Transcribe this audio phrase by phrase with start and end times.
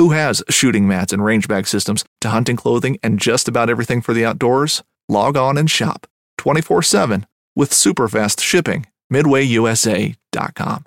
[0.00, 4.00] Who has shooting mats and range bag systems to hunting clothing and just about everything
[4.00, 4.82] for the outdoors?
[5.10, 6.06] Log on and shop
[6.38, 8.86] 24 7 with super fast shipping.
[9.12, 10.84] MidwayUSA.com.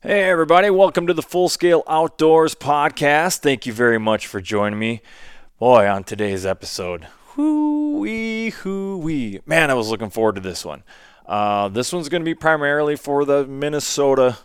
[0.00, 3.38] Hey, everybody, welcome to the Full Scale Outdoors Podcast.
[3.38, 5.02] Thank you very much for joining me.
[5.60, 7.06] Boy, on today's episode,
[7.36, 9.38] whoo-wee, whoo-wee.
[9.46, 10.82] Man, I was looking forward to this one.
[11.26, 14.36] Uh, this one's going to be primarily for the Minnesota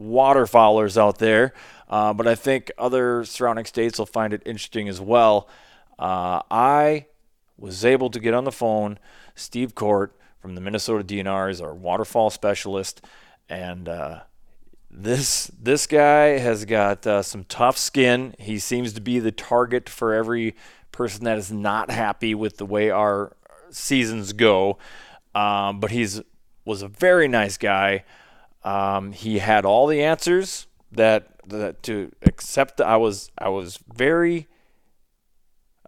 [0.00, 1.52] waterfowlers out there,
[1.90, 5.48] uh, but I think other surrounding states will find it interesting as well.
[5.98, 7.06] Uh, I
[7.58, 8.98] was able to get on the phone.
[9.34, 13.04] Steve Cordts from the Minnesota DNR is our waterfowl specialist,
[13.48, 14.20] and uh,
[14.88, 18.34] this this guy has got uh, some tough skin.
[18.38, 20.54] He seems to be the target for every
[20.92, 23.36] person that is not happy with the way our
[23.70, 24.78] seasons go.
[25.34, 26.22] Um, but he's
[26.64, 28.04] was a very nice guy.
[28.62, 32.80] Um, he had all the answers that, that to accept.
[32.80, 34.48] I was I was very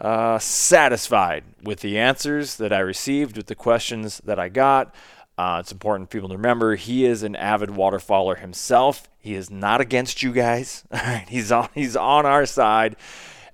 [0.00, 4.94] uh, satisfied with the answers that I received, with the questions that I got.
[5.38, 9.08] Uh, it's important for people to remember he is an avid waterfowler himself.
[9.18, 10.84] He is not against you guys.
[11.28, 12.96] He's on he's on our side,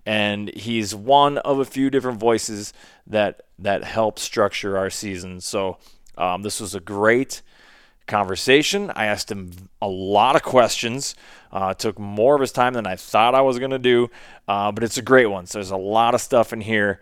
[0.04, 2.72] and he's one of a few different voices
[3.06, 5.40] that that help structure our season.
[5.40, 5.78] So
[6.16, 7.42] um, this was a great
[8.08, 8.90] conversation.
[8.94, 11.14] I asked him a lot of questions.
[11.52, 14.10] Uh, took more of his time than I thought I was going to do,
[14.48, 15.46] uh, but it's a great one.
[15.46, 17.00] So there's a lot of stuff in here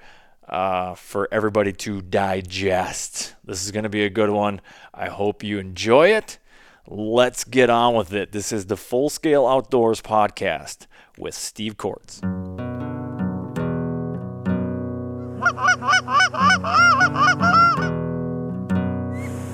[0.49, 3.35] uh, for everybody to digest.
[3.45, 4.61] This is going to be a good one.
[4.95, 6.39] I hope you enjoy it.
[6.87, 8.31] Let's get on with it.
[8.31, 10.87] This is the Full Scale Outdoors podcast
[11.19, 12.23] with Steve Cordts.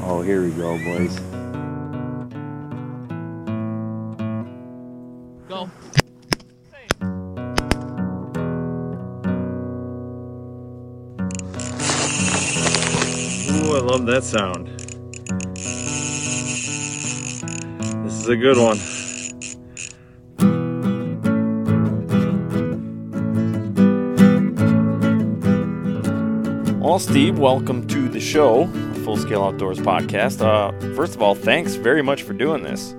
[0.04, 1.31] Oh, here we go, boys.
[5.52, 5.68] Go.
[13.50, 14.68] Ooh, I love that sound.
[18.02, 18.78] This is a good one.
[26.80, 30.40] Well, Steve, welcome to the show, a Full Scale Outdoors podcast.
[30.40, 32.94] Uh, first of all, thanks very much for doing this.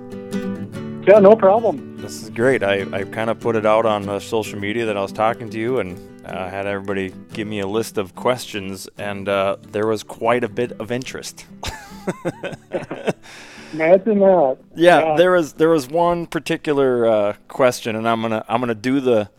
[1.08, 1.93] Yeah, no problem.
[2.04, 2.62] This is great.
[2.62, 5.48] I, I kind of put it out on uh, social media that I was talking
[5.48, 9.86] to you and uh, had everybody give me a list of questions, and uh, there
[9.86, 11.46] was quite a bit of interest.
[13.72, 14.58] Imagine that.
[14.74, 15.16] Yeah, Yeah.
[15.16, 19.30] there was there was one particular uh, question, and I'm gonna I'm gonna do the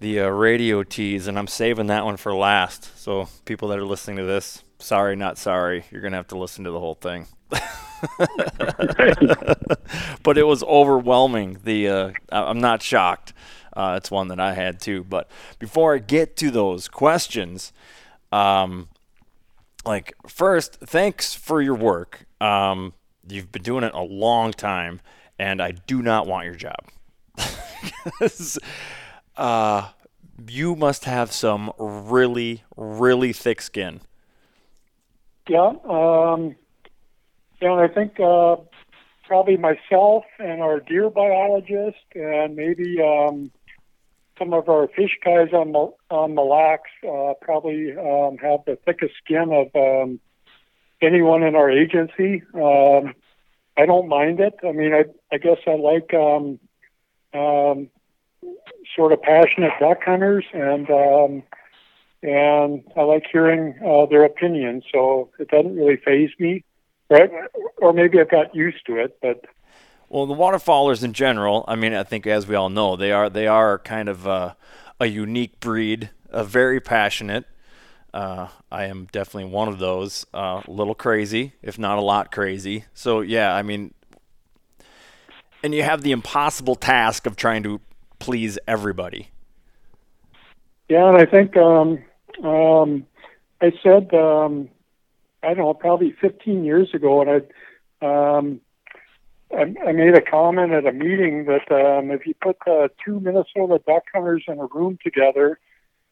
[0.00, 2.98] the uh, radio tease, and I'm saving that one for last.
[2.98, 6.64] So people that are listening to this, sorry, not sorry, you're gonna have to listen
[6.64, 7.26] to the whole thing.
[10.22, 11.58] but it was overwhelming.
[11.64, 13.32] The uh, I'm not shocked.
[13.72, 15.04] Uh, it's one that I had too.
[15.04, 17.72] But before I get to those questions,
[18.32, 18.88] um,
[19.84, 22.26] like first, thanks for your work.
[22.40, 22.94] Um,
[23.28, 25.00] you've been doing it a long time,
[25.38, 26.88] and I do not want your job.
[29.36, 29.88] uh,
[30.48, 34.00] you must have some really, really thick skin.
[35.50, 35.72] Yeah.
[35.82, 36.54] Um,
[37.60, 38.54] yeah, I think uh,
[39.26, 43.50] probably myself and our deer biologist and maybe um,
[44.38, 48.78] some of our fish guys on Mil- on Mille Lacs uh, probably um, have the
[48.86, 50.20] thickest skin of um,
[51.02, 52.44] anyone in our agency.
[52.54, 53.12] Um,
[53.76, 54.54] I don't mind it.
[54.62, 56.60] I mean, I I guess I like um,
[57.34, 57.90] um,
[58.94, 61.42] sort of passionate duck hunters, and um,
[62.22, 64.84] and I like hearing uh, their opinions.
[64.92, 66.64] So it doesn't really faze me,
[67.08, 67.30] right?
[67.78, 69.44] Or maybe I've got used to it, but
[70.08, 73.30] Well, the waterfowlers in general, I mean, I think as we all know, they are
[73.30, 74.56] they are kind of a,
[74.98, 77.44] a unique breed, a very passionate.
[78.12, 82.32] Uh, I am definitely one of those, uh, a little crazy, if not a lot
[82.32, 82.84] crazy.
[82.92, 83.94] So yeah, I mean,
[85.62, 87.80] and you have the impossible task of trying to
[88.18, 89.30] please everybody.
[90.88, 92.02] Yeah, and I think um,
[92.42, 93.06] um,
[93.60, 94.68] I said um,
[95.42, 97.30] I don't know probably 15 years ago, and
[98.02, 98.60] I, um,
[99.52, 103.20] I I made a comment at a meeting that um, if you put uh, two
[103.20, 105.58] Minnesota duck hunters in a room together,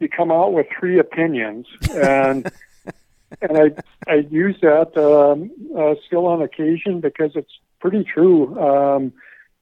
[0.01, 2.51] you come out with three opinions, and
[3.43, 8.59] and I I use that um, uh, still on occasion because it's pretty true.
[8.59, 9.13] Um,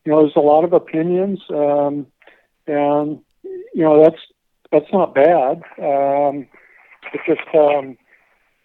[0.05, 2.07] you know, there's a lot of opinions, um,
[2.67, 4.21] and you know that's
[4.73, 5.63] that's not bad.
[5.79, 6.49] Um,
[7.13, 7.97] it's just um,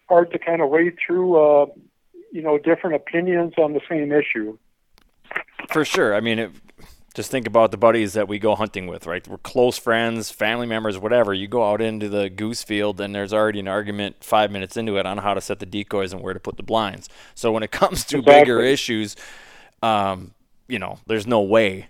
[0.08, 1.66] hard to kind of wade through, uh,
[2.32, 4.58] you know, different opinions on the same issue.
[5.70, 6.14] For sure.
[6.14, 6.50] I mean, it,
[7.14, 9.26] just think about the buddies that we go hunting with, right?
[9.26, 11.34] We're close friends, family members, whatever.
[11.34, 14.96] You go out into the goose field, and there's already an argument five minutes into
[14.96, 17.08] it on how to set the decoys and where to put the blinds.
[17.34, 18.40] So when it comes to Exactly.
[18.40, 19.16] bigger issues,
[19.82, 20.32] um,
[20.68, 21.88] you know, there's no way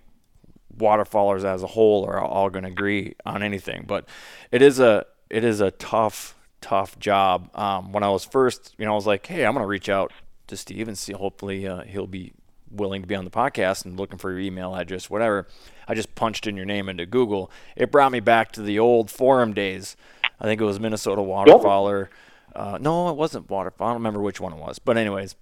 [0.77, 3.85] waterfowlers as a whole are all going to agree on anything.
[3.87, 4.07] But
[4.51, 7.49] it is a it is a tough tough job.
[7.55, 9.89] Um, when I was first, you know, I was like, hey, I'm going to reach
[9.89, 10.11] out
[10.47, 11.13] to Steve and see.
[11.13, 12.33] Hopefully, uh, he'll be
[12.71, 15.47] willing to be on the podcast and looking for your email address, whatever.
[15.87, 17.51] I just punched in your name into Google.
[17.75, 19.95] It brought me back to the old forum days.
[20.39, 22.07] I think it was Minnesota Waterfowler.
[22.55, 23.87] Uh, no, it wasn't Waterfall.
[23.87, 24.79] I don't remember which one it was.
[24.79, 25.35] But anyways,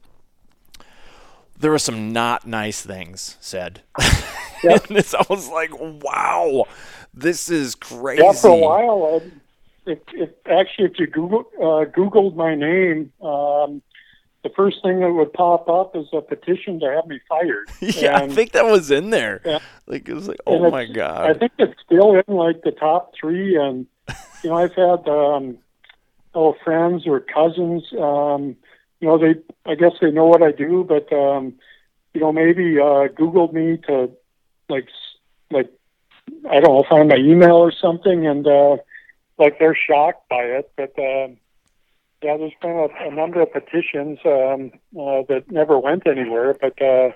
[1.57, 3.81] there were some not nice things said.
[4.63, 4.86] Yep.
[4.88, 6.66] and this, I was like, wow,
[7.13, 8.24] this is crazy.
[8.24, 9.22] Yeah, for a while,
[9.86, 13.81] it, it actually, if you Google uh, Googled my name, um,
[14.44, 17.69] the first thing that would pop up is a petition to have me fired.
[17.81, 19.42] Yeah, I think that was in there.
[19.46, 19.60] Yeah.
[19.86, 23.56] Like it was like, oh my I think it's still in like the top three,
[23.56, 23.86] and
[24.44, 25.57] you know, I've had um,
[26.34, 27.84] oh friends or cousins.
[28.00, 28.56] Um,
[29.00, 29.36] you know, they
[29.66, 31.54] I guess they know what I do, but um,
[32.14, 34.12] you know, maybe uh, Googled me to
[34.71, 34.88] like
[35.51, 35.71] like
[36.50, 38.77] I don't know, find my email or something, and uh,
[39.38, 40.71] like they're shocked by it.
[40.75, 41.38] But um,
[42.23, 46.81] yeah, there's been a, a number of petitions um, uh, that never went anywhere, but.
[46.81, 47.12] Uh,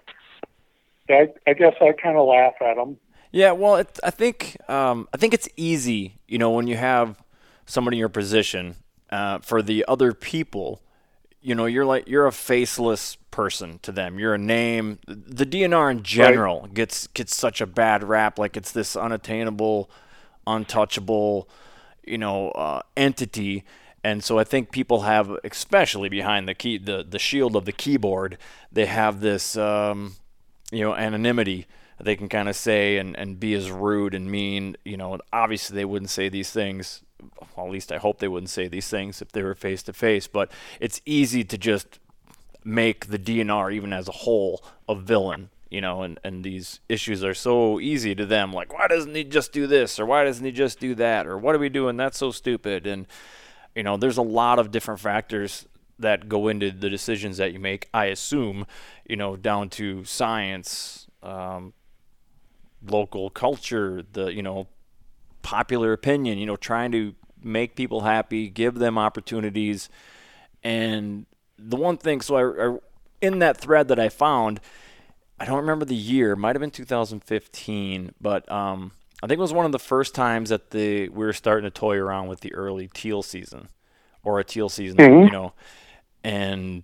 [1.10, 2.98] I, I guess I kind of laugh at them.
[3.32, 7.22] Yeah, well, it, I think um, I think it's easy, you know, when you have
[7.66, 8.78] somebody in your position.
[9.12, 10.82] Uh, for the other people,
[11.46, 14.18] you know, you're like you're a faceless person to them.
[14.18, 14.98] You're a name.
[15.06, 19.88] The DNR in general gets gets such a bad rap, like it's this unattainable,
[20.48, 21.48] untouchable,
[22.04, 23.64] you know, uh, entity.
[24.04, 27.72] And so I think people have, especially behind the key, the the shield of the
[27.72, 28.40] keyboard,
[28.72, 30.16] they have this, um,
[30.72, 31.68] you know, anonymity
[32.00, 34.76] they can kind of say and, and be as rude and mean.
[34.84, 37.02] You know, obviously they wouldn't say these things.
[37.56, 39.94] Well, at least I hope they wouldn't say these things if they were face to
[39.94, 40.28] face.
[40.28, 42.00] But it's easy to just
[42.64, 45.50] make the DNR, even as a whole, a villain.
[45.70, 48.54] You know, and, and these issues are so easy to them.
[48.54, 50.00] Like, why doesn't he just do this?
[50.00, 51.28] Or why doesn't he just do that?
[51.28, 51.98] Or what are we doing?
[51.98, 52.88] That's so stupid.
[52.88, 53.08] And,
[53.76, 55.66] you know, there's a lot of different factors
[56.00, 58.66] that go into the decisions that you make, I assume,
[59.08, 61.74] you know, down to science, um,
[62.86, 64.68] local culture, the, you know,
[65.46, 69.90] popular opinion, you know, trying to make people happy, give them opportunities.
[70.64, 71.28] And
[71.60, 72.78] the one thing, so I, I
[73.22, 74.60] in that thread that I found,
[75.40, 79.54] I don't remember the year, might have been 2015, but um, I think it was
[79.54, 82.54] one of the first times that the we were starting to toy around with the
[82.56, 83.70] early teal season
[84.24, 85.54] or a teal season, you know,
[86.24, 86.84] and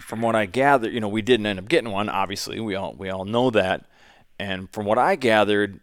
[0.00, 2.10] from what I gathered, you know, we didn't end up getting one.
[2.10, 3.86] Obviously, we all we all know that.
[4.38, 5.80] And from what I gathered,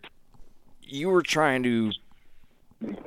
[0.86, 1.92] you were trying to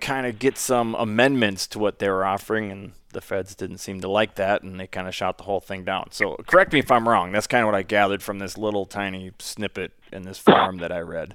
[0.01, 4.01] kind of get some amendments to what they were offering, and the feds didn't seem
[4.01, 6.09] to like that, and they kind of shot the whole thing down.
[6.13, 7.33] So, correct me if I'm wrong.
[7.33, 10.93] That's kind of what I gathered from this little tiny snippet in this forum that
[10.93, 11.35] I read.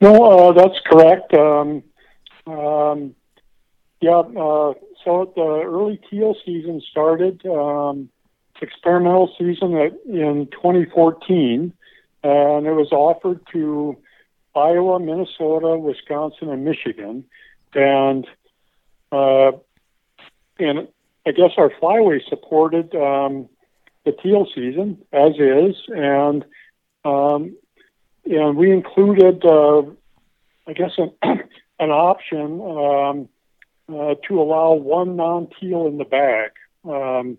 [0.00, 1.32] No, uh, that's correct.
[1.34, 1.82] Um,
[2.46, 3.14] um,
[4.00, 8.08] yeah, uh, so the early teal season started, um,
[8.60, 11.72] experimental season in 2014,
[12.24, 13.96] uh, and it was offered to
[14.54, 17.24] Iowa, Minnesota, Wisconsin, and Michigan,
[17.74, 18.26] and
[19.10, 19.52] uh,
[20.58, 20.88] and
[21.26, 23.48] I guess our flyway supported um,
[24.04, 26.44] the teal season as is, and
[27.04, 27.56] um,
[28.24, 29.82] and we included, uh,
[30.66, 31.12] I guess, an,
[31.80, 33.28] an option um,
[33.88, 36.50] uh, to allow one non-teal in the bag,
[36.84, 37.38] um,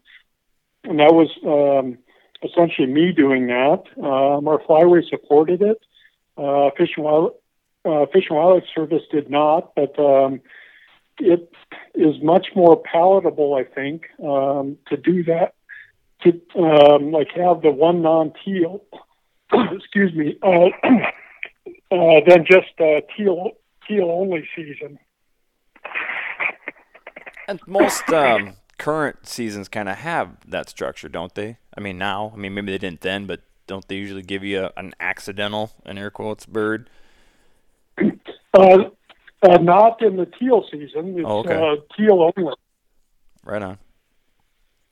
[0.84, 1.98] and that was um,
[2.44, 3.84] essentially me doing that.
[3.98, 5.82] Um, our flyway supported it.
[6.38, 7.34] Uh, Fish and Wild,
[7.86, 10.42] uh, Fish and Wildlife Service did not, but um,
[11.20, 11.52] it
[11.96, 15.54] is much more palatable, I think, um, to do that.
[16.24, 18.82] To um, like have the one non-teal,
[19.72, 20.70] excuse me, uh,
[21.92, 23.52] uh, than just uh, teal
[23.88, 25.00] teal only season.
[27.48, 31.58] And most um, current seasons kind of have that structure, don't they?
[31.78, 34.66] I mean, now, I mean, maybe they didn't then, but don't they usually give you
[34.66, 36.90] a, an accidental, in air quotes, bird?
[38.56, 38.84] Uh,
[39.42, 41.18] uh, not in the teal season.
[41.18, 41.56] It's Oh, okay.
[41.56, 42.54] uh, teal only.
[43.44, 43.80] Right on.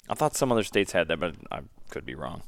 [0.10, 1.60] I thought some other states had that, but I
[1.92, 2.42] could be wrong.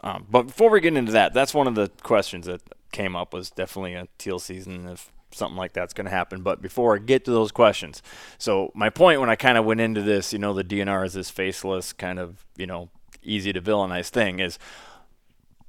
[0.00, 3.34] Um, but before we get into that, that's one of the questions that came up
[3.34, 6.42] was definitely a teal season if something like that's going to happen.
[6.42, 8.02] But before I get to those questions,
[8.38, 11.12] so my point when I kind of went into this, you know, the DNR is
[11.12, 12.88] this faceless kind of, you know,
[13.26, 14.58] easy to villainize thing is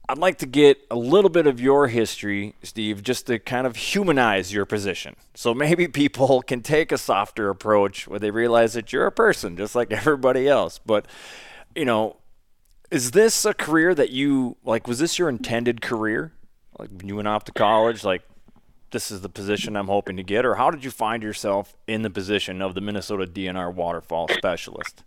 [0.09, 3.75] I'd like to get a little bit of your history, Steve, just to kind of
[3.75, 5.17] humanize your position.
[5.33, 9.57] So maybe people can take a softer approach where they realize that you're a person
[9.57, 10.79] just like everybody else.
[10.85, 11.05] But,
[11.75, 12.15] you know,
[12.89, 16.31] is this a career that you like was this your intended career?
[16.79, 18.21] Like when you went off to college, like
[18.91, 22.03] this is the position I'm hoping to get, or how did you find yourself in
[22.03, 25.03] the position of the Minnesota DNR waterfowl specialist?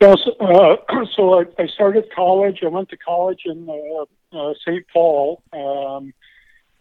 [0.00, 0.76] Yes, uh,
[1.16, 2.60] so I, I started college.
[2.62, 4.84] I went to college in uh, uh, St.
[4.92, 6.12] Paul um,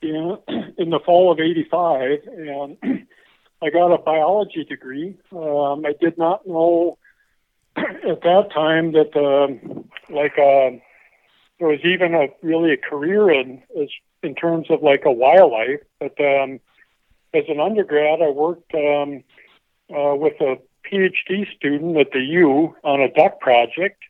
[0.01, 0.37] in,
[0.77, 2.77] in the fall of '85, and
[3.61, 5.17] I got a biology degree.
[5.31, 6.97] Um, I did not know
[7.75, 10.77] at that time that um, like uh,
[11.59, 13.89] there was even a really a career in as
[14.21, 15.81] in terms of like a wildlife.
[15.99, 16.59] But um,
[17.33, 19.23] as an undergrad, I worked um,
[19.89, 20.57] uh, with a
[20.89, 24.01] PhD student at the U on a duck project,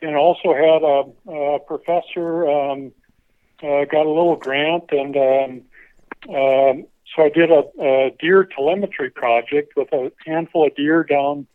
[0.00, 2.92] and also had a, a professor um,
[3.62, 9.10] uh, got a little grant, and um, um, so I did a, a deer telemetry
[9.10, 11.46] project with a handful of deer down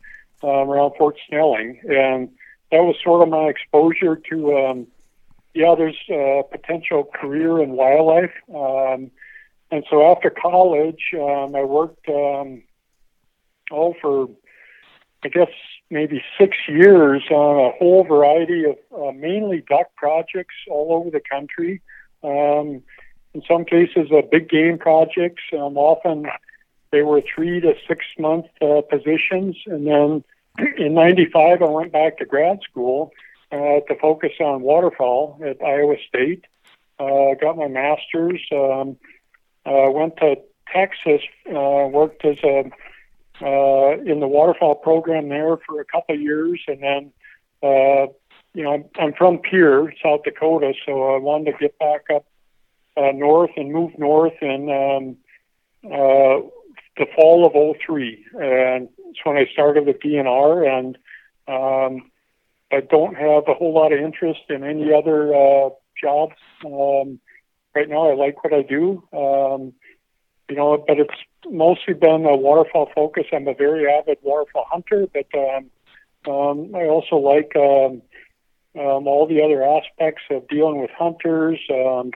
[0.42, 2.28] um, around Fort Snelling, and
[2.70, 4.86] that was sort of my exposure to.
[5.52, 9.10] Yeah, there's a potential career in wildlife, um,
[9.72, 12.08] and so after college, um, I worked
[13.70, 14.28] oh for
[15.22, 15.50] I guess
[15.90, 21.20] maybe six years on a whole variety of uh, mainly duck projects all over the
[21.20, 21.82] country.
[22.22, 22.82] Um,
[23.34, 25.42] in some cases, uh, big game projects.
[25.52, 26.26] Um, often
[26.90, 29.56] they were three to six month uh, positions.
[29.66, 30.24] And then
[30.78, 33.12] in 95, I went back to grad school
[33.52, 36.44] uh, to focus on waterfowl at Iowa State.
[36.98, 38.96] Uh, got my master's, um,
[39.64, 40.36] uh, went to
[40.72, 42.64] Texas, uh, worked as a
[43.42, 47.12] uh, in the waterfowl program there for a couple of years, and then
[47.62, 48.06] uh,
[48.54, 52.26] you know I'm, I'm from Pierre, South Dakota, so I wanted to get back up
[52.96, 55.16] uh, north and move north in um,
[55.90, 56.46] uh,
[56.96, 60.98] the fall of '03, and it's when I started with DNR, and
[61.48, 62.10] um,
[62.72, 65.70] I don't have a whole lot of interest in any other uh,
[66.00, 66.36] jobs.
[66.64, 67.20] Um,
[67.74, 69.02] right now, I like what I do.
[69.12, 69.72] Um,
[70.50, 71.14] you know, but it's
[71.48, 73.24] mostly been a waterfowl focus.
[73.32, 75.70] I'm a very avid waterfowl hunter, but um,
[76.28, 78.02] um, I also like um,
[78.74, 81.60] um, all the other aspects of dealing with hunters.
[81.70, 82.10] Um,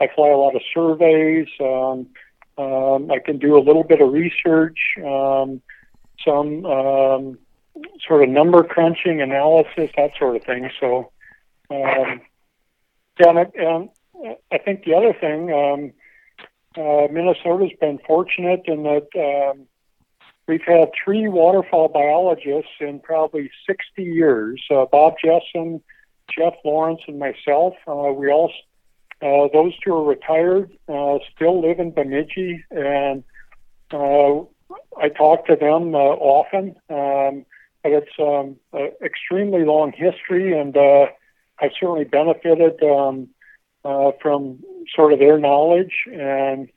[0.00, 1.48] I fly a lot of surveys.
[1.60, 2.06] Um,
[2.56, 5.60] um, I can do a little bit of research, um,
[6.24, 7.38] some um,
[8.06, 10.70] sort of number crunching analysis, that sort of thing.
[10.78, 11.10] So,
[11.70, 12.20] um,
[13.18, 13.88] yeah, and I, and
[14.52, 15.52] I think the other thing.
[15.52, 15.92] Um,
[16.76, 19.66] uh, Minnesota's been fortunate in that um,
[20.46, 24.62] we've had three waterfowl biologists in probably 60 years.
[24.70, 25.80] Uh, Bob Jessen,
[26.36, 27.74] Jeff Lawrence, and myself.
[27.88, 28.52] Uh, we all,
[29.20, 33.24] uh, those two are retired, uh, still live in Bemidji, and
[33.92, 34.40] uh,
[34.96, 36.76] I talk to them uh, often.
[36.88, 37.46] Um,
[37.82, 41.06] but it's um, an extremely long history, and uh,
[41.60, 42.82] I've certainly benefited.
[42.82, 43.28] Um,
[43.84, 44.62] uh, from
[44.94, 46.04] sort of their knowledge.
[46.12, 46.68] And,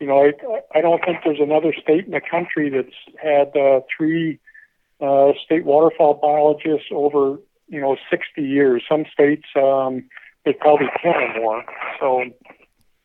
[0.00, 3.80] you know, I, I don't think there's another state in the country that's had uh,
[3.96, 4.38] three
[5.00, 8.82] uh, state waterfowl biologists over, you know, 60 years.
[8.88, 10.08] Some states, um,
[10.44, 11.64] there's probably 10 or more.
[12.00, 12.24] So,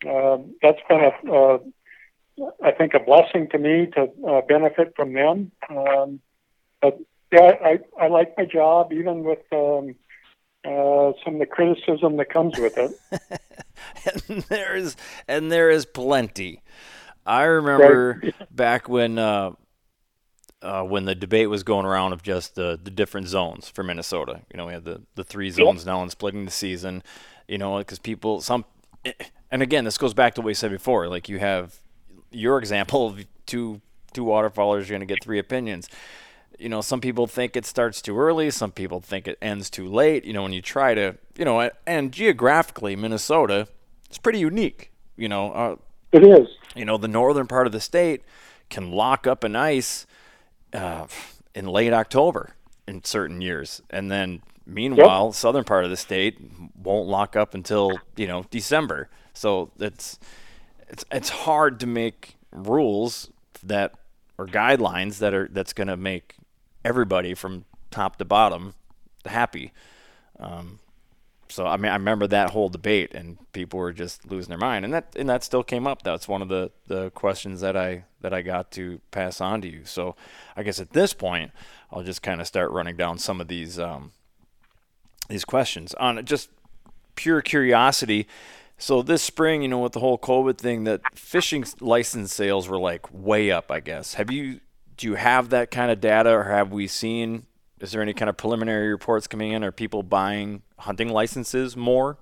[0.10, 1.58] uh, that's been a, uh,
[2.64, 5.52] I think, a blessing to me to uh, benefit from them.
[5.70, 6.20] Um,
[6.82, 7.00] but
[7.32, 9.96] yeah, I, I like my job, even with um,
[10.66, 12.92] uh, some of the criticism that comes with it.
[14.30, 14.96] and there is,
[15.28, 16.62] and there is plenty.
[17.26, 18.34] I remember Right.
[18.56, 19.52] back when uh,
[20.62, 24.42] uh, when the debate was going around of just the, the different zones for Minnesota.
[24.52, 27.04] You know, we had the, the three zones now and splitting the season.
[27.48, 28.66] You know, because people some,
[29.52, 31.08] and again, this goes back to what we said before.
[31.08, 31.80] Like you have
[32.32, 33.82] your example of two
[34.14, 35.90] two waterfowlers, you're going to get three opinions.
[36.62, 38.52] You know, some people think it starts too early.
[38.52, 40.26] Some people think it ends too late.
[40.26, 43.68] You know, when you try to, you know, and geographically, Minnesota,
[44.08, 44.92] it's pretty unique.
[45.18, 45.76] You know, uh,
[46.12, 46.48] It is.
[46.76, 48.22] you know, the northern part of the state
[48.70, 50.06] can lock up an ice
[50.74, 51.08] uh,
[51.56, 52.54] in late October
[52.88, 56.38] in certain years, and then meanwhile, southern part of the state
[56.76, 59.10] won't lock up until you know December.
[59.34, 60.20] So it's
[60.90, 63.32] it's it's hard to make rules
[63.64, 63.94] that
[64.38, 66.36] or guidelines that are that's going to make
[66.84, 68.74] everybody from top to bottom
[69.26, 69.72] happy.
[70.40, 70.80] Um,
[71.50, 74.86] so I mean, I remember that whole debate, and people were just losing their mind,
[74.86, 76.02] and that and that still came up.
[76.02, 79.68] That's one of the, the questions that I that I got to pass on to
[79.68, 79.84] you.
[79.86, 80.16] So
[80.56, 81.52] I guess at this point,
[81.92, 84.14] I'll just kind of start running down some of these um,
[85.28, 86.50] these questions on just
[87.16, 88.28] pure curiosity.
[88.78, 92.80] So this spring, you know, with the whole COVID thing, that fishing license sales were
[92.80, 93.70] like way up.
[93.70, 94.14] I guess.
[94.14, 94.62] Have you
[95.02, 97.48] do you have that kind of data, or have we seen?
[97.80, 99.64] Is there any kind of preliminary reports coming in?
[99.64, 102.20] Are people buying hunting licenses more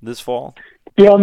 [0.00, 0.54] this fall?
[0.96, 1.16] Yeah,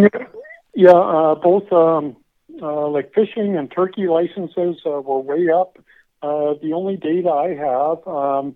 [0.73, 0.89] yeah.
[0.91, 2.17] Uh, both um,
[2.61, 5.79] uh, like fishing and turkey licenses uh, were way up.
[6.21, 8.55] Uh, the only data I have, um,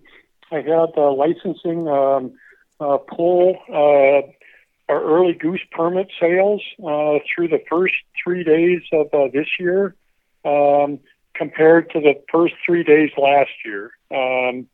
[0.52, 2.32] I had uh, licensing um,
[2.78, 9.46] uh, pull uh, our early goose permit sales through the first three days of this
[9.58, 9.94] year
[10.44, 10.98] um,
[11.40, 13.92] compared to the first three days last year.
[14.10, 14.66] Um,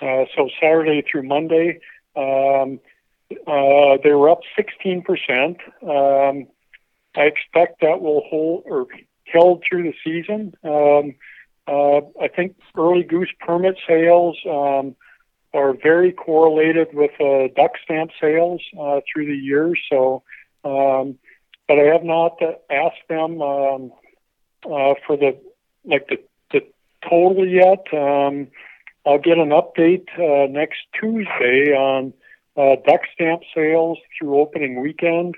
[0.00, 1.78] uh, so Saturday through Monday.
[2.16, 2.80] Um,
[3.46, 5.58] uh, they were up 16%.
[5.82, 6.46] Um,
[7.14, 8.86] I expect that will hold or
[9.26, 10.54] held through the season.
[10.64, 11.16] Um,
[11.68, 14.96] uh, I think early goose permit sales um,
[15.52, 19.74] are very correlated with uh, duck stamp sales uh, through the year.
[19.90, 20.22] So,
[20.64, 21.18] um,
[21.68, 23.92] but I have not uh, asked them um,
[24.64, 25.38] uh, for the
[25.86, 26.18] like the,
[26.52, 26.66] the
[27.08, 27.86] total yet.
[27.92, 28.48] Um,
[29.06, 32.12] I'll get an update uh, next Tuesday on
[32.56, 35.36] uh, duck stamp sales through opening weekend.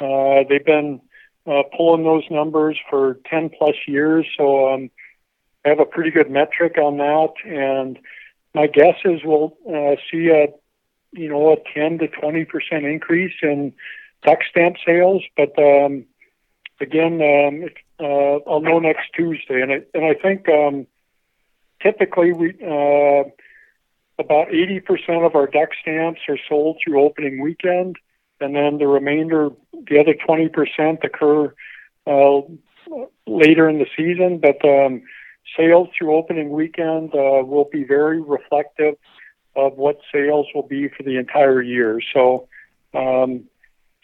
[0.00, 1.00] Uh, they've been
[1.46, 4.90] uh, pulling those numbers for 10 plus years, so um,
[5.64, 7.32] I have a pretty good metric on that.
[7.44, 7.98] And
[8.54, 10.46] my guess is we'll uh, see a
[11.12, 13.72] you know a 10 to 20 percent increase in
[14.24, 15.22] duck stamp sales.
[15.36, 16.06] But um,
[16.80, 20.86] again, um, it, uh, I'll know next Tuesday, and I, and I think um,
[21.82, 22.54] typically we.
[22.62, 23.30] Uh,
[24.20, 27.96] about 80% of our duck stamps are sold through opening weekend,
[28.38, 31.54] and then the remainder, the other 20%, occur
[32.06, 32.40] uh,
[33.26, 34.38] later in the season.
[34.38, 35.02] But um,
[35.56, 38.96] sales through opening weekend uh, will be very reflective
[39.56, 42.00] of what sales will be for the entire year.
[42.12, 42.48] So
[42.94, 43.44] um,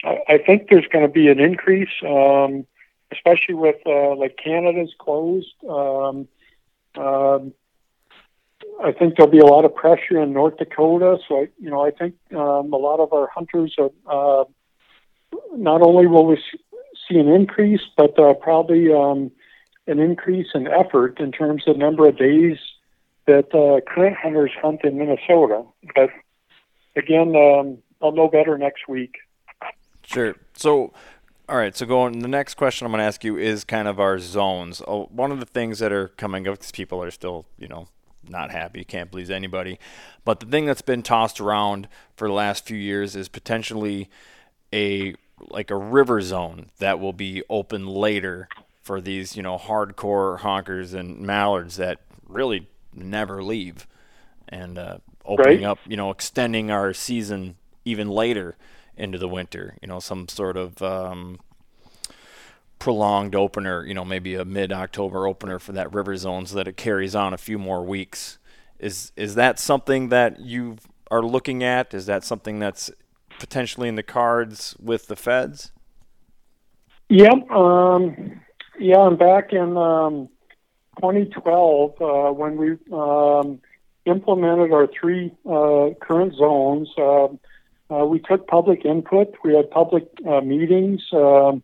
[0.02, 2.66] I, I think there's going to be an increase, um,
[3.12, 5.54] especially with uh, like Canada's closed.
[5.68, 6.28] Um,
[6.96, 7.52] um,
[8.82, 11.18] I think there'll be a lot of pressure in North Dakota.
[11.28, 14.44] So, I, you know, I think um, a lot of our hunters are uh,
[15.54, 16.42] not only will we
[17.08, 19.30] see an increase, but uh, probably um,
[19.86, 22.58] an increase in effort in terms of number of days
[23.26, 25.64] that uh, current hunters hunt in Minnesota.
[25.94, 26.10] But
[26.96, 29.16] again, um, I'll know better next week.
[30.04, 30.36] Sure.
[30.54, 30.92] So,
[31.48, 31.76] all right.
[31.76, 34.82] So, going the next question I'm going to ask you is kind of our zones.
[34.86, 37.88] Oh, one of the things that are coming up because people are still, you know,
[38.28, 39.78] not happy, can't please anybody.
[40.24, 44.08] But the thing that's been tossed around for the last few years is potentially
[44.72, 45.14] a
[45.50, 48.48] like a river zone that will be open later
[48.82, 53.86] for these, you know, hardcore honkers and mallards that really never leave,
[54.48, 55.66] and uh, opening Right.
[55.70, 58.56] up, you know, extending our season even later
[58.96, 59.76] into the winter.
[59.82, 61.38] You know, some sort of um,
[62.78, 63.84] prolonged opener.
[63.84, 67.32] You know, maybe a mid-October opener for that river zone, so that it carries on
[67.32, 68.38] a few more weeks.
[68.78, 70.76] Is is that something that you
[71.10, 71.94] are looking at?
[71.94, 72.90] Is that something that's
[73.38, 75.72] potentially in the cards with the feds?
[77.08, 77.50] Yep.
[77.50, 78.40] Um,
[78.78, 80.28] yeah, I'm back in um,
[80.96, 83.60] 2012 uh, when we um,
[84.06, 86.88] implemented our three uh, current zones.
[86.98, 87.28] Uh,
[87.90, 89.34] uh, we took public input.
[89.44, 91.02] We had public uh, meetings.
[91.12, 91.62] Um,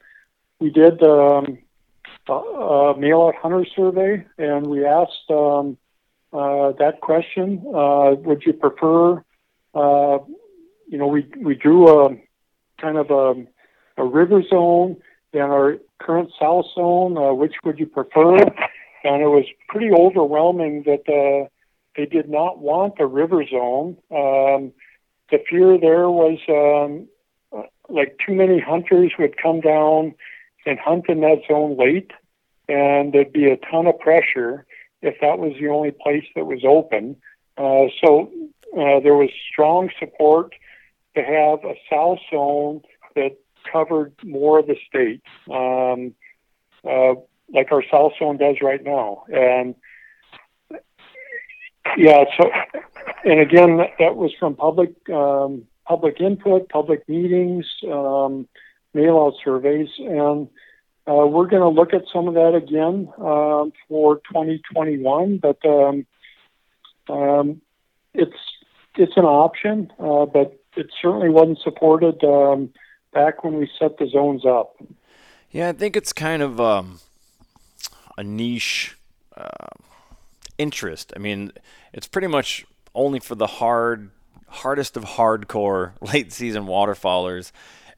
[0.60, 1.58] we did um,
[2.28, 5.76] a, a mail-out hunter survey, and we asked um,
[6.32, 9.22] uh, that question: uh, Would you prefer?
[9.74, 10.18] Uh,
[10.88, 12.16] you know, we we drew a
[12.80, 13.44] kind of a,
[14.00, 14.96] a river zone
[15.32, 17.16] and our current south zone.
[17.16, 18.36] Uh, which would you prefer?
[19.04, 21.48] And it was pretty overwhelming that
[21.96, 23.96] they did not want a river zone.
[24.12, 24.72] Um,
[25.32, 27.08] the fear there was um,
[27.88, 30.14] like too many hunters would come down
[30.64, 32.12] and hunt in that zone late,
[32.68, 34.64] and there'd be a ton of pressure
[35.00, 37.16] if that was the only place that was open.
[37.56, 38.30] Uh, so
[38.74, 40.54] uh, there was strong support
[41.16, 42.82] to have a south zone
[43.16, 43.36] that
[43.70, 46.14] covered more of the state, um,
[46.88, 47.14] uh,
[47.52, 49.24] like our south zone does right now.
[49.32, 49.74] And
[51.96, 52.50] yeah, so
[53.24, 58.48] and again, that, was from public um, public input, public meetings, um,
[58.94, 60.48] mail out surveys, and
[61.08, 65.38] uh, we're going to look at some of that again uh, for 2021.
[65.38, 66.06] But um,
[67.08, 67.60] um,
[68.14, 68.36] it's
[68.96, 72.70] it's an option, uh, but it certainly wasn't supported um,
[73.12, 74.76] back when we set the zones up.
[75.50, 77.00] Yeah, I think it's kind of um,
[78.16, 78.96] a niche
[79.36, 79.76] uh,
[80.58, 81.12] interest.
[81.14, 81.52] I mean,
[81.92, 84.10] it's pretty much only for the hard,
[84.48, 87.52] hardest of hardcore late season waterfowlers,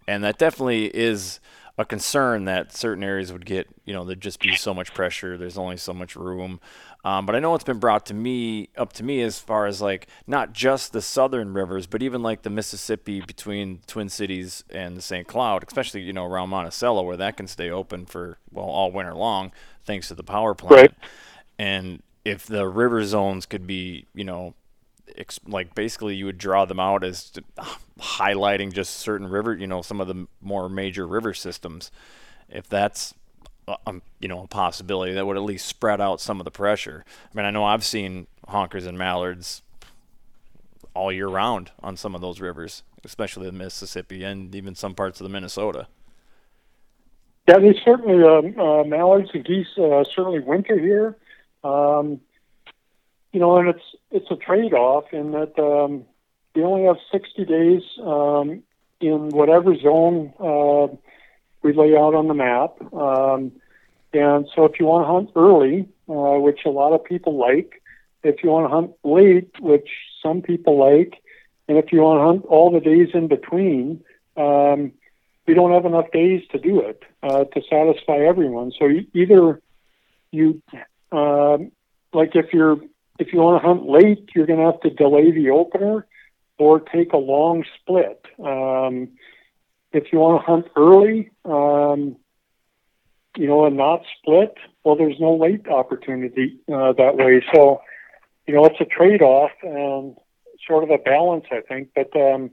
[0.07, 1.41] and that definitely is
[1.77, 5.37] a concern that certain areas would get, you know, there'd just be so much pressure.
[5.37, 6.61] There's only so much room.
[7.05, 9.83] Um, but I know it's been brought to me, up to me, as far as
[9.83, 15.03] like not just the southern rivers, but even like the Mississippi between Twin Cities and
[15.03, 15.27] St.
[15.27, 19.15] Cloud, especially you know around Monticello, where that can stay open for well all winter
[19.15, 19.53] long,
[19.85, 20.73] thanks to the power plant.
[20.73, 20.95] Right.
[21.59, 24.55] And if the river zones could be, you know,
[25.47, 27.33] like basically you would draw them out as
[27.99, 31.91] highlighting just certain river, you know, some of the more major river systems.
[32.49, 33.15] If that's
[33.87, 37.05] um, you know a possibility that would at least spread out some of the pressure.
[37.33, 39.63] I mean, I know I've seen honkers and mallards
[40.95, 45.21] all year round on some of those rivers, especially the Mississippi and even some parts
[45.21, 45.89] of the Minnesota.
[47.49, 51.17] Yeah, they certainly um, uh, mallards and geese uh, certainly winter here.
[51.63, 52.21] Um,
[53.35, 56.05] you know, and it's it's a trade-off in that um,
[56.55, 58.63] you only have 60 days um,
[59.01, 60.87] in whatever zone uh,
[61.63, 62.81] we lay out on the map.
[62.93, 63.51] Um,
[64.13, 67.83] and so, if you want to hunt early, uh, which a lot of people like,
[68.23, 69.89] if you want to hunt late, which
[70.23, 71.21] some people like,
[71.67, 74.05] and if you want to hunt all the days in between,
[74.37, 74.93] um,
[75.49, 78.71] we don't have enough days to do it uh, to satisfy everyone.
[78.79, 79.61] So either
[80.31, 80.63] you,
[81.11, 81.73] um,
[82.13, 82.79] like if you're
[83.19, 86.07] if you want to hunt late, you're going to have to delay the opener
[86.59, 88.25] or take a long split.
[88.39, 89.11] Um,
[89.93, 92.17] if you want to hunt early, um,
[93.37, 97.45] you know, and not split, well, there's no late opportunity uh, that way.
[97.53, 97.81] So,
[98.47, 100.17] you know, it's a trade-off and
[100.67, 101.91] sort of a balance, I think.
[101.95, 102.51] But um,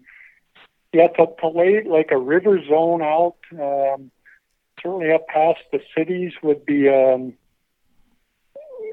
[0.93, 4.11] yeah, to, to lay like a river zone out, um,
[4.81, 7.33] certainly up past the cities would be um,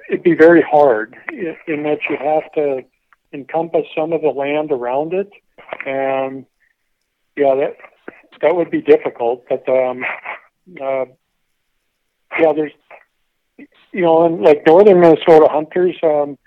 [0.09, 2.85] it'd be very hard in, in that you have to
[3.33, 5.31] encompass some of the land around it,
[5.87, 6.47] and
[7.37, 7.77] yeah, that
[8.41, 9.45] that would be difficult.
[9.49, 10.05] But um,
[10.81, 11.05] uh,
[12.39, 12.73] yeah, there's
[13.93, 16.39] you know, and like northern Minnesota hunters, um,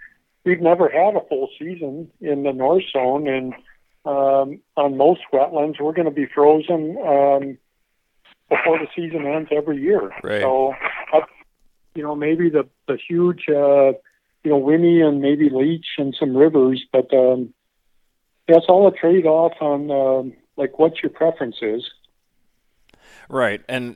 [0.44, 3.54] we've never had a full season in the north zone, and
[4.06, 7.58] um, on most wetlands, we're going to be frozen um,
[8.50, 10.12] before the season ends every year.
[10.24, 10.42] Right.
[10.42, 10.74] So,
[11.96, 13.94] you know, maybe the the huge, uh,
[14.44, 17.54] you know, Winnie and maybe Leech and some rivers, but um,
[18.48, 21.90] that's all a trade off on um, like what your preference is.
[23.30, 23.96] Right, and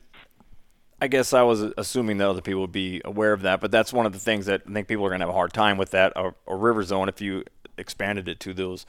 [1.02, 3.92] I guess I was assuming that other people would be aware of that, but that's
[3.92, 5.78] one of the things that I think people are going to have a hard time
[5.78, 7.44] with that a, a river zone if you
[7.78, 8.86] expanded it to those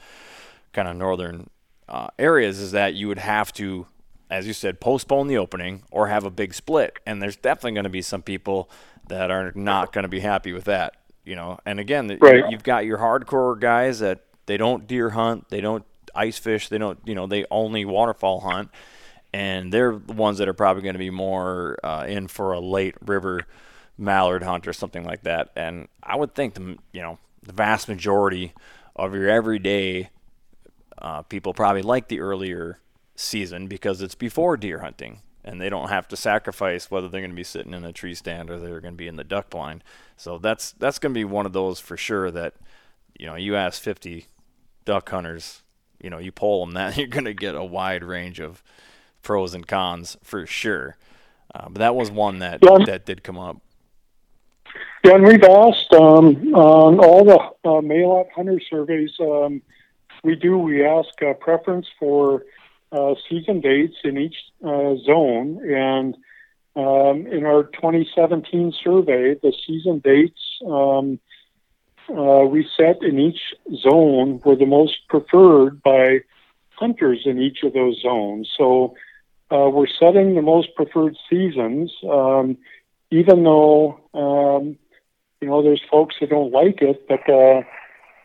[0.73, 1.49] kind of northern
[1.89, 3.87] uh, areas is that you would have to,
[4.29, 6.99] as you said, postpone the opening or have a big split.
[7.05, 8.69] And there's definitely going to be some people
[9.09, 11.59] that are not going to be happy with that, you know.
[11.65, 12.49] And again, right.
[12.49, 16.77] you've got your hardcore guys that they don't deer hunt, they don't ice fish, they
[16.77, 18.69] don't, you know, they only waterfowl hunt,
[19.33, 22.59] and they're the ones that are probably going to be more uh, in for a
[22.59, 23.43] late river
[23.97, 25.51] mallard hunt or something like that.
[25.55, 28.53] And I would think the, you know, the vast majority
[28.95, 30.09] of your everyday
[30.99, 32.79] uh, people probably like the earlier
[33.15, 37.31] season because it's before deer hunting and they don't have to sacrifice whether they're going
[37.31, 39.49] to be sitting in a tree stand or they're going to be in the duck
[39.49, 39.83] blind.
[40.17, 42.55] So that's that's going to be one of those for sure that
[43.17, 44.25] you know you ask 50
[44.85, 45.63] duck hunters
[46.01, 48.61] you know you poll them, that you're going to get a wide range of
[49.23, 50.97] pros and cons for sure.
[51.55, 52.85] Uh, but that was one that Yeah.
[52.85, 53.57] that did come up.
[55.03, 59.61] Yeah, and we've asked um, on all the uh, mail-out hunter surveys um,
[60.23, 60.57] we do.
[60.57, 62.43] We ask uh, preference for
[62.91, 66.15] uh, season dates in each uh, zone, and
[66.75, 71.19] um, in our 2017 survey, the season dates um,
[72.09, 76.19] uh, we set in each zone were the most preferred by
[76.71, 78.49] hunters in each of those zones.
[78.57, 78.95] So
[79.51, 82.57] uh, we're setting the most preferred seasons, um,
[83.11, 84.77] even though um,
[85.41, 87.07] you know there's folks that don't like it.
[87.07, 87.63] But uh,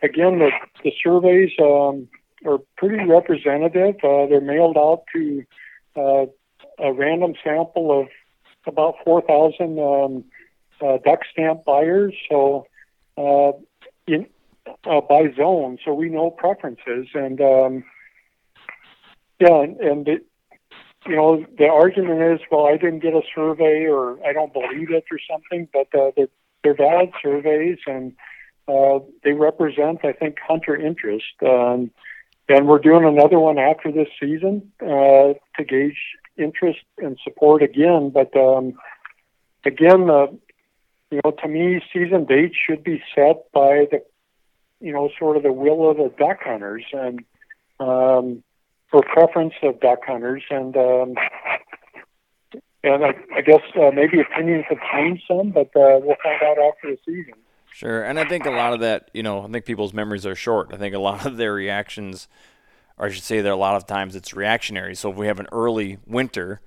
[0.01, 0.51] again, the,
[0.83, 2.07] the surveys um,
[2.45, 3.95] are pretty representative.
[4.03, 5.43] Uh, they're mailed out to
[5.95, 6.25] uh,
[6.79, 8.07] a random sample of
[8.65, 10.23] about 4,000 um,
[10.81, 12.13] uh, duck stamp buyers.
[12.29, 12.67] So
[13.17, 13.51] uh,
[14.07, 14.27] in
[14.85, 17.39] uh, by zone, so we know preferences and.
[17.41, 17.83] Um,
[19.39, 20.25] yeah, and, and it,
[21.05, 24.91] you know, the argument is, well, I didn't get a survey or I don't believe
[24.91, 26.29] it or something, but uh, they're,
[26.63, 28.13] they're valid surveys and
[28.67, 31.33] uh, they represent, I think, hunter interest.
[31.45, 31.91] Um,
[32.53, 35.97] and we're doing another one after this season uh, to gauge
[36.37, 38.11] interest and support again.
[38.11, 38.73] But um,
[39.65, 40.27] again, uh,
[41.09, 44.03] you know, to me, season dates should be set by the,
[44.79, 47.23] you know, sort of the will of the duck hunters and
[47.79, 48.43] um,
[48.89, 50.43] for preference of duck hunters.
[50.49, 51.15] And um,
[52.83, 56.57] and I, I guess uh, maybe opinions have changed some, but uh, we'll find out
[56.57, 57.42] after the season.
[57.73, 60.35] Sure, and I think a lot of that, you know, I think people's memories are
[60.35, 60.71] short.
[60.71, 62.27] I think a lot of their reactions,
[62.99, 64.93] or I should say that a lot of times it's reactionary.
[64.93, 66.61] So if we have an early winter,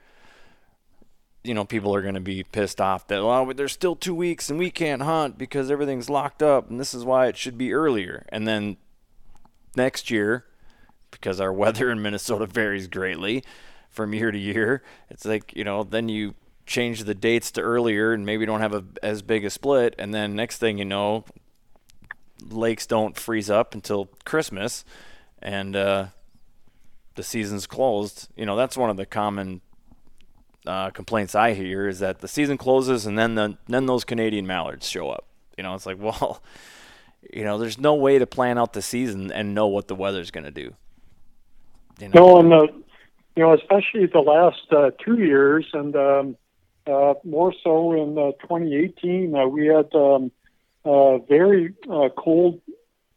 [1.44, 4.50] you know, people are going to be pissed off that, well, there's still two weeks
[4.50, 7.72] and we can't hunt because everything's locked up, and this is why it should be
[7.72, 8.26] earlier.
[8.30, 8.76] And then
[9.76, 10.44] next year,
[11.12, 13.44] because our weather in Minnesota varies greatly
[13.90, 16.34] from year to year, it's like, you know, then you
[16.66, 19.94] change the dates to earlier and maybe don't have a, as big a split.
[19.98, 21.24] And then next thing you know
[22.50, 24.84] lakes don't freeze up until christmas
[25.40, 26.06] and uh,
[27.14, 28.28] the season's closed.
[28.36, 29.62] You know that's one of the common
[30.66, 34.46] uh, complaints i hear is that the season closes and then the then those canadian
[34.46, 35.26] mallards show up.
[35.56, 36.42] You know it's like well
[37.32, 40.30] you know there's no way to plan out the season and know what the weather's
[40.30, 40.74] going to do.
[42.00, 42.20] You know?
[42.20, 42.68] No, and the,
[43.36, 46.36] you know, especially the last uh, two years, and um,
[46.86, 50.30] uh, more so in uh, 2018, uh, we had um,
[50.84, 52.60] uh, very uh, cold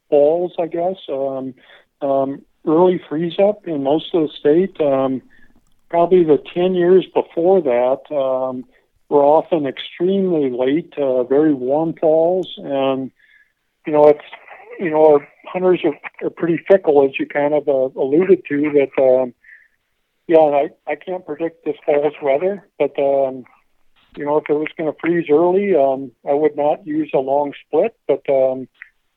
[0.08, 0.96] falls, I guess.
[1.08, 1.54] Um,
[2.02, 4.80] um, early freeze up in most of the state.
[4.80, 5.22] Um,
[5.88, 8.64] probably the 10 years before that um,
[9.08, 13.10] were often extremely late, very warm falls, and
[13.86, 14.24] you know, it's
[14.80, 18.72] you know, our hunters are, are pretty fickle, as you kind of alluded to.
[18.72, 19.34] That, um,
[20.26, 22.98] yeah, I, I can't predict this fall's weather, but
[24.16, 27.18] you know, if it was going to freeze early, um, I would not use a
[27.18, 27.96] long split.
[28.06, 28.68] But um,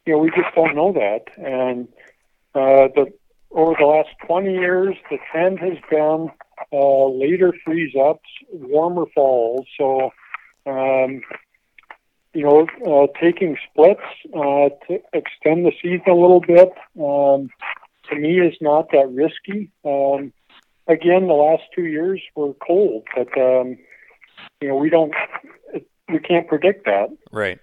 [0.05, 1.25] you know, we just don't know that.
[1.37, 1.87] And
[2.55, 3.13] uh, the
[3.51, 6.29] over the last 20 years, the trend has been
[6.71, 9.65] uh, later freeze ups, warmer falls.
[9.77, 10.11] So.
[10.65, 11.21] Um,
[12.33, 14.01] you know, uh, taking splits
[14.33, 17.49] uh, to extend the season a little bit um,
[18.09, 19.69] to me is not that risky.
[19.85, 20.33] Um,
[20.87, 23.77] again, the last two years were cold, but um,
[24.61, 25.13] you know we don't,
[26.09, 27.09] we can't predict that.
[27.31, 27.59] Right.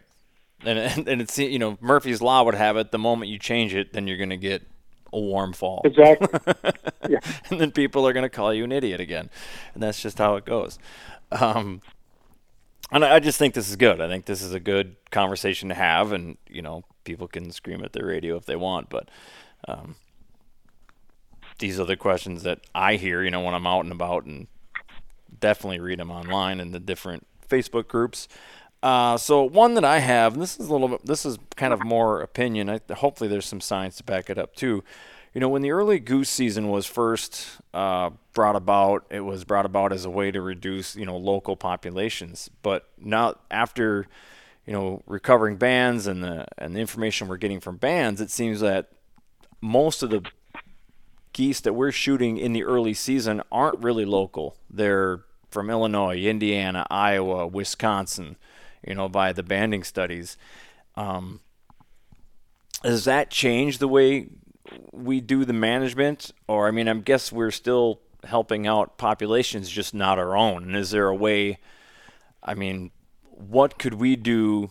[0.65, 3.93] And and, it's you know Murphy's law would have it the moment you change it,
[3.93, 4.63] then you're going to get
[5.13, 5.83] a warm fall.
[5.85, 6.29] Exactly.
[7.09, 7.21] yeah.
[7.49, 9.31] and then people are going to call you an idiot again,
[9.75, 10.79] and that's just how it goes.
[11.33, 11.81] Um,
[12.93, 14.01] and I just think this is good.
[14.01, 17.85] I think this is a good conversation to have, and you know, people can scream
[17.85, 19.09] at the radio if they want, but
[19.69, 19.97] um,
[21.59, 23.23] these are the questions that I hear.
[23.23, 24.49] You know, when I'm out and about, and
[25.39, 28.29] definitely read them online in the different Facebook groups.
[28.83, 31.73] Uh, so one that I have, and this is a little bit, this is kind
[31.73, 32.71] of more opinion.
[32.71, 34.83] I, hopefully, there's some science to back it up too.
[35.35, 39.67] You know, when the early goose season was first uh, brought about, it was brought
[39.67, 42.51] about as a way to reduce, you know, local populations.
[42.63, 44.07] But now, after,
[44.67, 48.61] you know, recovering bands and the and the information we're getting from bands, it seems
[48.61, 48.89] that
[49.61, 50.23] most of the
[51.33, 54.57] geese that we're shooting in the early season aren't really local.
[54.69, 58.37] They're from Illinois, Indiana, Iowa, Wisconsin.
[58.87, 60.39] You know, by the banding studies.
[60.97, 61.41] Um,
[62.83, 64.29] does that change the way
[64.93, 69.95] we do the management or i mean i guess we're still helping out populations just
[69.95, 71.59] not our own and is there a way
[72.43, 72.91] i mean
[73.31, 74.71] what could we do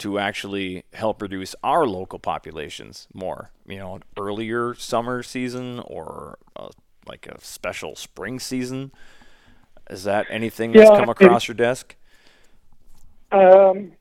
[0.00, 3.50] to actually help reduce our local populations more?
[3.66, 6.68] You know, an earlier summer season or uh,
[7.06, 8.92] like a special spring season?
[9.88, 11.96] Is that anything that's Yeah, come across your desk?
[13.32, 13.92] Um,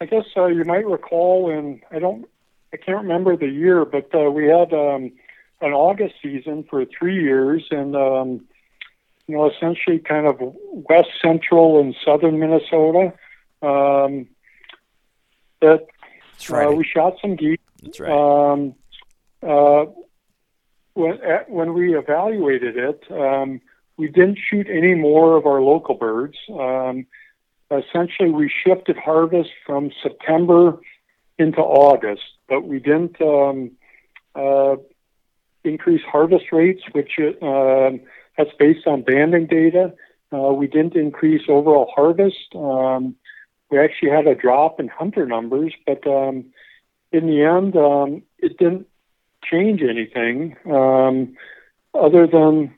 [0.00, 2.26] I guess uh, you might recall, and I don't,
[2.72, 5.12] I can't remember the year, but uh, we had um,
[5.60, 8.44] an August season for three years, and um,
[9.28, 13.12] you know, essentially kind of west central and southern Minnesota.
[13.62, 14.26] Um,
[15.62, 15.86] that
[16.32, 16.68] That's right.
[16.68, 17.58] uh, we shot some geese.
[17.82, 18.10] That's right.
[18.12, 18.74] Um,
[19.42, 19.86] uh,
[20.94, 23.60] when at, when we evaluated it, um,
[23.96, 26.36] we didn't shoot any more of our local birds.
[26.50, 27.06] Um,
[27.70, 30.78] essentially, we shifted harvest from September
[31.38, 33.72] into August, but we didn't um,
[34.34, 34.76] uh,
[35.64, 37.90] increase harvest rates, which uh,
[38.36, 39.94] that's based on banding data.
[40.32, 42.54] Uh, we didn't increase overall harvest.
[43.72, 46.44] We actually had a drop in hunter numbers, but um,
[47.10, 48.86] in the end, um, it didn't
[49.42, 51.34] change anything um,
[51.94, 52.74] other than,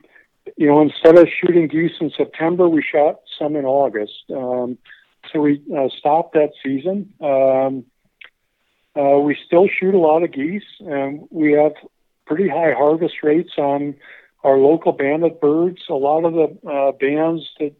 [0.55, 4.23] you know, instead of shooting geese in September, we shot some in August.
[4.33, 4.77] Um,
[5.33, 7.13] so we uh, stopped that season.
[7.19, 7.83] Um,
[8.97, 11.73] uh, we still shoot a lot of geese, and we have
[12.25, 13.95] pretty high harvest rates on
[14.45, 15.81] our local banded birds.
[15.89, 17.75] A lot of the uh, bands that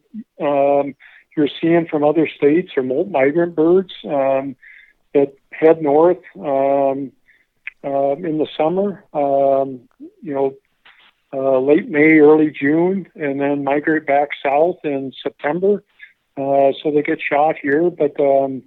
[0.46, 0.96] um,
[1.36, 4.56] you're seeing from other states are molt migrant birds um,
[5.14, 7.12] that head north um,
[7.84, 9.04] uh, in the summer.
[9.14, 9.88] Um,
[10.22, 10.56] you know,
[11.34, 15.84] uh, late May, early June, and then migrate back south in September.
[16.38, 18.64] Uh, so they get shot here, but um,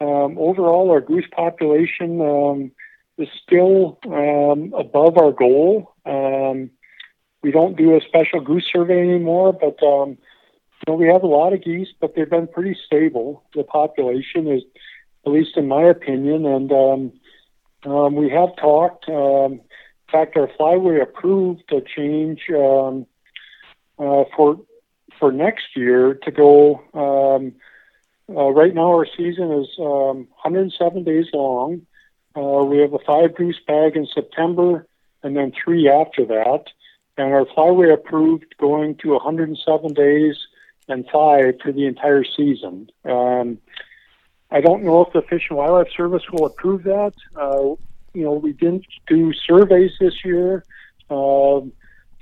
[0.00, 2.70] um, overall, our goose population um,
[3.18, 5.94] is still um, above our goal.
[6.04, 6.70] Um,
[7.42, 10.18] we don't do a special goose survey anymore, but um,
[10.86, 13.42] you know, we have a lot of geese, but they've been pretty stable.
[13.54, 14.62] The population is,
[15.24, 17.12] at least in my opinion, and um,
[17.84, 19.08] um, we have talked.
[19.08, 23.06] Um, in fact, our flyway approved a change um,
[23.98, 24.60] uh, for
[25.18, 26.82] for next year to go.
[26.94, 27.54] Um,
[28.28, 31.86] uh, right now, our season is um, 107 days long.
[32.36, 34.86] Uh, we have a five goose bag in September,
[35.22, 36.64] and then three after that.
[37.16, 40.36] And our flyway approved going to 107 days
[40.88, 42.90] and five for the entire season.
[43.04, 43.58] Um,
[44.50, 47.12] I don't know if the Fish and Wildlife Service will approve that.
[47.34, 47.74] Uh,
[48.14, 50.64] you know, we didn't do surveys this year.
[51.10, 51.60] Uh,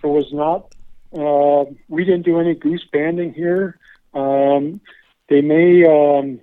[0.00, 0.74] there was not.
[1.16, 3.78] Uh, we didn't do any goose banding here.
[4.14, 4.80] Um,
[5.28, 6.40] they may um,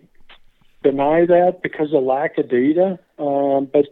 [0.83, 3.87] deny that because of lack of data, um, but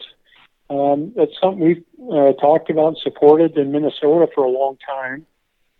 [0.70, 5.26] um, that's something we've uh, talked about and supported in Minnesota for a long time.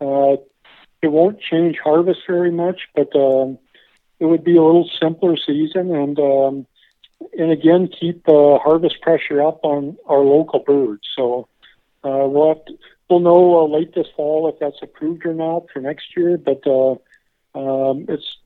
[0.00, 0.36] Uh,
[1.02, 3.58] it won't change harvest very much, but um,
[4.18, 6.66] it would be a little simpler season, and um,
[7.38, 11.02] and again keep uh, harvest pressure up on our local birds.
[11.16, 11.48] So
[12.04, 15.80] uh, we'll to, we'll know uh, late this fall if that's approved or not for
[15.80, 16.36] next year.
[16.38, 16.92] But uh,
[17.54, 18.36] um, it's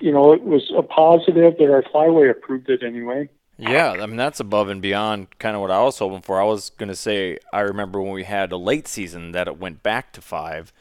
[0.00, 3.28] you know it was a positive that our flyway approved it anyway.
[3.58, 6.40] Yeah, I mean that's above and beyond kind of what I was hoping for.
[6.40, 9.58] I was going to say I remember when we had a late season that it
[9.58, 10.72] went back to five,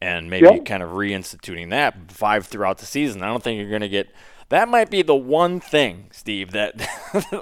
[0.00, 0.64] and maybe Yep.
[0.64, 3.22] kind of reinstituting that five throughout the season.
[3.22, 4.08] I don't think you're going to get.
[4.48, 6.74] That might be the one thing, Steve, that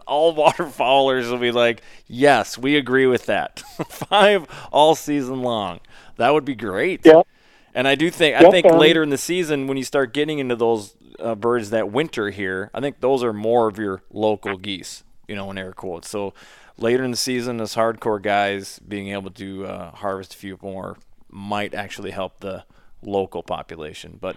[0.07, 3.61] all waterfowlers will be like, yes, we agree with that.
[3.89, 5.81] five all season long.
[6.17, 7.07] That would be great.
[7.07, 7.27] Yep.
[7.75, 10.57] And I do think I think later in the season when you start getting into
[10.57, 15.05] those uh, birds that winter here, I think those are more of your local geese,
[15.29, 16.09] you know, in air quotes.
[16.11, 16.35] So
[16.77, 20.97] later in the season, as hardcore guys being able to uh, harvest a few more
[21.31, 22.65] might actually help the
[23.03, 24.19] local population.
[24.21, 24.37] But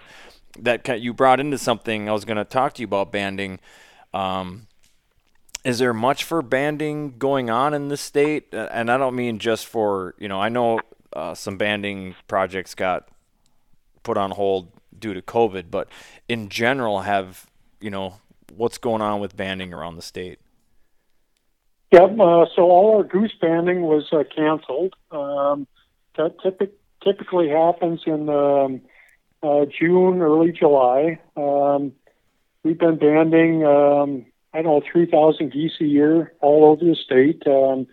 [0.58, 3.58] that you brought into something I was going to talk to you about banding.
[4.12, 4.66] Um,
[5.64, 8.52] is there much for banding going on in the state?
[8.52, 10.40] Uh, And I don't mean just for you know.
[10.40, 10.80] I know
[11.12, 13.08] uh, some banding projects got
[14.02, 15.88] put on hold due to COVID, but
[16.28, 17.46] in general, have
[17.80, 18.14] you know
[18.54, 20.38] what's going on with banding around the state?
[21.92, 22.18] Yep.
[22.18, 24.94] Uh, so all our goose banding was uh, canceled.
[25.10, 25.66] Um,
[26.16, 28.80] that typic- typically happens in um,
[29.42, 31.18] uh, June, early July.
[31.36, 31.92] Um,
[32.62, 37.42] we've been banding, um, I don't know, 3,000 geese a year all over the state.
[37.46, 37.86] Um,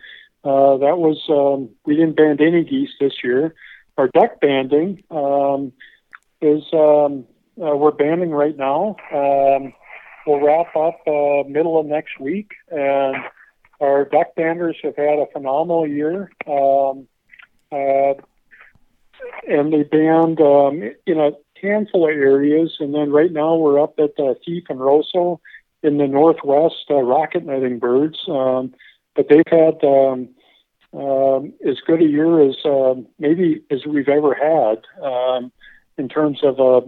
[0.43, 3.55] uh, that was, um, we didn't band any geese this year.
[3.97, 5.73] Our duck banding um,
[6.41, 7.25] is, um,
[7.61, 8.95] uh, we're banding right now.
[9.13, 9.73] Um,
[10.25, 12.51] we'll wrap up uh, middle of next week.
[12.69, 13.17] And
[13.81, 16.31] our duck banders have had a phenomenal year.
[16.47, 17.07] Um,
[17.71, 18.13] uh,
[19.47, 22.77] and they band um, in a handful of areas.
[22.79, 25.39] And then right now we're up at uh, Thief and Roseau
[25.83, 28.73] in the northwest uh, rocket netting birds, um,
[29.15, 30.29] but they've had um,
[30.93, 35.51] um, as good a year as uh, maybe as we've ever had um,
[35.97, 36.87] in terms of uh,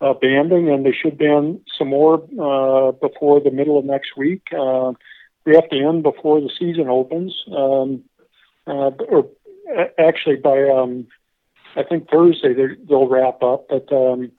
[0.00, 4.42] uh, banding, and they should ban some more uh, before the middle of next week.
[4.52, 4.92] Uh,
[5.44, 8.02] we have to end before the season opens, um,
[8.66, 9.28] uh, or
[9.98, 11.06] actually by um,
[11.76, 12.54] I think Thursday
[12.88, 13.66] they'll wrap up.
[13.68, 14.32] But um,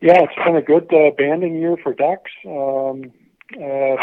[0.00, 2.30] yeah, it's been a good uh, banding year for ducks.
[2.46, 3.12] Um,
[3.54, 3.96] uh,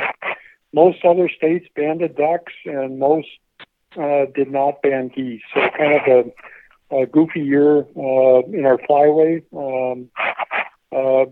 [0.73, 3.27] most other states banded ducks, and most
[3.97, 5.41] uh, did not ban geese.
[5.53, 6.25] So kind of
[6.91, 9.43] a, a goofy year uh, in our flyway.
[9.53, 10.09] Um,
[10.91, 11.25] uh,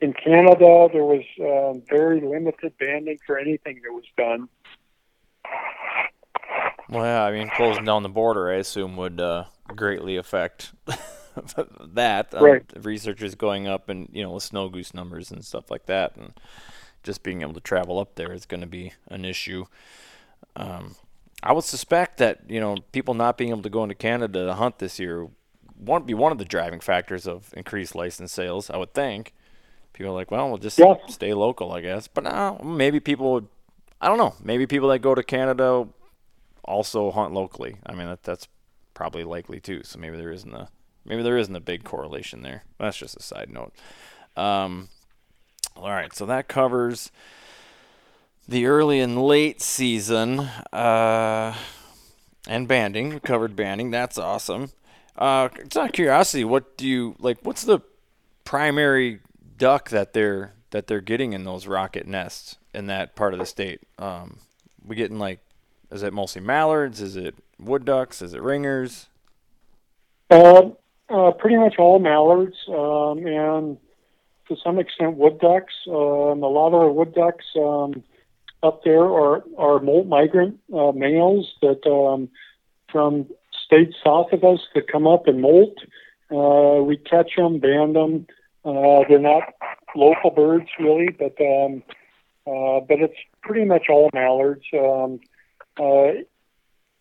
[0.00, 4.48] in Canada, there was um, very limited banding for anything that was done.
[6.88, 10.72] Well, yeah, I mean, closing down the border, I assume, would uh, greatly affect
[11.94, 12.34] that.
[12.34, 12.60] Um.
[12.76, 16.16] Researchers going up and, you know, with snow goose numbers and stuff like that.
[16.16, 16.32] And
[17.02, 19.66] just being able to travel up there is going to be an issue.
[20.56, 20.96] Um,
[21.42, 24.54] I would suspect that, you know, people not being able to go into Canada to
[24.54, 25.28] hunt this year
[25.76, 29.34] won't be one of the driving factors of increased license sales, I would think.
[29.92, 30.94] People are like, well, we'll just yeah.
[31.08, 32.06] stay local, I guess.
[32.06, 33.48] But now maybe people would,
[34.00, 35.88] I don't know, maybe people that go to Canada
[36.64, 37.76] also hunt locally.
[37.84, 38.46] I mean, that, that's
[38.94, 39.82] probably likely too.
[39.84, 40.68] So maybe there isn't a
[41.04, 42.64] maybe there isn't a big correlation there.
[42.78, 43.72] That's just a side note.
[44.36, 44.88] Um,
[45.76, 47.10] all right, so that covers
[48.48, 50.40] the early and late season
[50.72, 51.54] uh,
[52.48, 53.10] and banding.
[53.10, 53.90] We covered banding.
[53.90, 54.70] That's awesome.
[55.16, 57.38] Uh, it's out curiosity, what do you like?
[57.42, 57.80] What's the
[58.44, 59.20] primary
[59.58, 63.46] duck that they're that they're getting in those rocket nets in that part of the
[63.46, 63.80] state?
[63.98, 64.38] Um,
[64.84, 65.40] we getting like,
[65.92, 67.00] is it mostly mallards?
[67.00, 68.22] Is it wood ducks?
[68.22, 69.08] Is it ringers?
[70.30, 70.70] Uh,
[71.08, 73.76] uh, pretty much all mallards um, and
[74.48, 75.74] to some extent wood ducks.
[75.86, 78.02] Um, a lot of our wood ducks um,
[78.62, 82.28] up there are, are molt migrant uh, males that um,
[82.90, 83.26] from
[83.66, 85.78] states south of us that come up and molt.
[86.30, 88.26] Uh, we catch them, band them.
[88.64, 89.42] Uh, they're not
[89.94, 91.82] local birds really, but um,
[92.46, 94.64] uh, but it's pretty much all mallards.
[94.72, 95.20] Um,
[95.78, 96.22] uh,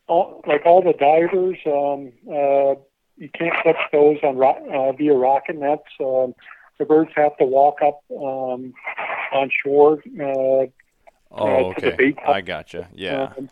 [0.07, 2.75] all, like all the divers, um, uh,
[3.17, 5.83] you can't catch those on ro- uh, via rocket nets.
[5.99, 6.33] Um,
[6.79, 8.73] the birds have to walk up um,
[9.33, 10.01] on shore.
[10.19, 10.67] Uh, oh,
[11.31, 11.81] uh, okay.
[11.81, 12.87] To the bait I gotcha.
[12.93, 13.33] Yeah.
[13.37, 13.49] Um,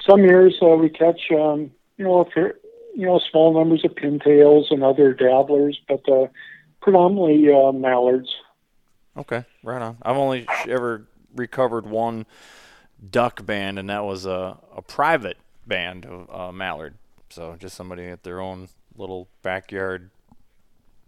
[0.00, 2.54] some years uh, we catch, um, you know, if
[2.94, 6.26] you know, small numbers of pintails and other dabblers, but uh,
[6.80, 8.34] predominantly uh, mallards.
[9.16, 9.98] Okay, right on.
[10.02, 12.26] I've only ever recovered one
[13.10, 15.36] duck band, and that was a, a private
[15.66, 16.94] band of uh, mallard.
[17.30, 20.10] So just somebody at their own little backyard,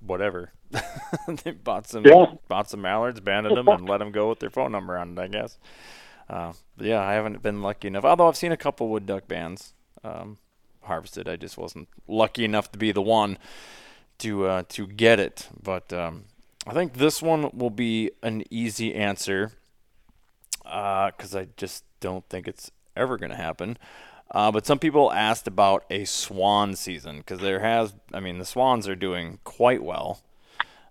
[0.01, 0.53] whatever.
[1.45, 2.35] they bought some Yeah.
[2.49, 5.21] bought some mallards, banded them, and let them go with their phone number on it.
[5.21, 5.59] I guess.
[6.29, 8.05] Uh, yeah, I haven't been lucky enough.
[8.05, 10.39] Although I've seen a couple wood duck bands um,
[10.83, 13.39] harvested, I just wasn't lucky enough to be the one
[14.19, 15.49] to uh, to get it.
[15.63, 16.25] But um,
[16.67, 19.53] I think this one will be an easy answer
[20.67, 23.79] because I just don't think it's ever going to happen.
[24.31, 28.45] Uh, but some people asked about a swan season because there has, I mean, the
[28.45, 30.21] swans are doing quite well.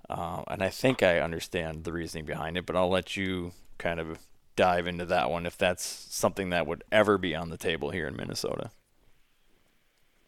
[0.09, 3.99] Uh, and I think I understand the reasoning behind it, but I'll let you kind
[3.99, 4.19] of
[4.55, 8.07] dive into that one if that's something that would ever be on the table here
[8.07, 8.69] in Minnesota.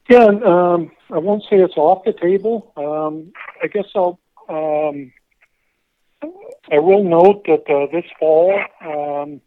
[0.10, 2.72] Yeah, um, I won't say it's off the table.
[2.78, 4.20] Um, I guess I'll.
[4.50, 5.12] Um,
[6.72, 9.42] I will note that uh, this fall, um,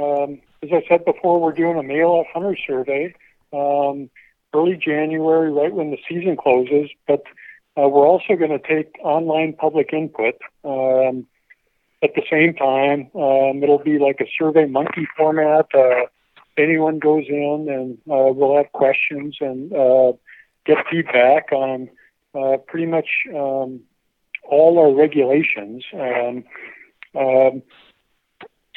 [0.00, 3.14] um, as I said before, we're doing a mail hunter survey
[3.52, 4.10] um,
[4.54, 6.90] early January, right when the season closes.
[7.06, 7.22] But
[7.76, 10.34] uh, we're also going to take online public input
[10.64, 11.26] um,
[12.02, 13.10] at the same time.
[13.14, 15.66] Um, it'll be like a survey monkey format.
[15.74, 16.06] Uh,
[16.56, 20.12] anyone goes in and uh, we'll have questions and uh,
[20.66, 21.88] get feedback on
[22.34, 23.80] uh, pretty much um,
[24.48, 25.84] all our regulations.
[25.92, 26.44] Um,
[27.14, 27.62] um,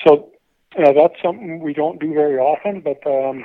[0.05, 0.31] so
[0.77, 3.43] uh, that's something we don't do very often, but um,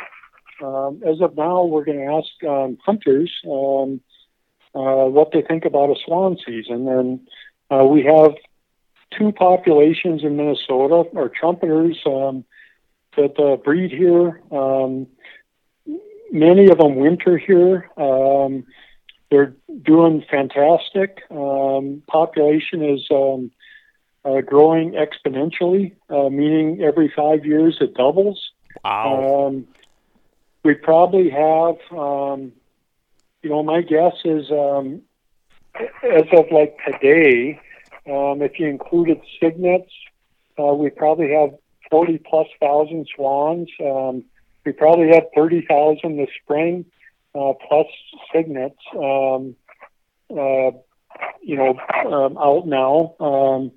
[0.63, 4.01] um, as of now, we're going to ask um, hunters um,
[4.75, 6.89] uh, what they think about a swan season.
[6.89, 7.21] And
[7.71, 8.35] uh, we have
[9.19, 12.45] two populations in Minnesota, our trumpeters um,
[13.17, 14.41] that uh, breed here.
[14.51, 15.07] Um,
[16.31, 17.91] many of them winter here.
[17.97, 18.65] Um,
[19.33, 21.23] they're doing fantastic.
[21.31, 23.51] Um, population is um,
[24.27, 28.51] uh, growing exponentially, uh, meaning every five years it doubles.
[28.85, 29.47] Wow.
[29.49, 29.67] Um,
[30.65, 32.53] we probably have, um,
[33.43, 35.01] you know, my guess is um,
[36.05, 37.59] as of like today,
[38.07, 39.91] um, if you included cygnets,
[40.59, 41.55] uh, we probably have
[41.91, 43.71] 40 plus thousand swans.
[43.81, 44.25] Um,
[44.67, 46.85] we probably had 30,000 this spring,
[47.35, 47.87] uh, plus
[48.33, 49.55] cygnets, um,
[50.31, 50.71] uh,
[51.43, 53.15] you know, um, out now.
[53.21, 53.73] Um,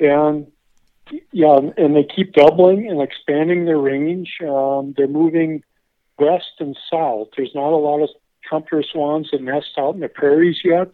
[0.00, 0.46] and
[1.32, 4.36] yeah, and they keep doubling and expanding their range.
[4.42, 5.62] Um, they're moving
[6.18, 7.28] west and south.
[7.36, 8.10] There's not a lot of
[8.42, 10.92] trumpeter swans that nest out in the prairies yet,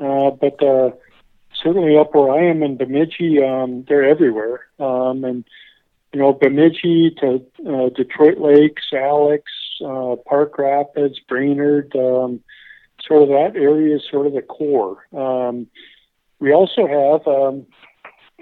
[0.00, 0.90] uh, but uh,
[1.62, 4.66] certainly up where I am in Bemidji, um, they're everywhere.
[4.78, 5.44] Um, and
[6.12, 9.44] you know, Bemidji to uh, Detroit Lakes, Alex,
[9.84, 12.40] uh, Park Rapids, Brainerd, um,
[13.06, 15.06] sort of that area is sort of the core.
[15.12, 15.66] Um,
[16.38, 17.66] we also have um,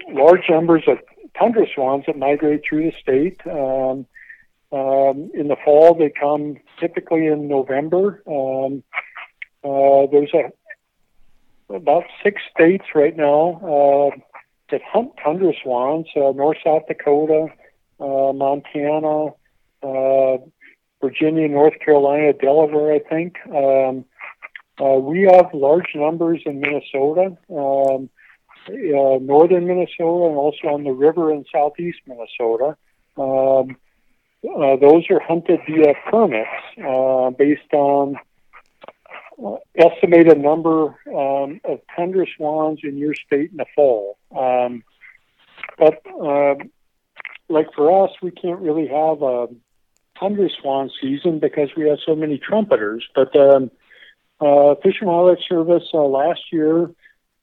[0.09, 0.97] large numbers of
[1.37, 3.39] tundra swans that migrate through the state.
[3.45, 4.05] Um,
[4.73, 8.23] um, in the fall, they come typically in November.
[8.25, 8.83] Um,
[9.63, 10.51] uh, there's a
[11.73, 14.17] about six states right now uh,
[14.71, 17.47] that hunt tundra swans: uh, North South Dakota,
[17.99, 19.27] uh, Montana,
[19.83, 20.37] uh,
[21.01, 22.93] Virginia, North Carolina, Delaware.
[22.93, 24.05] I think um,
[24.79, 27.37] uh, we have large numbers in Minnesota.
[27.49, 28.09] Um,
[28.67, 32.77] uh, northern Minnesota and also on the river in southeast Minnesota.
[33.17, 33.75] Um,
[34.43, 36.49] uh, those are hunted via permits
[36.83, 38.15] uh, based on
[39.43, 44.17] uh, estimated number um, of tundra swans in your state in the fall.
[44.35, 44.83] Um,
[45.77, 46.71] but um,
[47.49, 49.47] like for us, we can't really have a
[50.21, 53.05] tundra swan season because we have so many trumpeters.
[53.15, 53.71] But um,
[54.39, 56.91] uh, Fish and Wildlife Service uh, last year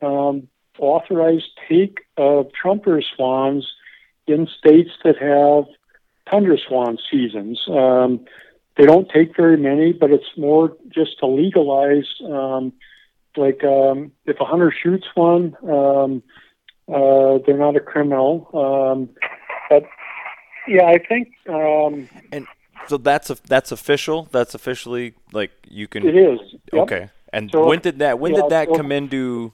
[0.01, 0.49] um,
[0.79, 3.66] authorized take of trumpeter swans
[4.26, 5.64] in states that have
[6.31, 7.61] tundra swan seasons.
[7.68, 8.24] Um,
[8.76, 12.07] they don't take very many, but it's more just to legalize.
[12.24, 12.72] Um,
[13.37, 16.22] like um, if a hunter shoots one, um,
[16.89, 18.49] uh, they're not a criminal.
[18.55, 19.09] Um,
[19.68, 19.85] but
[20.66, 21.33] yeah, I think.
[21.49, 22.47] Um, and
[22.89, 24.28] so that's a, that's official.
[24.30, 26.07] That's officially like you can.
[26.07, 26.41] It is.
[26.72, 26.82] Yep.
[26.82, 27.11] Okay.
[27.32, 29.53] And So, when did that when yeah, did that so- come into?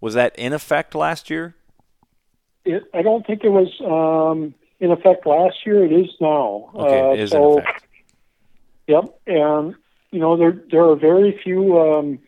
[0.00, 1.54] Was that in effect last year?
[2.64, 5.84] It, I don't think it was um, in effect last year.
[5.84, 6.70] It is now.
[6.74, 7.84] Okay, Uh, it is so, in effect.
[8.86, 9.74] Yep, and
[10.10, 12.18] you know there there are very few um,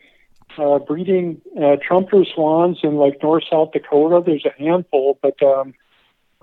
[0.57, 4.21] uh, breeding uh, trumpeter swans in like North South Dakota.
[4.25, 5.73] There's a handful, but um,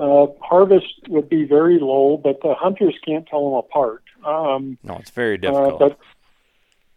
[0.00, 2.16] uh, harvest would be very low.
[2.16, 4.02] But the hunters can't tell them apart.
[4.24, 5.78] Um, No, it's very uh, difficult.
[5.78, 5.98] but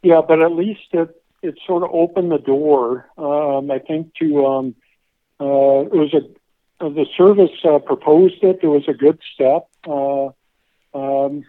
[0.01, 1.09] yeah, but at least it
[1.41, 3.09] it sort of opened the door.
[3.17, 4.75] Um, I think to um,
[5.39, 6.23] uh, it was a
[6.83, 8.59] uh, the service uh, proposed it.
[8.61, 9.67] It was a good step.
[9.87, 10.27] Uh,
[10.93, 11.43] um,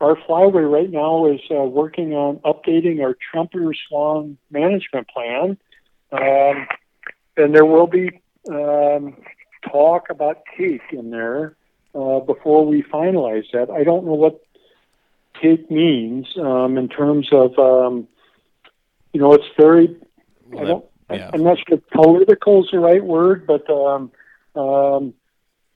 [0.00, 5.58] our flyway right now is uh, working on updating our trumpeter swan management plan,
[6.12, 6.66] um,
[7.36, 9.16] and there will be um,
[9.62, 11.56] talk about cake in there
[11.94, 13.70] uh, before we finalize that.
[13.70, 14.42] I don't know what
[15.40, 18.08] cake means um, in terms of um,
[19.12, 19.96] you know it's very
[20.58, 21.30] I don't yeah.
[21.32, 24.10] I'm not sure political is the right word, but um,
[24.54, 25.14] um,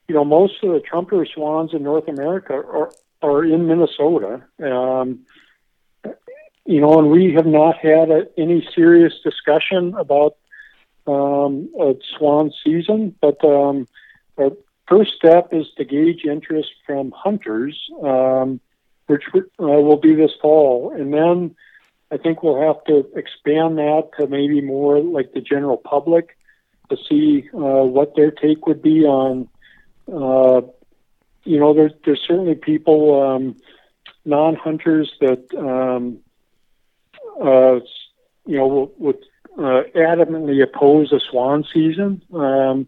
[0.07, 4.43] you know most of the trumpeter swans in North America are are in Minnesota.
[4.63, 5.25] Um,
[6.67, 10.35] you know, and we have not had a, any serious discussion about
[11.07, 13.87] um, a swan season, but um,
[14.37, 14.51] our
[14.87, 18.59] first step is to gauge interest from hunters, um,
[19.07, 21.55] which uh, will be this fall, and then
[22.11, 26.37] I think we'll have to expand that to maybe more like the general public
[26.89, 29.49] to see uh, what their take would be on.
[30.07, 30.61] Uh,
[31.43, 33.55] you know, there's there's certainly people, um,
[34.23, 36.19] non-hunters that um,
[37.41, 37.79] uh,
[38.45, 39.17] you know will, would
[39.57, 42.21] uh, adamantly oppose a swan season.
[42.33, 42.87] Um,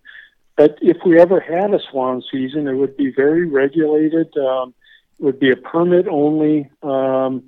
[0.55, 4.35] but if we ever had a swan season, it would be very regulated.
[4.37, 4.73] Um,
[5.19, 6.69] it would be a permit only.
[6.81, 7.43] Um,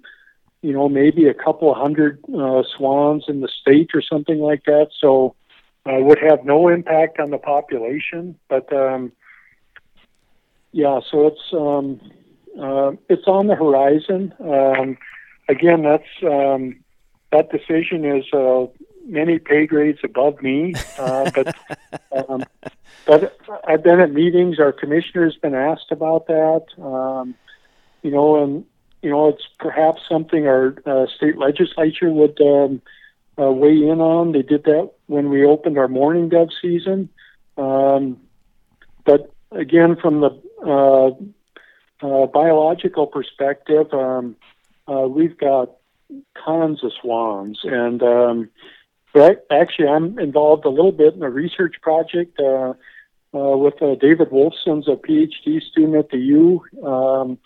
[0.62, 4.90] you know, maybe a couple hundred uh, swans in the state or something like that.
[5.00, 5.36] So
[5.86, 8.38] uh, would have no impact on the population.
[8.50, 9.12] But um,
[10.72, 12.00] yeah, so it's um,
[12.62, 14.34] uh, it's on the horizon.
[14.40, 14.98] Um,
[15.48, 16.80] again, that's um,
[17.32, 18.66] that decision is uh,
[19.10, 20.74] many pay grades above me.
[20.98, 21.56] Uh, but
[22.12, 22.44] um,
[23.06, 23.38] but
[23.68, 24.60] I've been at meetings.
[24.60, 26.66] Our commissioner's been asked about that.
[26.82, 27.36] Um,
[28.02, 28.66] you know, and
[29.02, 32.82] you know, it's perhaps something our uh, state legislature would um,
[33.40, 34.34] uh, weigh in on.
[34.34, 37.10] They did that when we opened our mourning dove season.
[37.58, 38.20] Um,
[39.06, 40.30] but again, from the
[40.66, 44.36] uh, uh, biological perspective, um,
[44.88, 45.72] uh, we've got
[46.44, 48.50] tons of swans, and um,
[49.14, 52.40] but actually, I'm involved a little bit in a research project.
[52.40, 52.74] Uh,
[53.34, 56.64] uh, with uh, David Wolfson's a PhD student at the U.
[56.84, 57.38] Um,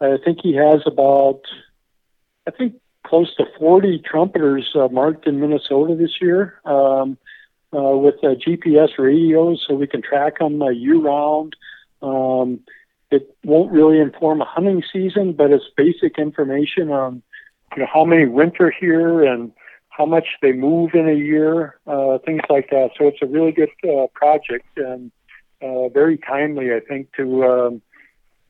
[0.00, 1.42] I think he has about,
[2.46, 2.74] I think,
[3.06, 7.16] close to 40 trumpeters uh, marked in Minnesota this year um,
[7.72, 11.54] uh, with uh, GPS radios so we can track them year round.
[12.02, 12.60] Um,
[13.10, 17.22] it won't really inform a hunting season, but it's basic information on
[17.76, 19.52] you know how many winter here and
[19.96, 22.90] how much they move in a year, uh, things like that.
[22.98, 25.12] So it's a really good uh, project and
[25.62, 27.82] uh, very timely, I think, to um,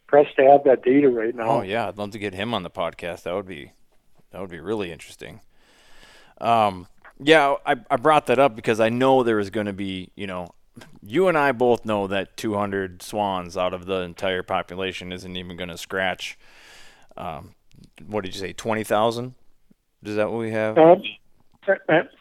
[0.06, 1.48] press to have that data right now.
[1.48, 3.24] Oh yeah, I'd love to get him on the podcast.
[3.24, 3.72] That would be
[4.30, 5.40] that would be really interesting.
[6.40, 6.88] Um,
[7.20, 10.26] yeah, I, I brought that up because I know there is going to be, you
[10.26, 10.48] know,
[11.02, 15.56] you and I both know that 200 swans out of the entire population isn't even
[15.56, 16.38] going to scratch.
[17.16, 17.54] Um,
[18.04, 18.52] what did you say?
[18.52, 19.34] 20,000?
[20.02, 20.76] Is that what we have?
[20.76, 20.96] Uh,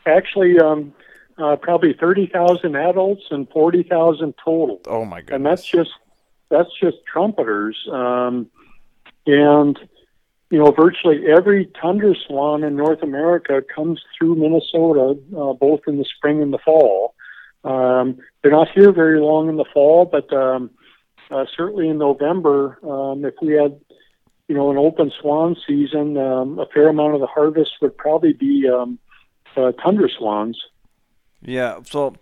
[0.05, 0.93] actually, um,
[1.37, 4.81] uh, probably 30,000 adults and 40,000 total.
[4.87, 5.35] Oh my god!
[5.35, 5.91] And that's just
[6.49, 7.77] that's just trumpeters.
[7.91, 8.49] Um,
[9.25, 9.77] and
[10.53, 15.97] you know, virtually every tundra swan in North America comes through Minnesota, uh, both in
[15.97, 17.15] the spring and the fall.
[17.63, 20.69] Um, they're not here very long in the fall, but um,
[21.31, 23.79] uh, certainly in November, um, if we had,
[24.47, 28.33] you know, an open swan season, um, a fair amount of the harvest would probably
[28.33, 28.99] be um,
[29.58, 30.58] uh, tundra swans.
[31.41, 32.16] Yeah, so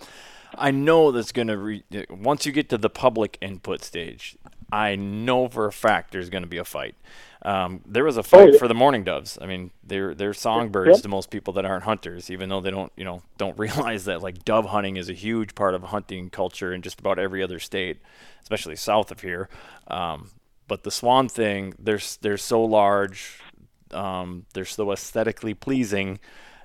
[0.55, 4.37] I know that's going to re- once you get to the public input stage,
[4.71, 6.95] I know for a fact there's going to be a fight.
[7.43, 8.59] Um, there was a fight oh, yeah.
[8.59, 9.37] for the mourning doves.
[9.41, 12.91] I mean, they're they're songbirds to most people that aren't hunters, even though they don't
[12.95, 16.73] you know don't realize that like dove hunting is a huge part of hunting culture
[16.73, 17.97] in just about every other state,
[18.43, 19.49] especially south of here.
[19.87, 20.31] Um,
[20.67, 23.39] but the swan thing, they're they're so large,
[23.91, 26.19] um, they're so aesthetically pleasing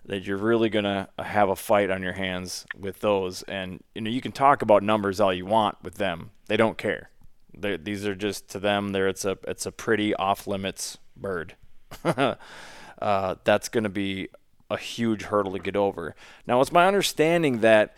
[0.06, 3.42] that you're really gonna have a fight on your hands with those.
[3.44, 6.78] And you know you can talk about numbers all you want with them, they don't
[6.78, 7.10] care
[7.56, 8.90] they're, these are just to them.
[8.90, 11.56] There, it's a it's a pretty off limits bird.
[12.04, 14.28] uh, that's going to be
[14.70, 16.14] a huge hurdle to get over.
[16.46, 17.96] Now, it's my understanding that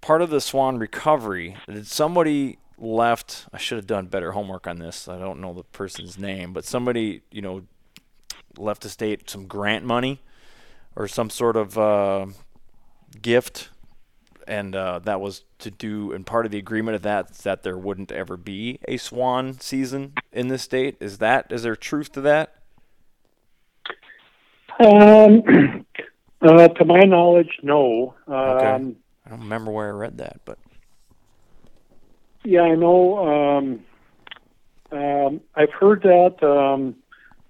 [0.00, 3.46] part of the swan recovery that somebody left.
[3.52, 5.08] I should have done better homework on this.
[5.08, 7.62] I don't know the person's name, but somebody you know
[8.58, 10.20] left the state some grant money
[11.00, 12.26] or some sort of uh,
[13.22, 13.70] gift
[14.46, 16.12] and uh, that was to do.
[16.12, 19.58] And part of the agreement of that is that there wouldn't ever be a swan
[19.60, 20.96] season in this state.
[21.00, 22.56] Is that is there truth to that?
[24.78, 25.86] Um,
[26.42, 28.14] uh, to my knowledge, no.
[28.26, 28.96] Um, okay.
[29.24, 30.58] I don't remember where I read that, but
[32.44, 33.56] yeah, I know.
[33.58, 33.84] Um,
[34.92, 36.96] um, I've heard that um,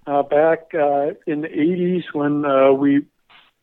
[0.05, 3.05] uh, back uh, in the '80s when uh, we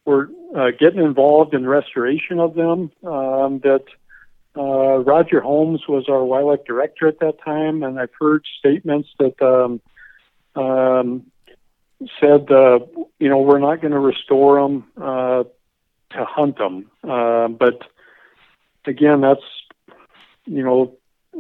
[0.09, 2.91] were uh, getting involved in restoration of them.
[3.05, 3.85] Um, that
[4.57, 9.41] uh, Roger Holmes was our wildlife director at that time, and I've heard statements that
[9.43, 9.81] um,
[10.61, 11.27] um,
[12.19, 12.79] said, uh,
[13.19, 15.45] you know, we're not going to restore them uh,
[16.15, 16.91] to hunt them.
[17.05, 17.83] Uh, but
[18.87, 19.45] again, that's
[20.47, 20.97] you know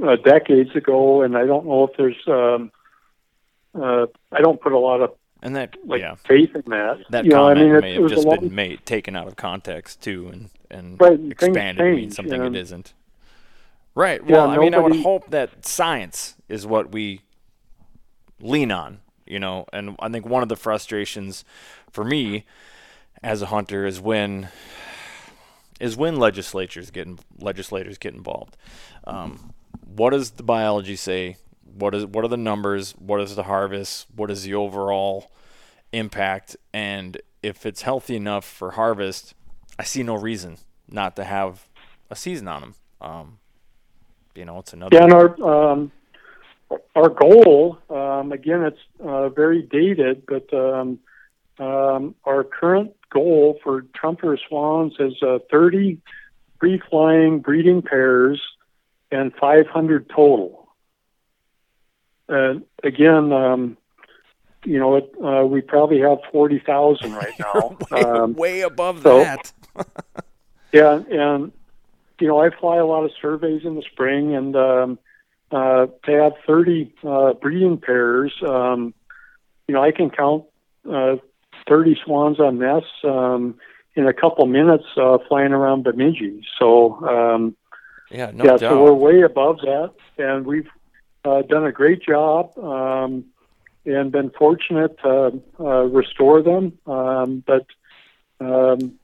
[0.07, 2.23] uh, decades ago, and I don't know if there's.
[2.29, 2.71] Um,
[3.75, 6.99] uh, I don't put a lot of and that like yeah, faith in that.
[7.11, 9.17] That you comment know, I mean, may it, have it just lot, been made taken
[9.17, 12.95] out of context too, and and right, expanded to mean something it isn't.
[13.95, 14.25] Right.
[14.25, 17.23] Well, yeah, I mean, I would hope that science is what we
[18.41, 19.67] lean on, you know.
[19.73, 21.45] And I think one of the frustrations
[21.91, 22.45] for me
[23.23, 24.49] as a hunter is when
[25.81, 27.09] is when legislatures get
[27.39, 28.57] legislators get involved.
[29.05, 29.53] Um,
[29.85, 31.37] what does the biology say?
[31.79, 32.93] What is what are the numbers?
[32.93, 34.07] What is the harvest?
[34.15, 35.31] What is the overall
[35.93, 36.57] impact?
[36.73, 39.35] And if it's healthy enough for harvest,
[39.79, 40.59] I see no reason
[40.89, 41.69] not to have
[42.11, 42.75] a season on them.
[43.01, 43.39] Um,
[44.35, 44.97] you know, it's another.
[44.97, 45.93] Yeah, and our um,
[46.95, 50.99] our goal um, again, it's uh, very dated, but um,
[51.59, 55.99] um, our current goal for trumpeter swans is uh, 30
[56.61, 58.41] free flying breeding pairs
[59.11, 60.58] and 500 total.
[62.29, 63.77] And again, um,
[64.65, 69.03] you know, it, uh, we probably have forty thousand right now, way, um, way, above
[69.03, 69.53] so, that.
[70.73, 71.53] yeah, and
[72.21, 74.99] you know, I fly a lot of surveys in the spring, and um,
[75.51, 78.93] uh, to have thirty uh, breeding pairs, um,
[79.67, 80.45] you know, I can count
[80.91, 81.17] uh,
[81.69, 83.55] thirty swans on nests um,
[83.95, 86.45] in a couple minutes uh, flying around Bemidji.
[86.59, 86.95] So.
[87.07, 87.57] Um,
[88.11, 88.51] yeah, no yeah.
[88.53, 88.61] doubt.
[88.61, 90.67] So we're way above that, and we've
[91.25, 93.25] uh, done a great job um,
[93.85, 96.79] and been fortunate to uh, restore them.
[96.87, 97.67] Um, but
[98.41, 98.99] um,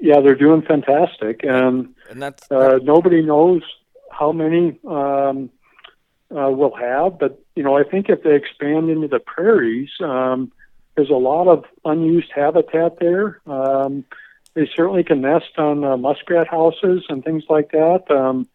[0.00, 3.62] yeah, they're doing fantastic, and, and that's uh, nobody knows
[4.10, 5.50] how many um,
[6.30, 10.52] uh, we'll have, but you know, I think if they expand into the prairies, um,
[10.94, 13.40] there's a lot of unused habitat there.
[13.46, 14.04] Um,
[14.54, 18.04] they certainly can nest on uh, muskrat houses and things like that.
[18.10, 18.48] Um,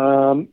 [0.00, 0.48] um,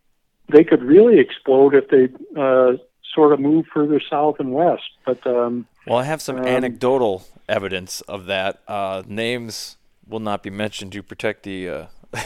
[0.49, 2.73] they could really explode if they uh,
[3.13, 4.83] sort of move further south and west.
[5.05, 8.61] But um, well, I have some um, anecdotal evidence of that.
[8.67, 9.77] Uh, names
[10.07, 11.85] will not be mentioned to protect the uh,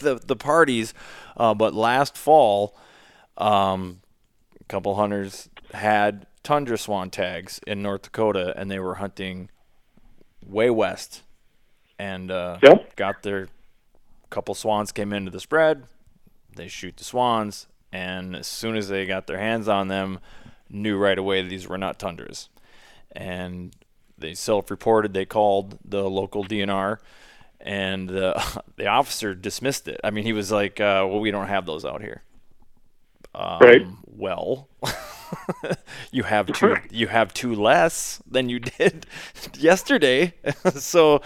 [0.00, 0.94] the, the parties,
[1.36, 2.76] uh, but last fall,
[3.36, 4.00] um,
[4.60, 9.48] a couple hunters had tundra swan tags in North Dakota, and they were hunting
[10.44, 11.22] way west,
[11.98, 12.96] and uh, Yep.
[12.96, 13.48] got their
[14.30, 15.84] couple swans came into the spread.
[16.54, 20.18] They shoot the swans, and as soon as they got their hands on them,
[20.68, 22.48] knew right away these were not tundras,
[23.14, 23.74] and
[24.18, 25.12] they self-reported.
[25.14, 26.98] They called the local DNR,
[27.60, 28.40] and uh,
[28.76, 30.00] the officer dismissed it.
[30.04, 32.22] I mean, he was like, uh, "Well, we don't have those out here."
[33.34, 33.86] Um, Right.
[34.06, 34.68] Well,
[36.12, 36.76] you have two.
[36.90, 39.06] You have two less than you did
[39.58, 40.34] yesterday.
[40.74, 41.16] so,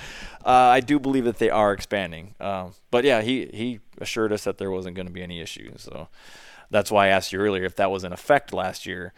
[0.45, 2.35] uh, I do believe that they are expanding.
[2.41, 5.83] Um, but yeah, he he assured us that there wasn't going to be any issues.
[5.83, 6.09] So
[6.71, 9.13] that's why I asked you earlier if that was in effect last year.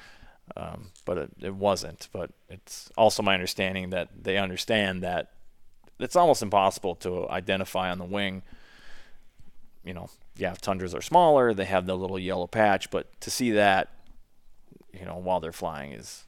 [0.56, 2.08] Um, but it, it wasn't.
[2.12, 5.32] But it's also my understanding that they understand that
[5.98, 8.42] it's almost impossible to identify on the wing.
[9.84, 11.54] You know, yeah, tundras are smaller.
[11.54, 13.88] They have the little yellow patch, but to see that,
[14.92, 16.24] you know, while they're flying is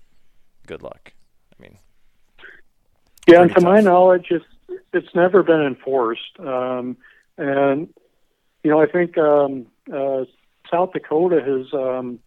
[0.66, 1.12] good luck.
[1.59, 1.78] I mean,
[3.26, 4.44] Yeah, and to pretty my knowledge, it's
[4.92, 6.38] it's never been enforced.
[6.38, 6.96] Um,
[7.38, 7.92] and
[8.62, 10.24] you know, I think um, uh,
[10.70, 11.72] South Dakota has.
[11.72, 12.20] Um,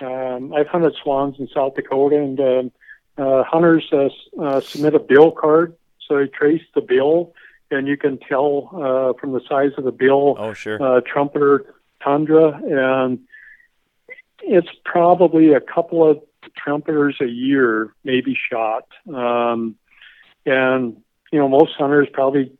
[0.00, 2.70] um, I've hunted swans in South Dakota, and um
[3.18, 4.08] uh, hunters uh,
[4.40, 5.74] uh, submit a bill card,
[6.06, 7.34] so they trace the bill,
[7.70, 11.74] and you can tell uh, from the size of the bill oh sure, uh, trumpeter
[12.02, 13.18] tundra, and
[14.40, 16.22] it's probably a couple of
[16.56, 18.86] trumpeters a year, maybe shot.
[19.12, 19.74] Um,
[20.46, 22.52] and you know, most hunters probably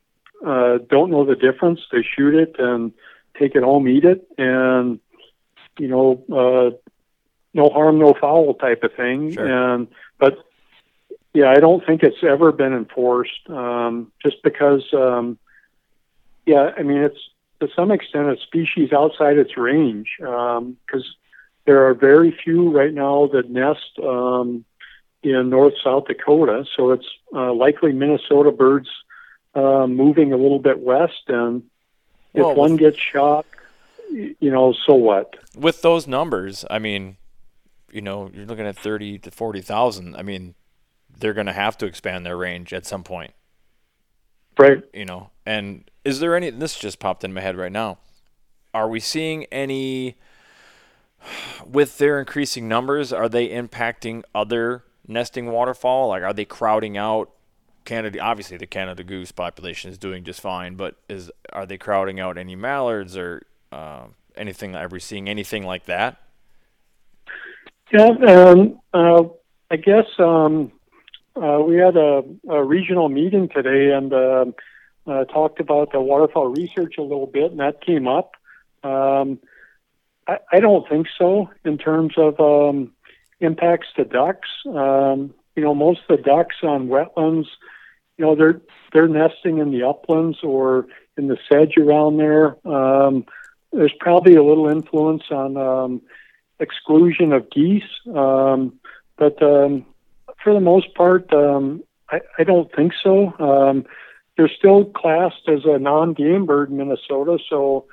[0.45, 1.81] uh, don't know the difference.
[1.93, 2.93] They shoot it and
[3.39, 5.01] take it home, eat it, and
[5.78, 6.76] you know, uh,
[7.55, 9.32] no harm, no foul type of thing.
[9.32, 9.47] Sure.
[9.47, 10.39] And but
[11.34, 13.49] yeah, I don't think it's ever been enforced.
[13.49, 15.39] Um, just because, um,
[16.47, 17.18] yeah, I mean, it's
[17.61, 21.05] to some extent a species outside its range because
[21.66, 24.64] there are very few right now that nest um,
[25.22, 26.64] in North South Dakota.
[26.76, 28.89] So it's uh, likely Minnesota birds
[29.55, 31.62] uh, moving a little bit west, and
[32.39, 33.47] if Well, one with- gets shot,
[34.11, 35.36] you know, so what?
[35.57, 37.16] with those numbers, I mean,
[37.93, 40.16] you know, you're looking at thirty to forty thousand.
[40.16, 40.55] I mean,
[41.18, 43.32] they're going to have to expand their range at some point.
[44.59, 44.82] Right.
[44.93, 47.99] you know and is there any this just popped in my head right now
[48.74, 50.16] are we seeing any
[51.64, 57.30] with their increasing numbers are they impacting other nesting waterfowl like are they crowding out
[57.89, 62.20] canada obviously the canada goose population is doing just fine but is are they crowding
[62.20, 64.05] out any mallards or uh,
[64.36, 66.18] anything are we seeing anything like that
[67.93, 69.24] Yeah, um, uh,
[69.70, 70.72] I guess um,
[71.34, 74.45] uh, we had a, a regional meeting today and uh,
[75.07, 78.32] uh, talked about the waterfowl research a little bit, and that came up.
[78.84, 79.39] Um,
[80.26, 82.93] I, I don't think so in terms of um,
[83.41, 84.49] impacts to ducks.
[84.66, 87.47] Um, you know, most of the ducks on wetlands,
[88.19, 88.61] you know, they're
[88.93, 92.57] they're nesting in the uplands or in the sedge around there.
[92.66, 93.25] Um,
[93.73, 96.03] there's probably a little influence on um,
[96.59, 97.83] exclusion of geese,
[98.14, 98.79] um,
[99.16, 99.87] but um,
[100.43, 103.35] for the most part, um, I, I don't think so.
[103.39, 103.85] Um,
[104.37, 107.87] they're still classed as a non-game bird in Minnesota, so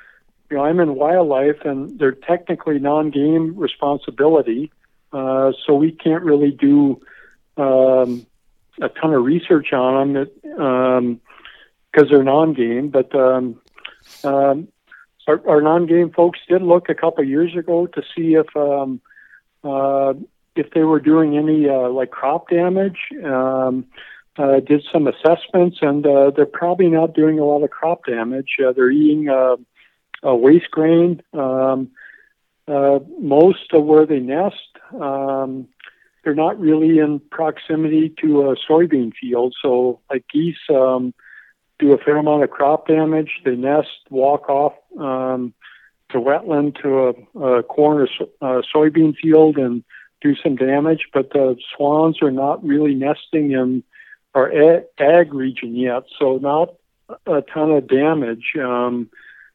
[0.49, 4.71] you know I'm in wildlife, and they're technically non-game responsibility.
[5.11, 7.01] Uh, so we can't really do
[7.57, 8.25] um,
[8.81, 11.21] a ton of research on them
[11.91, 12.89] because they're non-game.
[12.89, 13.59] But um,
[14.23, 14.67] um,
[15.27, 19.01] our, our non-game folks did look a couple years ago to see if um,
[19.63, 20.13] uh,
[20.55, 22.99] if they were doing any uh, like crop damage.
[23.23, 23.85] Um,
[24.37, 28.57] uh, did some assessments, and uh, they're probably not doing a lot of crop damage.
[28.59, 29.55] Uh, they're eating uh,
[30.23, 31.21] waste grain.
[31.33, 31.91] Um,
[32.67, 34.55] uh, most of where they nest,
[34.99, 35.67] um,
[36.25, 39.55] they're not really in proximity to a soybean field.
[39.61, 41.13] So, like geese, um,
[41.79, 43.29] do a fair amount of crop damage.
[43.45, 45.53] They nest, walk off um,
[46.09, 49.83] to wetland to a, a corn or so, uh, soybean field and
[50.19, 51.07] do some damage.
[51.13, 53.83] But the swans are not really nesting in
[54.33, 54.51] our
[54.99, 56.73] ag, region yet, so not
[57.27, 58.53] a ton of damage.
[58.59, 59.09] Um,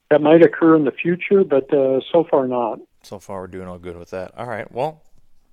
[0.08, 2.80] that might occur in the future, but uh, so far not.
[3.02, 4.36] So far, we're doing all good with that.
[4.36, 4.70] All right.
[4.70, 5.02] Well,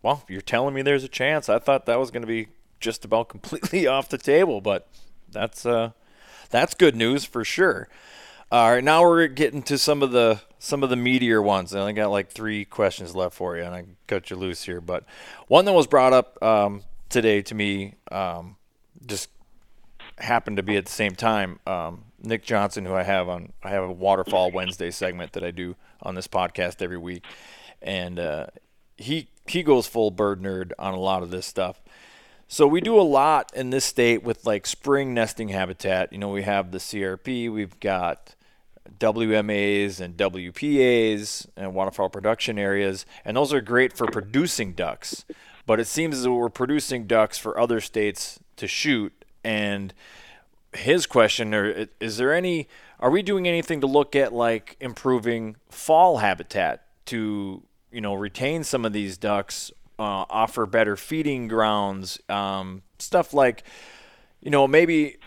[0.07, 1.49] well, you're telling me there's a chance.
[1.49, 2.47] I thought that was going to be
[2.79, 4.87] just about completely off the table, but
[5.29, 5.91] that's uh,
[6.49, 7.89] that's good news for sure.
[8.49, 11.75] All right, now we're getting to some of the some of the meatier ones.
[11.75, 14.79] I only got like three questions left for you, and I cut you loose here.
[14.79, 15.03] But
[15.49, 18.55] one that was brought up um, today to me um,
[19.05, 19.29] just
[20.19, 21.59] happened to be at the same time.
[21.67, 25.51] Um, Nick Johnson, who I have on, I have a Waterfowl Wednesday segment that I
[25.51, 27.25] do on this podcast every week,
[27.81, 28.47] and uh,
[28.97, 31.81] he he goes full bird nerd on a lot of this stuff.
[32.49, 36.11] So we do a lot in this state with like spring nesting habitat.
[36.13, 38.35] You know, we have the CRP, we've got
[38.99, 45.25] WMAs and WPAs and waterfowl production areas, and those are great for producing ducks.
[45.65, 49.25] But it seems that we're producing ducks for other states to shoot.
[49.43, 49.93] And
[50.73, 52.69] his question, or is there any,
[52.99, 57.63] are we doing anything to look at like improving fall habitat to,
[57.97, 63.63] you know, retain some of these ducks, uh, offer better feeding grounds, um, stuff like,
[64.39, 65.17] you know, maybe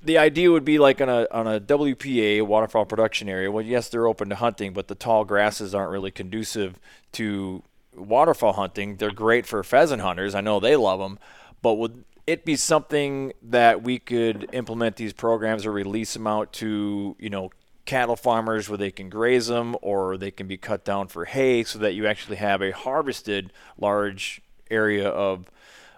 [0.00, 3.50] the idea would be like on a on a WPA waterfowl production area.
[3.50, 6.78] Well, yes, they're open to hunting, but the tall grasses aren't really conducive
[7.14, 7.64] to
[7.96, 8.98] waterfowl hunting.
[8.98, 10.36] They're great for pheasant hunters.
[10.36, 11.18] I know they love them,
[11.62, 16.52] but would it be something that we could implement these programs or release them out
[16.52, 17.50] to you know
[17.90, 21.64] cattle farmers where they can graze them or they can be cut down for hay
[21.64, 25.50] so that you actually have a harvested large area of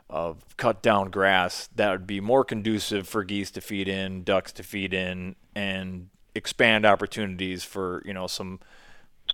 [0.08, 4.52] of cut down grass that would be more conducive for geese to feed in, ducks
[4.52, 8.58] to feed in, and expand opportunities for you know some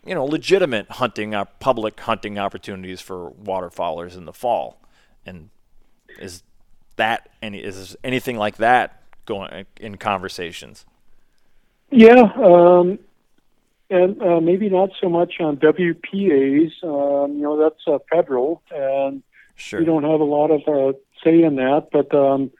[0.05, 4.83] you know legitimate hunting, public hunting opportunities for waterfowlers in the fall.
[5.25, 5.51] And
[6.19, 6.43] is
[6.97, 10.85] that any is anything like that going in conversations?
[11.91, 12.99] Yeah, um,
[13.91, 16.73] and uh, maybe not so much on WPAs.
[16.83, 19.23] Um, you know, that's uh, federal, and
[19.57, 19.81] Sure.
[19.81, 21.89] we don't have a lot of uh, say in that.
[21.91, 22.51] But um,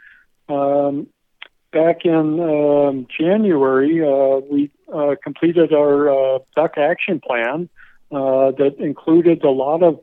[0.49, 1.07] um,
[1.71, 7.69] back in um, January, uh, we uh, completed our uh, duck action plan
[8.11, 10.01] uh, that included a lot of,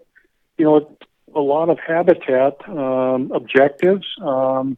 [0.57, 0.97] you know,
[1.33, 4.77] a lot of habitat um, objectives um,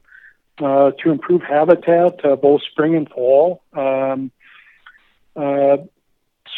[0.59, 3.61] uh, to improve habitat uh, both spring and fall.
[3.73, 4.31] Um,
[5.38, 5.77] uh,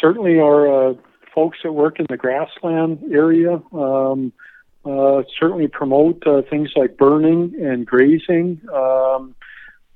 [0.00, 0.94] certainly, our uh,
[1.34, 4.32] folks that work in the grassland area um,
[4.84, 8.60] uh, certainly promote uh, things like burning and grazing.
[8.72, 9.34] Um,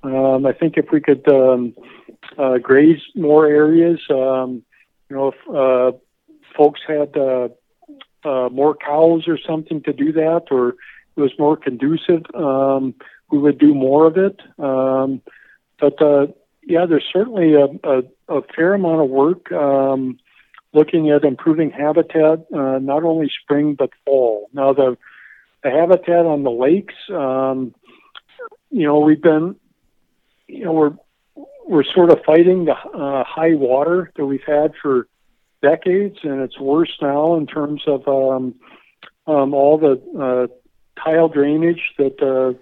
[0.02, 1.74] um, I think if we could um,
[2.36, 4.62] uh, graze more areas, um,
[5.08, 5.96] you know, if uh,
[6.56, 7.48] folks had uh,
[8.24, 10.70] uh, more cows or something to do that, or
[11.16, 12.94] it was more conducive, um,
[13.30, 14.40] we would do more of it.
[14.58, 15.22] Um,
[15.80, 16.26] but uh,
[16.66, 20.18] yeah, there's certainly a, a, a fair amount of work um,
[20.72, 24.48] looking at improving habitat, uh, not only spring but fall.
[24.52, 24.96] Now the
[25.62, 27.74] the habitat on the lakes, um,
[28.70, 29.56] you know, we've been,
[30.46, 30.96] you know, we're
[31.66, 35.08] we're sort of fighting the uh, high water that we've had for
[35.62, 38.54] decades, and it's worse now in terms of um,
[39.26, 40.46] um, all the uh,
[41.02, 42.52] tile drainage that uh,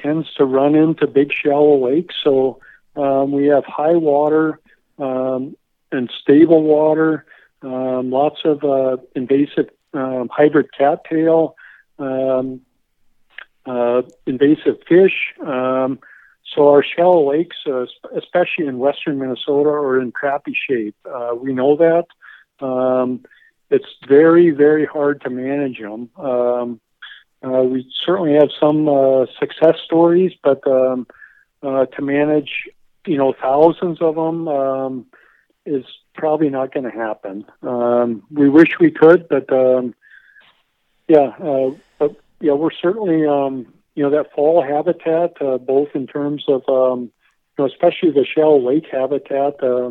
[0.00, 2.14] tends to run into big shallow lakes.
[2.24, 2.60] So
[2.96, 4.60] um, we have high water
[4.98, 5.56] um,
[5.92, 7.26] and stable water,
[7.62, 11.56] um, lots of uh, invasive um, hybrid cattail,
[11.98, 12.60] um,
[13.64, 15.34] uh, invasive fish.
[15.44, 15.98] Um,
[16.54, 17.86] so our shallow lakes, uh,
[18.16, 20.96] especially in western Minnesota, are in crappy shape.
[21.04, 22.06] Uh, we know that.
[23.68, 26.08] It's very, very hard to manage them.
[27.42, 30.96] Uh, we certainly have some uh, success stories, but uh,
[31.86, 32.68] to manage,
[33.06, 35.06] you know, thousands of them um,
[35.64, 35.84] is
[36.14, 37.44] probably not going to happen.
[37.62, 39.94] Um, we wish we could, but um,
[41.08, 46.06] yeah, uh, but yeah, we're certainly, um, you know, that fall habitat, uh, both in
[46.06, 47.10] terms of, um,
[47.58, 49.90] you know, especially the shallow lake habitat, uh,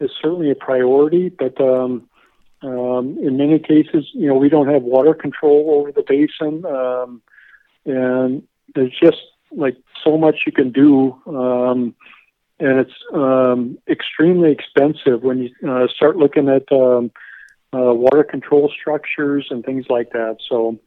[0.00, 1.28] is certainly a priority.
[1.28, 2.08] But um,
[2.62, 7.22] um, in many cases, you know, we don't have water control over the basin, um,
[7.84, 8.42] and
[8.74, 11.20] there's just like so much you can do.
[11.26, 11.94] Um,
[12.64, 17.10] and it's um, extremely expensive when you uh, start looking at um,
[17.74, 20.38] uh, water control structures and things like that.
[20.48, 20.78] So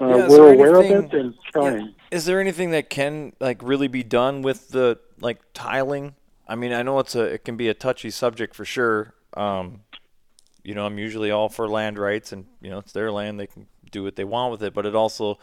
[0.00, 1.94] uh, Yeah, we're aware anything- of it and trying.
[2.10, 6.14] Is there anything that can like really be done with the like tiling?
[6.48, 9.12] I mean, I know it's a it can be a touchy subject for sure.
[9.34, 9.80] Um,
[10.62, 13.46] you know, I'm usually all for land rights, and you know, it's their land; they
[13.46, 14.72] can do what they want with it.
[14.72, 15.38] But it also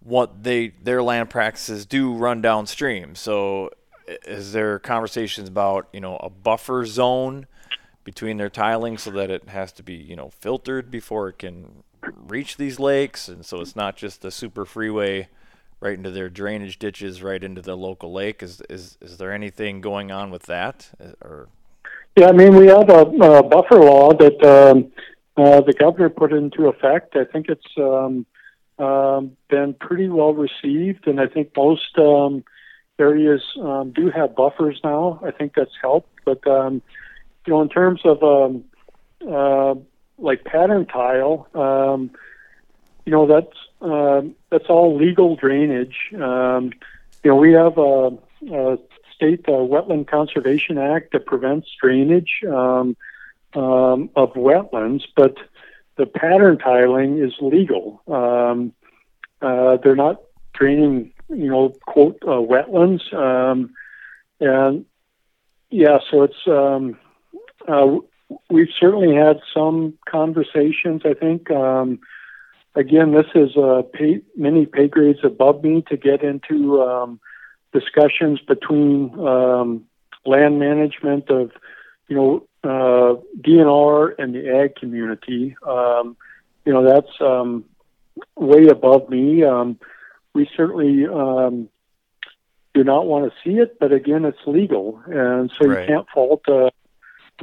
[0.00, 3.14] what they their land practices do run downstream.
[3.14, 3.70] So,
[4.06, 7.46] is there conversations about you know a buffer zone
[8.04, 11.82] between their tiling so that it has to be you know filtered before it can
[12.14, 15.28] reach these lakes, and so it's not just a super freeway
[15.80, 18.42] right into their drainage ditches, right into the local lake.
[18.42, 20.90] Is is is there anything going on with that,
[21.20, 21.48] or?
[22.16, 24.92] Yeah, I mean we have a, a buffer law that um,
[25.36, 27.14] uh, the governor put into effect.
[27.14, 28.24] I think it's um,
[28.78, 32.44] um, been pretty well received, and I think most um,
[32.98, 35.20] areas um, do have buffers now.
[35.24, 36.82] I think that's helped, but um,
[37.46, 38.64] you know, in terms of um,
[39.28, 39.74] uh,
[40.18, 42.10] like pattern tile, um,
[43.04, 45.96] you know, that's uh, that's all legal drainage.
[46.14, 46.72] Um,
[47.22, 48.16] you know, we have a,
[48.52, 48.78] a
[49.14, 52.96] state uh, wetland conservation act that prevents drainage um,
[53.54, 55.36] um, of wetlands, but
[55.96, 58.02] the pattern tiling is legal.
[58.06, 58.72] Um,
[59.40, 60.20] uh, they're not
[60.52, 63.74] draining, you know, quote uh, wetlands, um,
[64.40, 64.84] and
[65.70, 66.98] yeah, so it's um,
[67.68, 67.98] uh,
[68.50, 71.02] we've certainly had some conversations.
[71.04, 71.50] I think.
[71.50, 72.00] Um,
[72.76, 77.18] again, this is uh, pay, many pay grades above me to get into um,
[77.72, 79.84] discussions between um,
[80.24, 81.50] land management of,
[82.08, 85.56] you know, uh, DNR and the ag community.
[85.66, 86.16] Um,
[86.64, 87.64] you know, that's um,
[88.36, 89.44] way above me.
[89.44, 89.78] Um,
[90.36, 91.68] we certainly um,
[92.74, 95.80] do not want to see it, but again, it's legal, and so Right.
[95.80, 96.68] you can't fault uh,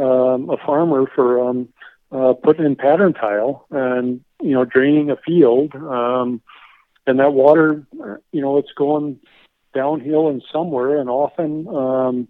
[0.02, 1.70] um, a farmer for um,
[2.12, 6.40] uh, putting in pattern tile and you know draining a field, um,
[7.08, 7.86] and that water,
[8.32, 9.20] you know, it's going
[9.74, 12.28] downhill and somewhere, and often um,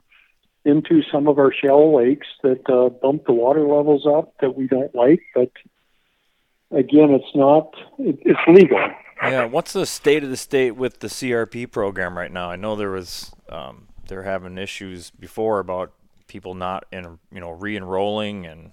[0.63, 4.67] into some of our shallow lakes that uh, bump the water levels up that we
[4.67, 5.21] don't like.
[5.35, 5.51] But
[6.75, 7.73] again, it's not.
[7.99, 8.79] It, it's legal.
[9.21, 12.49] Yeah, what's the state of the state with the CRP program right now?
[12.49, 15.93] I know there was um, they're having issues before about
[16.27, 18.71] people not in you know re-enrolling and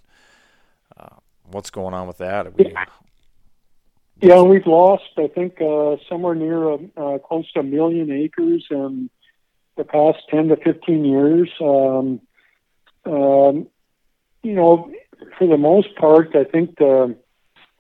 [0.96, 1.16] uh,
[1.51, 2.57] what's going on with that?
[2.57, 2.74] We,
[4.20, 8.66] Yeah, we've lost, I think, uh, somewhere near uh, uh, close to a million acres
[8.70, 9.09] in
[9.76, 11.51] the past 10 to 15 years.
[11.61, 12.20] Um,
[13.07, 13.66] um,
[14.42, 14.92] you know,
[15.38, 17.16] for the most part, I think the,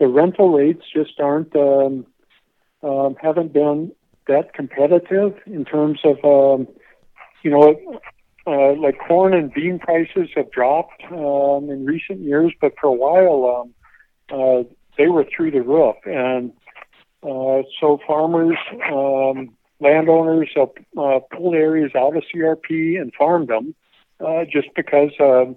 [0.00, 2.06] the rental rates just aren't, um,
[2.82, 3.92] um, haven't been
[4.26, 6.66] that competitive in terms of, um,
[7.42, 8.00] you know,
[8.46, 12.92] uh, like corn and bean prices have dropped um, in recent years, but for a
[12.92, 13.74] while, um,
[14.32, 14.62] uh,
[14.96, 15.96] they were through the roof.
[16.06, 16.52] And
[17.22, 18.56] uh, so farmers,
[18.90, 20.66] um, landowners uh,
[21.00, 23.74] uh, pulled areas out of CRP and farmed them
[24.26, 25.56] uh, just because, um,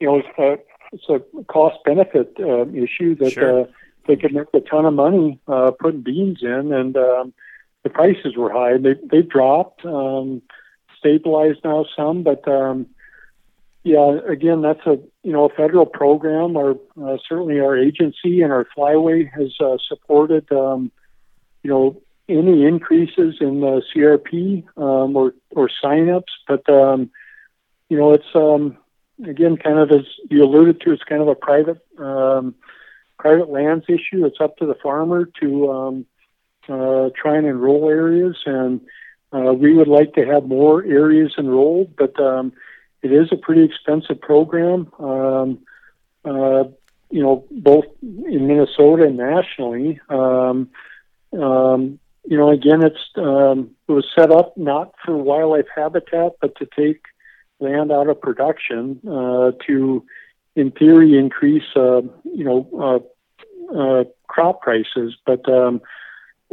[0.00, 0.56] you know, a,
[0.96, 3.62] it's a cost benefit uh, issue that Sure.
[3.62, 3.64] uh,
[4.06, 7.34] they could make a ton of money uh, putting beans in, and um,
[7.82, 8.78] the prices were high.
[8.78, 10.42] They they dropped, um,
[10.98, 12.86] stabilized now some, but um,
[13.82, 16.56] yeah, again, that's a you know a federal program.
[16.56, 20.90] Our uh, certainly our agency and our flyway has uh, supported um,
[21.62, 27.10] you know any increases in the CRP um, or or signups, but um,
[27.88, 28.76] you know it's um,
[29.24, 32.54] again kind of as you alluded to, it's kind of a private um,
[33.18, 34.24] private lands issue.
[34.26, 36.06] It's up to the farmer to um,
[36.68, 38.80] uh, try and enroll areas, and
[39.32, 42.52] uh, we would like to have more areas enrolled, but um,
[43.02, 44.92] it is a pretty expensive program.
[44.98, 45.58] Um,
[46.24, 46.64] uh,
[47.10, 50.00] you know, both in Minnesota and nationally.
[50.08, 50.70] Um,
[51.32, 56.56] um, you know, again, it's um, it was set up not for wildlife habitat, but
[56.56, 57.02] to take
[57.60, 60.04] land out of production uh, to,
[60.54, 62.68] in theory, increase uh, you know
[63.72, 65.16] uh, uh, crop prices.
[65.24, 65.80] But um,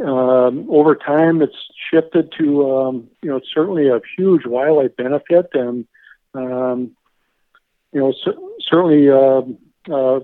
[0.04, 1.56] um, over time, it's
[1.90, 5.86] shifted to um, you know certainly a huge wildlife benefit, and
[6.34, 6.92] um,
[7.92, 9.58] you know cer- certainly um
[9.92, 10.20] uh,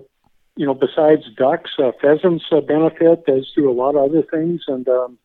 [0.57, 4.63] you know besides ducks, uh, pheasants uh, benefit as do a lot of other things,
[4.67, 5.19] and um,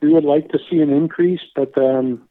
[0.00, 2.28] we would like to see an increase, but um,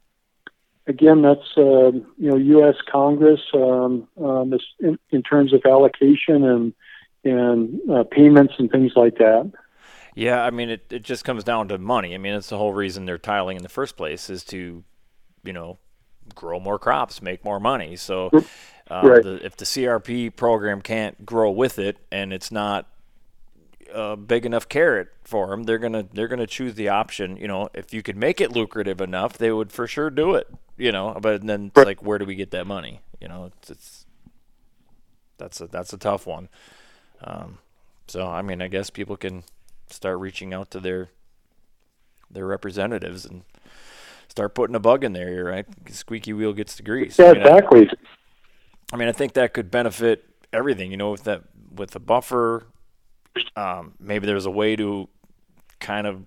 [0.86, 2.76] again, that's uh, you know U.S.
[2.90, 6.74] Congress um, um, in, in terms of allocation and
[7.24, 9.50] and uh, payments and things like that.
[10.14, 12.14] yeah, I mean it, it just comes down to money.
[12.14, 14.84] I mean it's the whole reason they're tiling in the first place is to
[15.42, 15.78] you know
[16.34, 17.96] grow more crops, make more money.
[17.96, 18.30] So
[18.90, 19.22] uh, Right.
[19.22, 22.86] the, if the CRP program can't grow with it and it's not
[23.92, 27.36] a big enough carrot for them, they're gonna they're gonna choose the option.
[27.36, 30.48] You know, if you could make it lucrative enough, they would for sure do it.
[30.76, 31.86] You know, but then it's Right.
[31.86, 33.00] like, where do we get that money?
[33.20, 34.06] You know, it's, it's
[35.38, 36.48] that's a that's a tough one.
[37.22, 37.58] Um,
[38.08, 39.44] so I mean, I guess people can
[39.88, 41.10] start reaching out to their
[42.30, 43.42] their representatives and
[44.28, 45.30] start putting a bug in there.
[45.32, 45.66] You're right.
[45.90, 47.18] Squeaky wheel gets the grease.
[47.18, 47.90] Yeah, I mean, I- exactly.
[48.92, 50.90] I mean, I think that could benefit everything.
[50.90, 51.42] You know, with that
[51.74, 52.66] with the buffer,
[53.56, 55.08] um, maybe there's a way to
[55.80, 56.26] kind of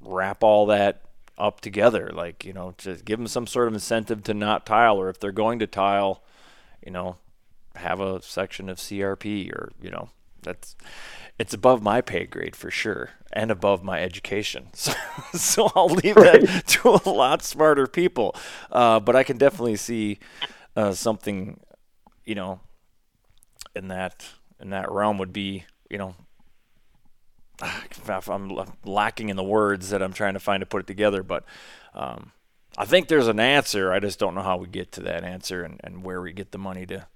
[0.00, 1.02] wrap all that
[1.38, 2.10] up together.
[2.12, 5.18] Like you know, to give them some sort of incentive to not tile, or if
[5.18, 6.22] they're going to tile,
[6.84, 7.16] you know,
[7.76, 10.10] have a section of CRP, or you know,
[10.42, 10.76] that's
[11.38, 14.68] it's above my pay grade for sure and above my education.
[14.74, 14.92] So,
[15.34, 16.40] so I'll leave right.
[16.40, 18.34] that to a lot smarter people.
[18.70, 20.18] Uh, but I can definitely see
[20.76, 21.60] uh, something,
[22.24, 22.60] you know,
[23.74, 24.26] in that
[24.60, 26.14] in that realm would be, you know,
[28.08, 31.44] I'm lacking in the words that I'm trying to find to put it together, but
[31.94, 32.32] um,
[32.76, 33.92] I think there's an answer.
[33.92, 36.52] I just don't know how we get to that answer and, and where we get
[36.52, 37.06] the money to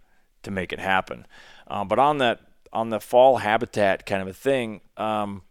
[0.43, 1.25] to make it happen.
[1.69, 2.41] Um, but on that
[2.73, 5.43] on the fall habitat kind of a thing, um,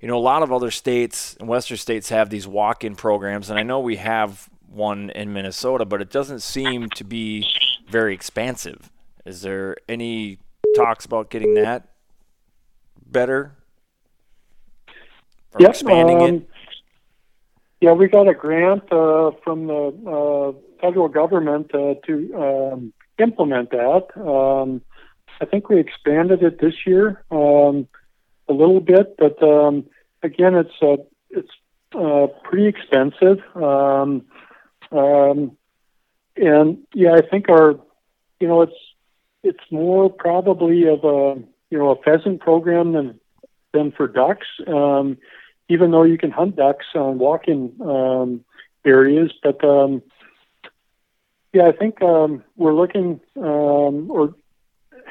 [0.00, 3.58] you know, a lot of other states and western states have these walk-in programs, and
[3.58, 7.48] I know we have one in Minnesota, but it doesn't seem to be
[7.88, 8.90] very expansive.
[9.24, 10.38] Is there any
[10.76, 11.88] talks about getting that
[13.10, 13.52] better?
[15.54, 16.48] Or expanding um, it?
[17.80, 23.70] Yeah, we got a grant uh, from the uh, federal government uh, to um, implement
[23.70, 24.06] that.
[24.16, 24.82] Um,
[25.40, 27.86] I think we expanded it this year um,
[28.48, 29.84] a little bit, but um,
[30.22, 30.96] again, it's uh,
[31.30, 31.50] it's
[31.94, 33.38] uh, pretty expensive.
[33.54, 34.26] Um,
[34.90, 35.56] um,
[36.36, 37.78] and yeah, I think our,
[38.40, 38.72] you know, it's
[39.42, 43.20] it's more probably of a you know a pheasant program than
[43.72, 44.46] than for ducks.
[44.66, 45.18] Um,
[45.68, 48.44] even though you can hunt ducks on walk-in um,
[48.86, 50.02] areas, but um,
[51.52, 54.34] yeah, I think um, we're looking um, or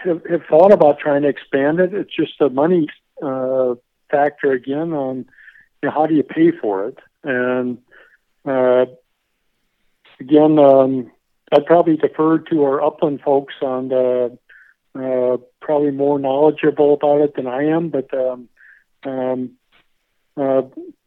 [0.04, 1.94] have, have thought about trying to expand it.
[1.94, 2.88] It's just a money
[3.22, 3.76] uh,
[4.10, 5.26] factor again on
[5.82, 7.78] you know, how do you pay for it, and
[8.46, 8.86] uh,
[10.20, 11.12] again, um,
[11.52, 14.38] I'd probably defer to our upland folks on the
[14.96, 18.50] uh, probably more knowledgeable about it than I am, but um,
[19.04, 19.52] um,
[20.36, 20.62] uh,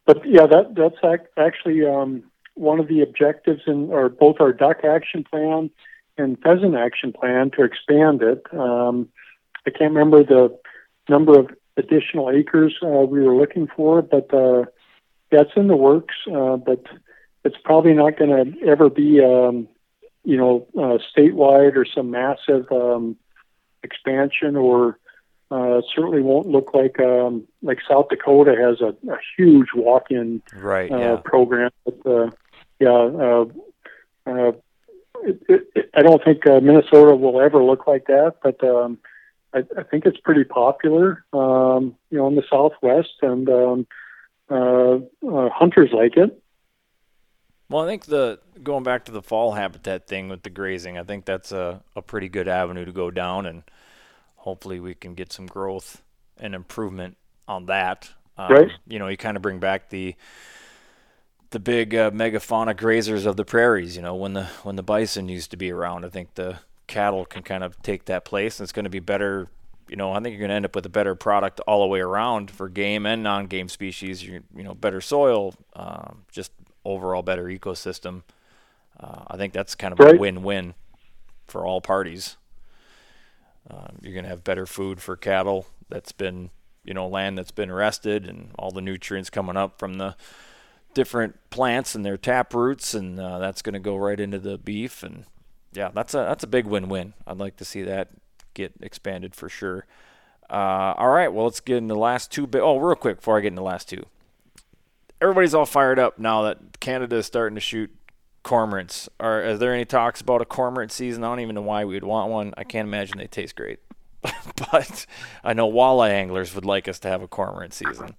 [0.05, 2.23] but yeah, that that's ac- actually um,
[2.55, 5.69] one of the objectives in or both our duck action plan
[6.17, 8.43] and pheasant action plan to expand it.
[8.53, 9.09] Um,
[9.65, 10.57] I can't remember the
[11.09, 14.65] number of additional acres uh, we were looking for, but uh,
[15.31, 16.15] that's in the works.
[16.31, 16.83] Uh, but
[17.43, 19.67] it's probably not going to ever be, um,
[20.23, 23.15] you know, uh, statewide or some massive um,
[23.83, 24.97] expansion, or
[25.49, 30.91] uh, certainly won't look like um, like South Dakota has a, a huge walk-in right,
[30.91, 31.15] uh, yeah.
[31.23, 31.71] program.
[31.85, 32.29] But, uh,
[32.79, 33.45] yeah, uh,
[34.25, 34.51] uh,
[35.23, 38.97] it, it, it, I don't think uh, Minnesota will ever look like that, but um,
[39.53, 43.87] I, I think it's pretty popular, um, you know, in the Southwest, and um,
[44.49, 44.95] uh,
[45.27, 46.41] uh, hunters like it.
[47.71, 51.03] Well, I think the going back to the fall habitat thing with the grazing, I
[51.03, 53.63] think that's a, a pretty good avenue to go down, and
[54.35, 56.01] hopefully we can get some growth
[56.37, 57.15] and improvement
[57.47, 58.09] on that.
[58.37, 58.71] Um, right.
[58.87, 60.15] You know, you kind of bring back the
[61.51, 63.95] the big uh, megafauna grazers of the prairies.
[63.95, 67.25] You know, when the when the bison used to be around, I think the cattle
[67.25, 69.47] can kind of take that place, and it's going to be better.
[69.87, 71.87] You know, I think you're going to end up with a better product all the
[71.87, 74.23] way around for game and non-game species.
[74.23, 76.51] You, you know, better soil, um, just
[76.85, 78.23] overall better ecosystem.
[78.99, 80.15] Uh, I think that's kind of right.
[80.15, 80.73] a win-win
[81.47, 82.37] for all parties.
[83.69, 86.49] Uh, you're going to have better food for cattle that's been,
[86.83, 90.15] you know, land that's been rested and all the nutrients coming up from the
[90.93, 94.57] different plants and their tap roots, and uh, that's going to go right into the
[94.57, 95.03] beef.
[95.03, 95.25] And
[95.73, 97.13] yeah, that's a that's a big win-win.
[97.25, 98.09] I'd like to see that
[98.53, 99.85] get expanded for sure.
[100.49, 102.45] Uh, all right, well, let's get into the last two.
[102.45, 104.05] Bi- oh, real quick before I get into the last two
[105.21, 107.91] everybody's all fired up now that Canada is starting to shoot
[108.43, 109.07] cormorants.
[109.19, 111.23] Are, are there any talks about a cormorant season?
[111.23, 112.53] I don't even know why we would want one.
[112.57, 113.79] I can't imagine they taste great.
[114.21, 115.05] but
[115.43, 118.15] I know walleye anglers would like us to have a cormorant season.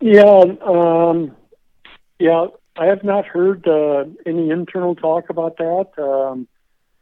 [0.00, 1.34] Yeah, um,
[2.18, 2.48] yeah.
[2.78, 5.88] I have not heard uh, any internal talk about that.
[5.96, 6.46] Um,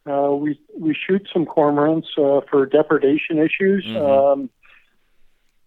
[0.06, 3.84] uh, we we shoot some cormorants uh, for depredation issues.
[3.84, 4.46] Mm-hmm.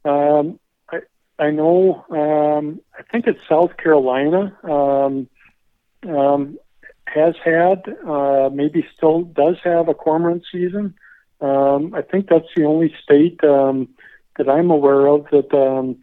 [0.07, 0.59] Um, um
[1.39, 5.27] I know, um, I think it's South Carolina um,
[6.07, 6.57] um,
[7.05, 10.95] has had, uh, maybe still does have a cormorant season.
[11.39, 13.89] Um, I think that's the only state um,
[14.37, 15.97] that I'm aware of that, um,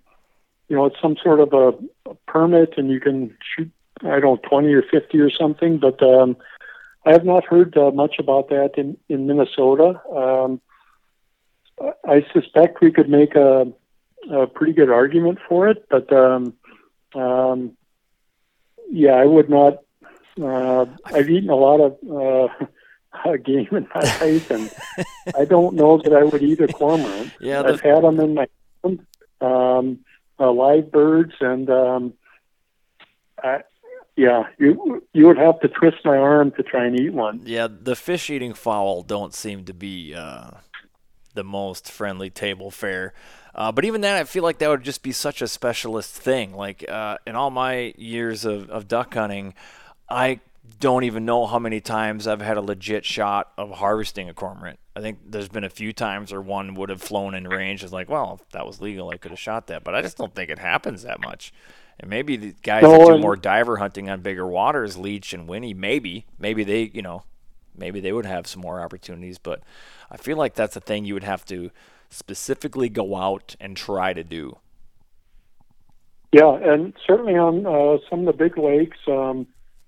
[0.69, 3.70] you know, it's some sort of a, a permit and you can shoot,
[4.02, 6.36] I don't know, 20 or 50 or something, but um,
[7.05, 10.01] I have not heard uh, much about that in, in Minnesota.
[10.15, 10.61] Um,
[12.09, 13.66] I suspect we could make a
[14.30, 16.55] a pretty good argument for it, but um,
[17.14, 17.76] um,
[18.90, 19.78] yeah, I would not.
[20.40, 22.64] Uh, I've eaten a lot of uh,
[23.24, 24.70] uh, game in my life, and
[25.36, 27.32] I don't know that I would eat a cormorant.
[27.40, 28.48] Yeah, I've had them in my
[29.40, 30.01] um,
[30.38, 32.14] uh, live birds, and um,
[33.42, 33.62] I,
[34.16, 37.42] yeah, you you would have to twist my arm to try and eat one.
[37.44, 40.51] Yeah, the fish eating fowl don't seem to be uh,
[41.34, 43.12] the most friendly table fare.
[43.55, 46.55] Uh, but even then, I feel like that would just be such a specialist thing.
[46.55, 49.55] Like uh, in all my years of, of duck hunting,
[50.09, 50.40] I
[50.81, 54.78] don't even know how many times I've had a legit shot of harvesting a cormorant.
[54.97, 57.82] I think there's been a few times where one would have flown in range.
[57.85, 59.85] It's like, well, if that was legal, I could have shot that.
[59.85, 61.52] But I just don't think it happens that much.
[62.01, 65.47] And maybe the guys No, that do more diver hunting on bigger waters, Leech and
[65.47, 67.22] Winnie, maybe, maybe they, you know,
[67.76, 69.39] maybe they would have some more opportunities.
[69.39, 69.62] But
[70.10, 71.70] I feel like that's a thing you would have to
[72.10, 74.59] specifically go out and try to do.
[76.32, 79.47] Yeah, and certainly on uh, some of the big lakes, um,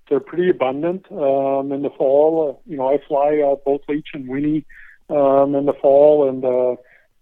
[0.09, 2.49] they're pretty abundant um, in the fall.
[2.49, 4.65] Uh, you know, I fly uh, both Leech and Winnie
[5.09, 6.75] um, in the fall, and uh,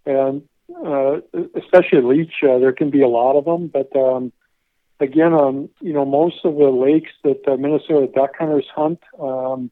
[0.06, 0.44] and
[0.86, 1.22] uh,
[1.56, 3.68] especially Leech, uh, there can be a lot of them.
[3.68, 4.32] But um,
[5.00, 9.72] again, on you know most of the lakes that uh, Minnesota duck hunters hunt, um,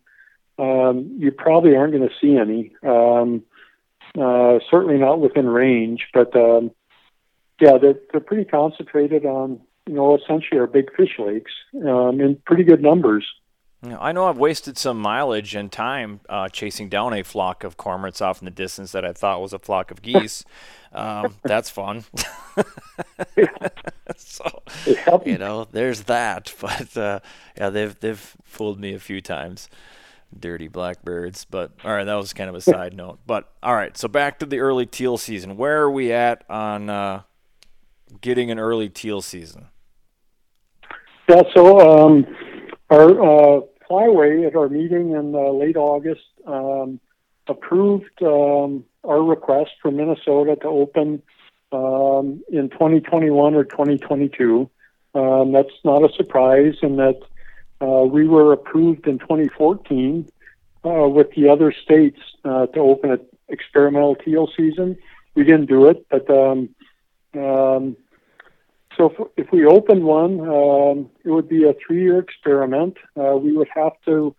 [0.58, 2.74] um, you probably aren't going to see any.
[2.84, 3.44] Um,
[4.20, 6.72] uh, certainly not within range, but um,
[7.60, 12.38] yeah, they're they're pretty concentrated on you know essentially our big fish lakes um, in
[12.46, 13.26] pretty good numbers.
[13.86, 18.22] I know I've wasted some mileage and time uh, chasing down a flock of cormorants
[18.22, 20.46] off in the distance that I thought was a flock of geese.
[20.94, 22.06] um, that's fun.
[24.16, 24.64] so,
[25.26, 26.54] you know, there's that.
[26.62, 27.20] But uh,
[27.58, 29.70] yeah, they've they've fooled me a few times.
[30.40, 31.46] Dirty blackbirds.
[31.46, 33.20] But all right, that was kind of a side note.
[33.26, 35.58] But all right, so back to the early teal season.
[35.58, 37.22] Where are we at on uh,
[38.22, 39.68] getting an early teal season?
[41.30, 42.26] Yeah, so um,
[42.90, 47.00] our uh, flyway at our meeting in uh, late August um,
[47.48, 51.22] approved um, our request for Minnesota to open
[51.72, 54.70] um, in 2021 or 2022.
[55.16, 57.20] Um, that's not a surprise, and that
[57.82, 60.30] uh, we were approved in 2014
[60.86, 63.20] uh, with the other states uh, to open an
[63.50, 64.98] experimental teal season.
[65.36, 66.70] We didn't do it, but um,
[67.36, 67.98] um,
[68.96, 72.98] so if, if we opened one, um, it would be a three-year experiment.
[73.20, 74.36] Uh, we would have to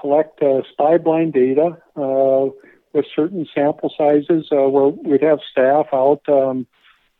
[0.00, 2.46] collect uh, spy blind data uh,
[2.92, 6.66] with certain sample sizes, where we'd have staff out um,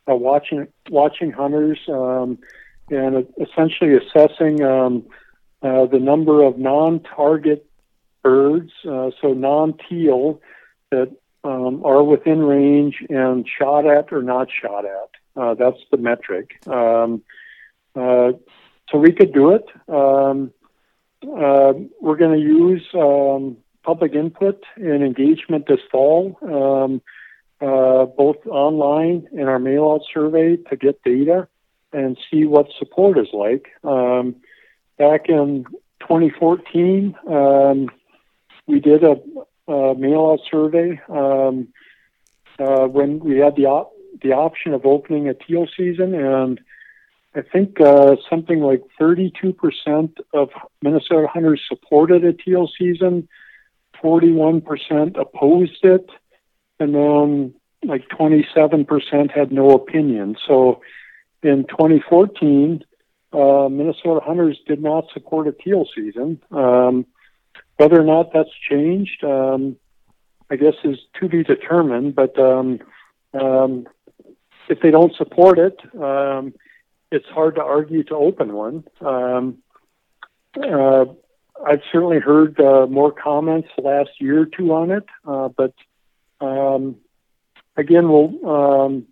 [0.07, 2.39] watching watching hunters um,
[2.91, 5.05] and essentially assessing um,
[5.63, 7.67] uh, the number of non-target
[8.23, 10.41] birds, uh, so non-teal,
[10.91, 11.11] that
[11.45, 15.11] um, are within range and shot at or not shot at.
[15.41, 16.67] Uh, that's the metric.
[16.67, 17.23] Um,
[17.95, 18.33] uh,
[18.91, 19.65] so we could do it.
[19.89, 20.53] Um,
[21.23, 27.03] uh, we're going to use um, public input and engagement this fall, um,
[27.61, 31.49] uh, both online and our mail out survey to get data
[31.93, 33.69] and see what support is like.
[33.83, 34.37] Um,
[34.99, 35.65] back in
[36.01, 37.91] 2014, um,
[38.67, 39.17] we did a,
[39.71, 41.69] a mail out survey um,
[42.59, 43.93] uh, when we had the op-
[44.23, 46.61] the option of opening a teal season, and
[47.35, 50.51] I think uh, something like 32% of
[50.83, 53.29] Minnesota hunters supported a teal season,
[54.03, 56.11] 41% opposed it,
[56.81, 57.55] and then
[57.85, 60.37] like 27% had no opinion.
[60.47, 60.81] So
[61.43, 62.83] in 2014,
[63.33, 66.41] uh, Minnesota hunters did not support a teal season.
[66.51, 67.07] Um,
[67.77, 69.77] whether or not that's changed, um,
[70.51, 72.15] I guess, is to be determined.
[72.15, 72.81] But um,
[73.35, 73.87] um,
[74.69, 76.55] if they don't support it, um,
[77.11, 78.85] it's hard to argue to open one.
[79.01, 79.59] Um,
[80.57, 81.07] uh,
[81.67, 85.75] I've certainly heard uh, more comments the last year or two on it, uh, but
[86.41, 86.97] um,
[87.77, 89.07] again, we'll um,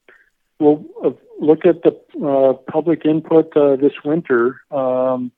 [0.60, 1.10] we'll uh,
[1.40, 5.30] look at the uh, public input uh, this winter um,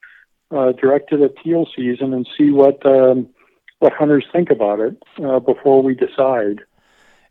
[0.51, 3.28] uh, directed at teal season and see what um,
[3.81, 6.62] what hunters think about it uh, before we decide.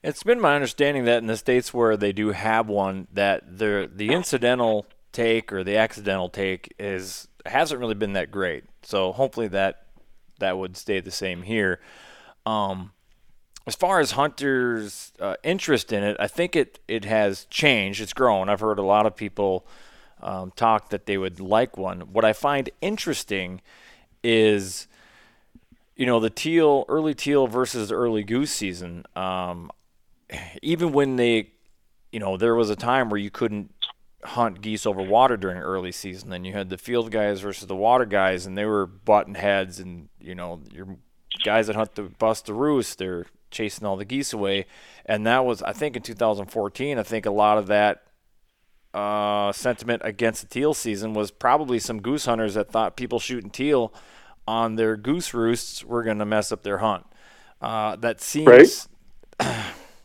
[0.03, 3.89] It's been my understanding that in the states where they do have one, that the
[3.93, 8.65] the incidental take or the accidental take is hasn't really been that great.
[8.83, 9.87] So hopefully that
[10.39, 11.79] that would stay the same here.
[12.45, 12.91] Um,
[13.67, 18.01] as far as hunters' uh, interest in it, I think it it has changed.
[18.01, 18.49] It's grown.
[18.49, 19.67] I've heard a lot of people
[20.21, 22.13] um, talk that they would like one.
[22.13, 23.61] What I find interesting
[24.23, 24.87] is
[25.95, 29.71] you know the teal early teal versus early goose season um,
[30.61, 31.51] even when they
[32.11, 33.73] you know there was a time where you couldn't
[34.23, 37.75] hunt geese over water during early season then you had the field guys versus the
[37.75, 40.97] water guys and they were button heads and you know you're
[41.43, 44.65] guys that hunt the bust the roost, they're chasing all the geese away,
[45.05, 46.97] and that was I think in 2014.
[46.97, 48.03] I think a lot of that
[48.93, 53.49] uh, sentiment against the teal season was probably some goose hunters that thought people shooting
[53.49, 53.93] teal
[54.47, 57.05] on their goose roosts were going to mess up their hunt.
[57.61, 58.87] Uh, that seems
[59.39, 59.55] right.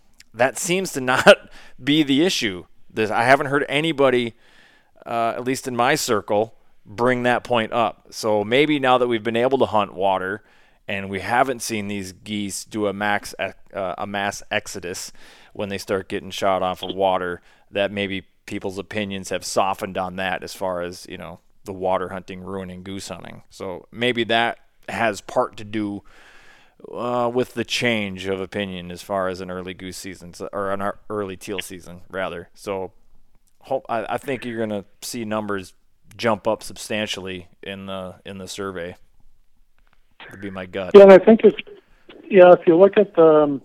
[0.34, 1.50] that seems to not
[1.82, 2.64] be the issue.
[2.92, 4.34] This, I haven't heard anybody,
[5.06, 6.54] uh, at least in my circle,
[6.84, 8.08] bring that point up.
[8.10, 10.42] So maybe now that we've been able to hunt water
[10.88, 15.12] and we haven't seen these geese do a max uh, a mass exodus
[15.52, 17.40] when they start getting shot off of water,
[17.70, 22.08] that maybe people's opinions have softened on that as far as you know the water
[22.08, 23.42] hunting ruining goose hunting.
[23.50, 26.02] So maybe that has part to do
[26.92, 30.92] uh, with the change of opinion as far as an early goose season or an
[31.08, 32.48] early teal season rather.
[32.54, 32.92] So
[33.60, 35.74] hope I, I think you're going to see numbers
[36.16, 38.96] jump up substantially in the in the survey.
[40.32, 40.92] Would be my gut.
[40.94, 41.54] Yeah, and I think if
[42.28, 43.62] yeah, if you look at the um,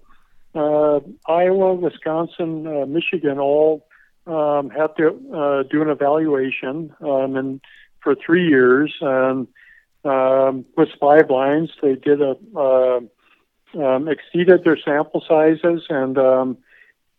[0.54, 3.88] uh, Iowa, Wisconsin, uh, Michigan, all
[4.26, 7.62] um, have to uh, do an evaluation, um, and
[8.02, 9.48] for three years, and
[10.04, 13.00] um, with spy blinds, they did a uh,
[13.76, 16.58] um, exceeded their sample sizes, and um,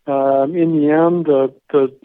[0.07, 1.97] um, in the end, the the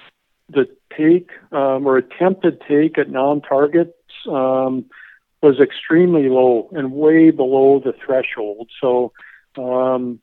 [0.50, 3.92] the take um, or attempted take at non-targets
[4.30, 4.86] um,
[5.44, 8.70] was extremely low and way below the threshold.
[8.80, 9.12] So,
[9.58, 10.20] um,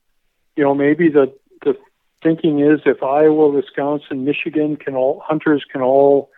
[0.57, 1.33] you know, maybe the
[1.63, 1.77] the
[2.23, 6.31] thinking is if Iowa, Wisconsin, Michigan can all hunters can all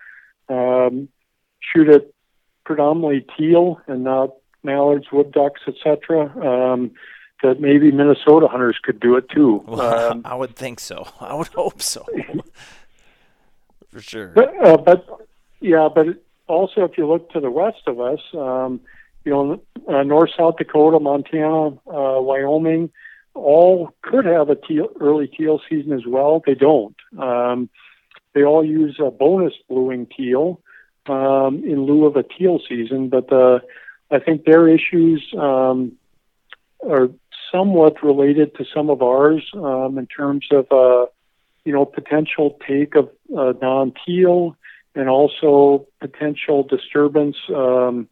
[0.48, 1.08] um,
[1.60, 2.10] shoot at
[2.64, 4.30] predominantly teal and not
[4.64, 6.24] mallards, wood ducks, etc.
[6.44, 6.90] Um,
[7.42, 9.64] that maybe Minnesota hunters could do it too.
[9.66, 11.08] Well, um, I would think so.
[11.20, 12.04] I would hope so.
[13.88, 14.28] For sure.
[14.28, 15.06] But, uh, but
[15.60, 16.06] yeah, but
[16.52, 18.80] also if you look to the west of us, um,
[19.24, 22.90] you know, uh, North South Dakota, Montana, uh, Wyoming,
[23.34, 26.42] all could have a teal, early teal season as well.
[26.44, 26.96] They don't.
[27.18, 27.70] Um,
[28.34, 30.60] they all use a bonus blue-wing teal
[31.06, 33.60] um, in lieu of a teal season, but uh,
[34.10, 35.92] I think their issues um,
[36.88, 37.08] are
[37.50, 41.06] somewhat related to some of ours um, in terms of uh,
[41.64, 44.56] you know potential take of uh, non-teal
[44.94, 48.08] and also potential disturbance um,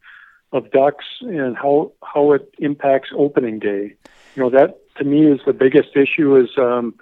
[0.53, 3.95] of ducks and how how it impacts opening day.
[4.35, 6.37] You know that to me is the biggest issue.
[6.37, 6.95] Is um,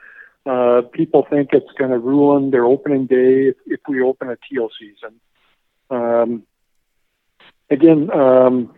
[0.46, 4.36] uh, people think it's going to ruin their opening day if, if we open a
[4.48, 5.20] teal season.
[5.90, 6.42] Um,
[7.70, 8.74] again, um,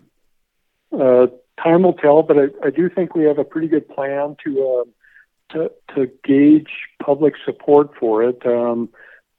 [0.93, 1.29] uh,
[1.63, 4.85] time will tell, but I, I do think we have a pretty good plan to
[4.85, 4.91] uh,
[5.53, 6.71] to, to gauge
[7.03, 8.45] public support for it.
[8.47, 8.89] Um,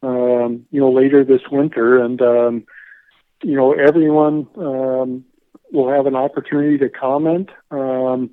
[0.01, 2.63] um, you know, later this winter, and um,
[3.43, 5.25] you know, everyone um,
[5.71, 7.49] will have an opportunity to comment.
[7.69, 8.31] Um,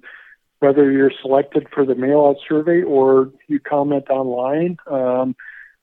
[0.60, 5.36] whether you're selected for the mail-out survey or you comment online, um,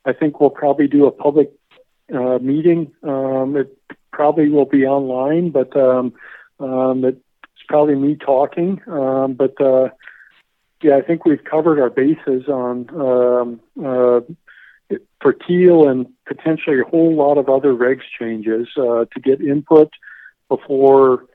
[0.03, 1.51] I think we'll probably do a public
[2.13, 2.91] uh, meeting.
[3.01, 3.77] Um, it
[4.11, 6.13] probably will be online, but um,
[6.59, 7.21] um, it
[7.67, 9.89] probably me talking, um, but uh,
[10.81, 14.21] yeah, I think we've covered our bases on um, uh,
[15.21, 19.89] for teal and potentially a whole lot of other regs changes uh, to get input
[20.49, 21.25] before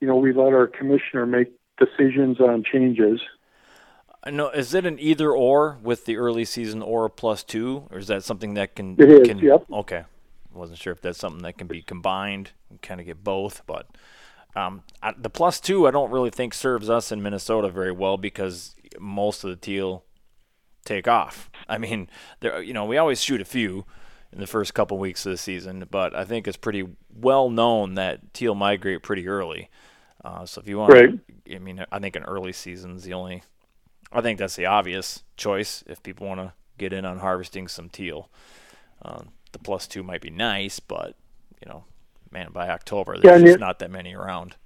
[0.00, 1.48] you know we let our commissioner make
[1.78, 3.20] decisions on changes.
[4.30, 8.08] No, is it an either or with the early season or plus two, or is
[8.08, 8.96] that something that can?
[8.98, 9.28] It is.
[9.28, 9.64] Can, yep.
[9.72, 10.04] Okay,
[10.52, 13.86] wasn't sure if that's something that can be combined and kind of get both, but
[14.56, 18.16] um, I, the plus two, I don't really think serves us in Minnesota very well
[18.16, 20.04] because most of the teal
[20.88, 21.50] take off.
[21.68, 22.08] I mean,
[22.40, 23.84] there, you know, we always shoot a few
[24.32, 27.94] in the first couple weeks of the season, but I think it's pretty well known
[27.94, 29.70] that teal migrate pretty early.
[30.24, 31.18] Uh, so if you want, right.
[31.54, 33.42] I mean, I think an early season's the only.
[34.10, 37.88] I think that's the obvious choice if people want to get in on harvesting some
[37.88, 38.30] teal.
[39.02, 41.14] Um, the plus two might be nice, but
[41.62, 41.84] you know,
[42.30, 44.56] man, by October there's yeah, just not that many around.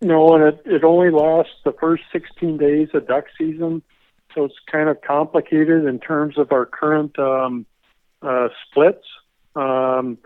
[0.00, 3.82] No, and it, it only lasts the first 16 days of duck season,
[4.34, 7.66] so it's kind of complicated in terms of our current um,
[8.22, 9.04] uh, splits.
[9.54, 10.18] Um,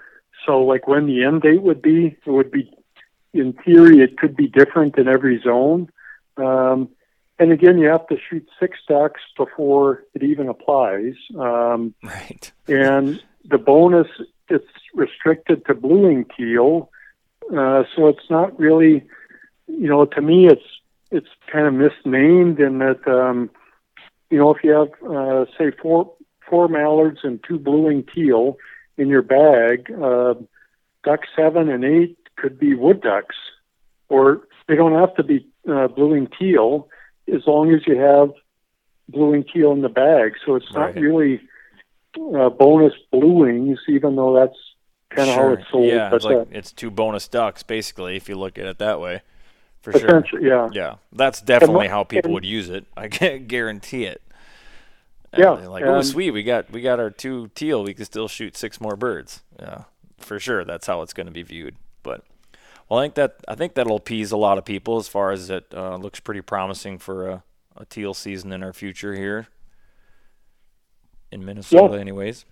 [0.45, 2.73] so, like when the end date would be, it would be,
[3.33, 5.89] in theory, it could be different in every zone.
[6.37, 6.91] Um,
[7.39, 11.15] and again, you have to shoot six ducks before it even applies.
[11.39, 12.51] Um, right.
[12.67, 14.09] And the bonus
[14.49, 14.65] it's
[14.95, 16.91] restricted to blue-wing teal,
[17.51, 19.05] uh, so it's not really,
[19.67, 20.63] you know, to me it's
[21.11, 23.51] it's kind of misnamed in that, um,
[24.31, 26.13] you know, if you have uh, say four
[26.49, 28.57] four mallards and two blue-wing teal
[28.97, 30.35] in your bag, uh,
[31.05, 33.37] duck seven and eight could be wood ducks.
[34.09, 36.89] or they don't have to be uh, blue-wing teal
[37.33, 38.31] as long as you have
[39.09, 40.35] blue-wing teal in the bag.
[40.45, 40.97] So it's not Right.
[40.97, 41.41] really
[42.17, 44.59] uh, bonus blue-wings, even though that's
[45.11, 45.87] kind of how it's sold.
[45.87, 48.79] Yeah, but it's like uh, it's two bonus ducks basically if you look at it
[48.79, 49.23] that way.
[49.93, 50.25] For sure.
[50.41, 50.69] yeah.
[50.73, 52.87] Yeah, that's definitely mo- how people and- would use it.
[52.97, 54.23] I can't guarantee it.
[55.37, 57.83] Yeah, And they're like, oh, sweet, we got we got our two teal.
[57.85, 59.43] We can still shoot six more birds.
[59.59, 59.83] Yeah,
[60.19, 60.65] for sure.
[60.65, 61.77] That's how it's going to be viewed.
[62.03, 62.25] But
[62.89, 65.51] well, I think that I think that'll appease a lot of people as far as
[65.51, 67.43] it uh, looks pretty promising for a,
[67.77, 69.49] a teal season in our future here
[71.31, 72.45] in Minnesota, anyways.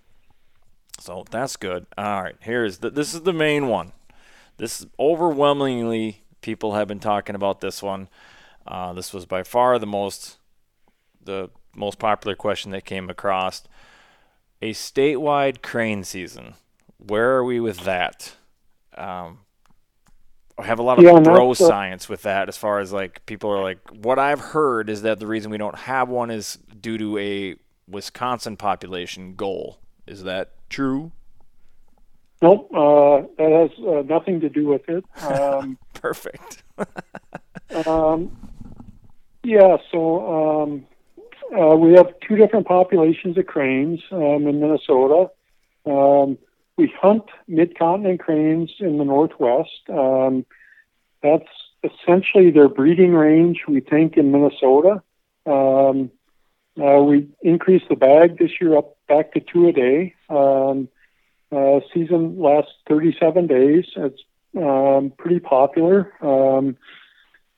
[1.00, 1.86] So that's good.
[1.96, 3.92] All right, here's the, this is the main one.
[4.58, 8.06] This overwhelmingly people have been talking about this one.
[8.66, 10.36] Uh, this was by far the most
[11.24, 13.62] the most popular question that came across.
[14.60, 16.54] A statewide crane season.
[16.98, 18.34] Where are we with that?
[18.94, 19.38] Um,
[20.58, 23.24] I have a lot of Yeah, bro uh, science with that as far as like
[23.24, 26.58] people are like what I've heard is that the reason we don't have one is
[26.78, 27.56] due to a
[27.88, 29.78] Wisconsin population goal.
[30.06, 31.12] Is that true?
[32.44, 35.02] Nope, uh, that has uh, nothing to do with it.
[35.22, 36.62] Um, Perfect.
[37.86, 38.30] Um,
[39.42, 40.86] yeah, so um,
[41.58, 45.30] uh, we have two different populations of cranes um, in Minnesota.
[45.84, 46.38] Um,
[46.76, 49.80] we hunt mid-continent cranes in the Northwest.
[49.88, 50.46] Um,
[51.20, 51.48] that's
[51.82, 55.02] essentially their breeding range, we think, in Minnesota.
[55.46, 56.12] Um,
[56.80, 60.14] uh, we increased the bag this year up back to two a day.
[60.28, 60.88] Um,
[61.54, 63.84] uh, season lasts 37 days.
[63.96, 64.22] It's
[64.56, 66.12] um, pretty popular.
[66.20, 66.76] Um,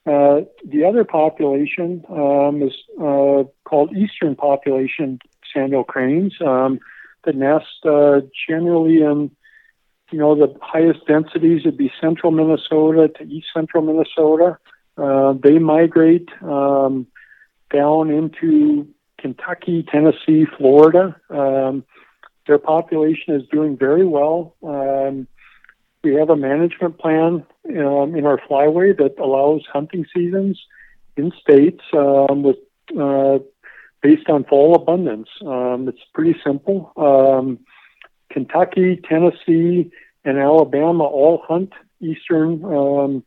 [0.07, 5.19] uh, the other population um, is uh, called Eastern population
[5.53, 6.79] sandhill cranes um,
[7.25, 9.31] that nest uh, generally in,
[10.13, 14.59] you know, the highest densities would be central Minnesota to east central Minnesota.
[14.97, 17.07] Uh, they migrate um,
[17.75, 18.87] down into
[19.19, 21.17] Kentucky, Tennessee, Florida.
[21.31, 21.85] Um,
[22.47, 24.55] their population is doing very well.
[24.63, 25.27] Um,
[26.03, 30.61] we have a management plan um, in our flyway that allows hunting seasons
[31.17, 32.57] in states um, with
[32.99, 33.39] uh,
[34.03, 35.29] based on fall abundance.
[35.45, 36.93] Um, it's pretty simple.
[36.97, 37.59] Um,
[38.31, 39.91] Kentucky, Tennessee,
[40.25, 43.25] and Alabama all hunt eastern um,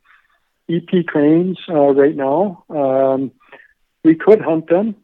[0.69, 2.63] EP cranes uh, right now.
[2.69, 3.31] Um,
[4.03, 4.95] we could hunt them.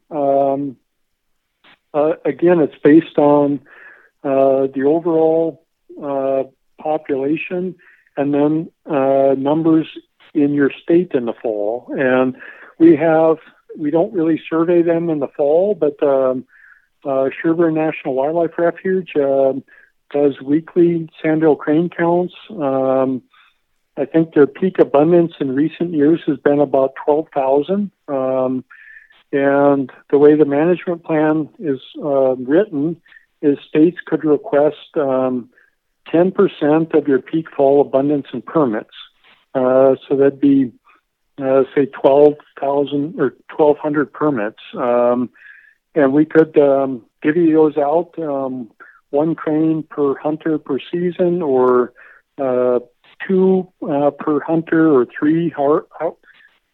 [1.96, 3.60] Uh, again, it's based on
[4.26, 5.64] the overall
[6.02, 6.44] uh,
[6.80, 7.74] population
[8.16, 9.86] and then uh, numbers
[10.34, 11.92] in your state in the fall.
[11.96, 12.36] And
[12.78, 13.36] we have,
[13.76, 16.44] we don't really survey them in the fall, but um,
[17.04, 19.64] uh, Sherburne National Wildlife Refuge um
[20.10, 22.34] does weekly sandhill crane counts.
[22.50, 23.22] Um,
[23.96, 27.90] I think their peak abundance in recent years has been about 12,000.
[28.06, 28.64] Um,
[29.32, 33.00] and the way the management plan is uh, written
[33.42, 35.50] is states could request um,
[36.12, 38.94] 10% of your peak fall abundance and permits.
[39.54, 40.72] Uh, so that'd be,
[41.38, 44.60] uh, say, 12,000 or 1,200 permits.
[44.74, 45.30] Um,
[45.94, 48.70] and we could um, give you those out, um,
[49.10, 51.92] one crane per hunter per season, or
[52.38, 52.80] uh,
[53.26, 55.52] two uh, per hunter, or three.
[55.56, 55.86] How,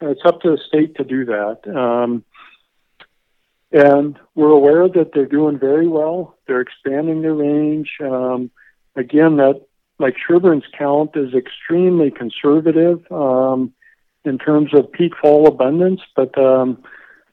[0.01, 2.25] it's up to the state to do that.
[3.73, 6.37] And we're aware that they're doing very well.
[6.47, 7.91] They're expanding their range.
[8.03, 8.51] Um,
[8.97, 9.63] again, that
[9.99, 13.73] like Sherburne's count is extremely conservative um,
[14.25, 16.83] in terms of peak fall abundance, but um,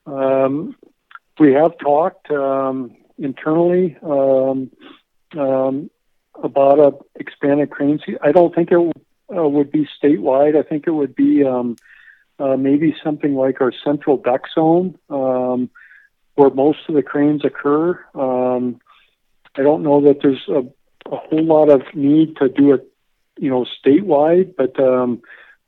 [0.06, 0.76] um,
[1.40, 4.70] we have talked um, internally um,
[5.38, 5.90] um,
[6.42, 8.00] about a expanded crane.
[8.06, 8.78] se- I don't think it
[9.36, 10.58] uh, would be statewide.
[10.58, 11.76] I think it would be um,
[12.40, 15.70] uh, maybe something like our central duck zone, um,
[16.40, 18.00] where most of the cranes occur.
[18.16, 18.80] Um,
[19.58, 20.62] I don't know that there's a,
[21.12, 22.90] a whole lot of need to do it,
[23.38, 25.22] you know, statewide, but um,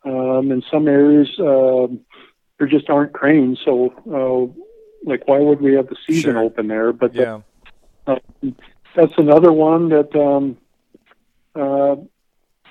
[0.06, 2.00] um, in some areas um,
[2.58, 3.60] there just aren't cranes.
[3.66, 6.44] So, uh, like, why would we have the season Sure.
[6.46, 6.94] open there?
[6.94, 7.42] But Yeah.
[8.96, 10.58] that's another one that um,
[11.54, 11.98] uh,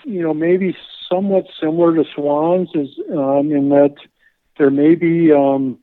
[0.05, 0.75] you know maybe
[1.13, 3.97] somewhat similar to swans is um, in that
[4.57, 5.79] there may be um,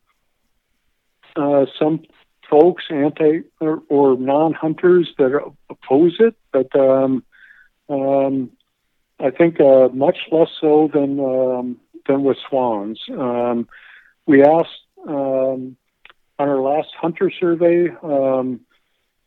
[1.38, 2.02] uh, some
[2.50, 7.24] folks anti or, or non-hunters that are, oppose it, but um,
[7.90, 8.52] um,
[9.20, 11.78] I think uh, much less so than um,
[12.08, 13.00] than with swans.
[13.10, 13.68] Um,
[14.26, 15.76] we asked um,
[16.40, 17.90] on our last hunter survey.
[18.04, 18.62] Um,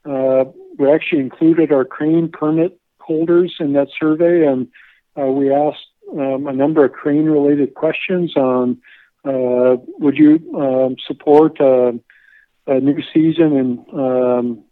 [0.05, 0.45] uh,
[0.79, 4.69] we actually included our crane permit holders in that survey, and
[5.19, 8.79] uh, we asked um, a number of crane related questions on
[9.25, 11.93] would you um, support uh,
[12.67, 14.65] a new season in um,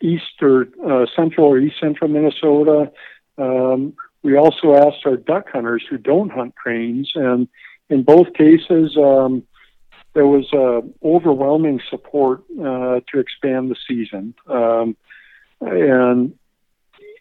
[0.00, 2.92] east or uh, central or east central Minnesota.
[3.38, 7.48] Um, we also asked our duck hunters who don't hunt cranes, and
[7.88, 9.44] in both cases, um,
[10.14, 14.34] there was uh, overwhelming support uh, to expand the season.
[14.46, 14.96] Um,
[15.60, 16.34] and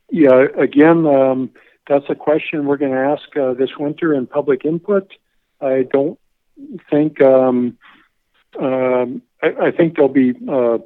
[0.09, 1.49] yeah, again, um,
[1.87, 5.11] that's a question we're going to ask uh, this winter in public input.
[5.59, 6.19] I don't
[6.89, 7.77] think um,
[8.59, 10.77] um, I, I, think there'll be uh,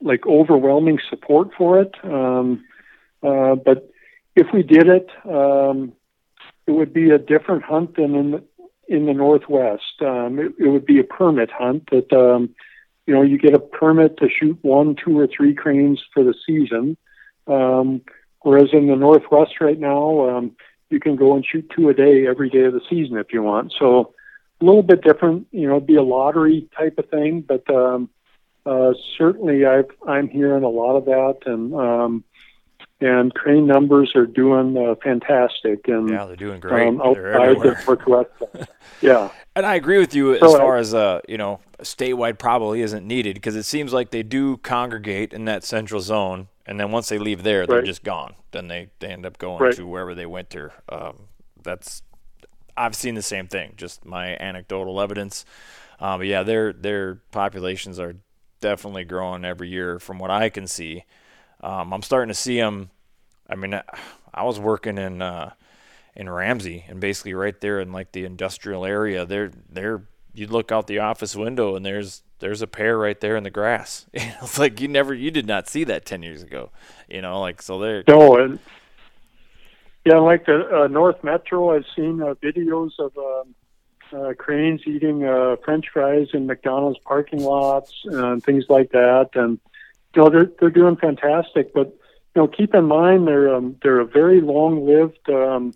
[0.00, 1.94] like overwhelming support for it.
[2.02, 2.64] Um,
[3.22, 3.90] uh, but
[4.34, 5.92] if we did it, um,
[6.66, 8.44] it would be a different hunt than in the,
[8.88, 10.00] in the Northwest.
[10.00, 12.54] Um, it, it, would be a permit hunt that, um,
[13.06, 16.34] you know, you get a permit to shoot one, two, or three cranes for the
[16.46, 16.96] season.
[17.44, 20.50] Whereas in the Northwest right now,
[20.90, 23.42] you can go and shoot two a day every day of the season if you
[23.42, 23.72] want.
[23.78, 24.14] So
[24.60, 28.08] a little bit different, you know, be a lottery type of thing, but um,
[28.64, 32.24] uh, certainly I've, I'm hearing a lot of that, and um,
[33.00, 35.86] and crane numbers are doing uh, fantastic.
[35.86, 36.88] And yeah, they're doing great.
[36.88, 38.30] Um, outside the Northwest.
[39.02, 39.30] yeah.
[39.54, 42.80] And I agree with you so as far I, as uh, you know, statewide probably
[42.80, 46.90] isn't needed because it seems like they do congregate in that central zone, and then
[46.90, 47.86] once they leave there, they're right.
[47.86, 48.34] just gone.
[48.52, 49.76] Then they, they end up going right.
[49.76, 50.72] to wherever they winter.
[50.88, 51.28] Um,
[51.62, 52.02] that's
[52.76, 53.74] I've seen the same thing.
[53.76, 55.44] Just my anecdotal evidence.
[56.00, 58.16] Um, but yeah, their their populations are
[58.60, 61.04] definitely growing every year from what I can see.
[61.60, 62.90] Um, I'm starting to see them.
[63.48, 63.80] I mean,
[64.34, 65.52] I was working in uh,
[66.14, 69.24] in Ramsey and basically right there in like the industrial area.
[69.24, 70.04] There, there.
[70.34, 73.50] You look out the office window and there's there's a pair right there in the
[73.50, 74.06] grass.
[74.12, 76.70] it's like you never, you did not see that ten years ago.
[77.08, 78.04] You know, like so there.
[78.06, 78.58] No, and
[80.06, 83.16] yeah, like the uh, North Metro, I've seen uh, videos of.
[83.18, 83.54] Um,
[84.12, 89.30] uh, cranes eating uh, French fries in McDonald's parking lots and things like that.
[89.34, 89.58] And
[90.14, 91.74] you know they're they're doing fantastic.
[91.74, 91.88] But
[92.34, 95.74] you know keep in mind they're um, they're a very long-lived um,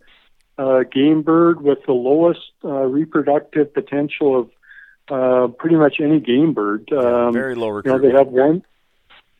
[0.58, 4.50] uh, game bird with the lowest uh, reproductive potential of
[5.10, 6.90] uh, pretty much any game bird.
[6.92, 8.04] Um, very low recruitment.
[8.04, 8.62] You know, they have one.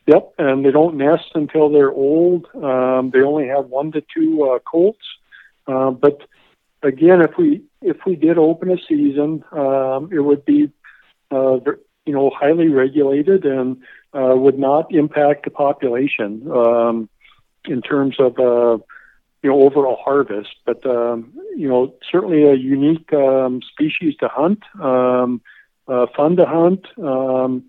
[0.06, 2.47] Yep, and they don't nest until they're old.
[2.55, 5.05] Um, they only have one to two uh, colts.
[5.66, 6.22] Uh, but
[6.82, 10.70] again, if we if we did open a season, um, it would be
[11.31, 11.59] uh,
[12.06, 13.82] you know highly regulated and
[14.12, 17.09] uh, would not impact the population um,
[17.66, 18.82] in terms of uh,
[19.43, 20.55] you know overall harvest.
[20.64, 25.40] But um, you know certainly a unique um, species to hunt, um,
[25.86, 27.64] uh, fun to hunt, um,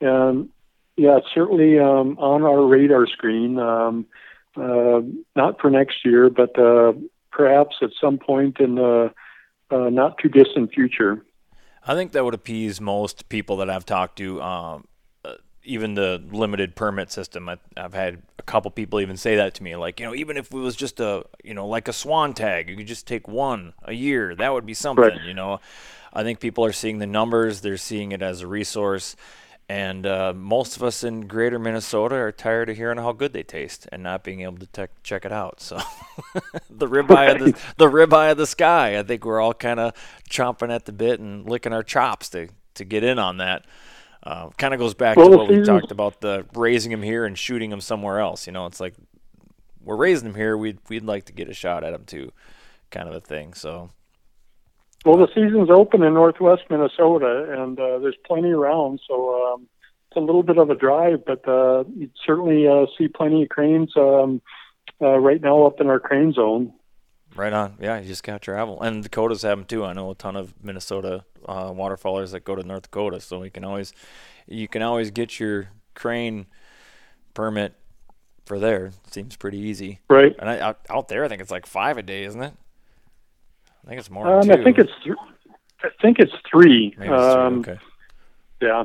[0.00, 0.48] and
[0.96, 3.58] yeah, certainly um, on our radar screen.
[3.58, 4.06] Um,
[4.56, 5.00] uh,
[5.34, 6.92] not for next year, but uh,
[7.30, 9.12] perhaps at some point in the
[9.70, 11.24] uh, not too distant future.
[11.86, 14.40] I think that would appease most people that I've talked to.
[14.42, 14.86] Um,
[15.24, 19.54] uh, even the limited permit system, I, have had a couple people even say that
[19.54, 19.74] to me.
[19.74, 22.68] Like, you know, even if it was just a, you know, like a swan tag,
[22.68, 24.34] you could just take one a year.
[24.34, 25.04] That would be something.
[25.04, 25.24] Right.
[25.24, 25.60] You know,
[26.12, 27.62] I think people are seeing the numbers.
[27.62, 29.16] They're seeing it as a resource.
[29.72, 33.42] And uh, most of us in greater Minnesota are tired of hearing how good they
[33.42, 35.62] taste and not being able to te- check it out.
[35.62, 35.80] So
[36.68, 38.98] the ribeye of the, the ribeye of the sky.
[38.98, 39.94] I think we're all kind of
[40.28, 43.64] chomping at the bit and licking our chops to, to get in on that.
[44.22, 47.24] Uh, kind of goes back well, to what we talked about the raising them here
[47.24, 48.46] and shooting them somewhere else.
[48.46, 48.92] You know, it's like
[49.82, 50.54] we're raising them here.
[50.54, 52.30] We'd we'd like to get a shot at them too,
[52.90, 53.54] kind of a thing.
[53.54, 53.88] So
[55.04, 59.00] well, the season's open in northwest Minnesota, and uh, there's plenty around.
[59.06, 59.66] So um,
[60.08, 63.48] it's a little bit of a drive, but uh, you'd certainly uh, see plenty of
[63.48, 64.40] cranes um,
[65.00, 66.72] uh, right now up in our crane zone.
[67.34, 67.76] Right on.
[67.80, 68.82] Yeah, you just got to travel.
[68.82, 69.84] And Dakotas have them too.
[69.84, 73.50] I know a ton of Minnesota uh, waterfowlers that go to North Dakota, so we
[73.50, 73.94] can always,
[74.46, 76.46] you can always get your crane
[77.32, 77.74] permit
[78.44, 78.92] for there.
[79.10, 80.00] Seems pretty easy.
[80.10, 80.36] Right.
[80.38, 82.52] And I, out there, I think it's like five a day, isn't it?
[83.84, 84.26] I think it's more.
[84.26, 84.92] Um, I think it's.
[85.04, 85.16] Th-
[85.84, 86.94] I think it's three.
[86.96, 87.72] Maybe it's um, three.
[87.72, 87.82] Okay.
[88.60, 88.84] Yeah.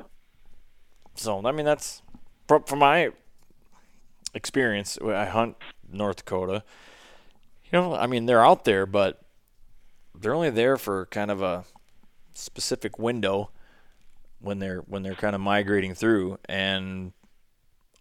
[1.15, 2.01] So I mean, that's
[2.47, 3.11] from my
[4.33, 4.97] experience.
[5.03, 5.57] I hunt
[5.91, 6.63] North Dakota.
[7.71, 9.21] You know, I mean, they're out there, but
[10.15, 11.65] they're only there for kind of a
[12.33, 13.49] specific window
[14.39, 17.11] when they're when they're kind of migrating through and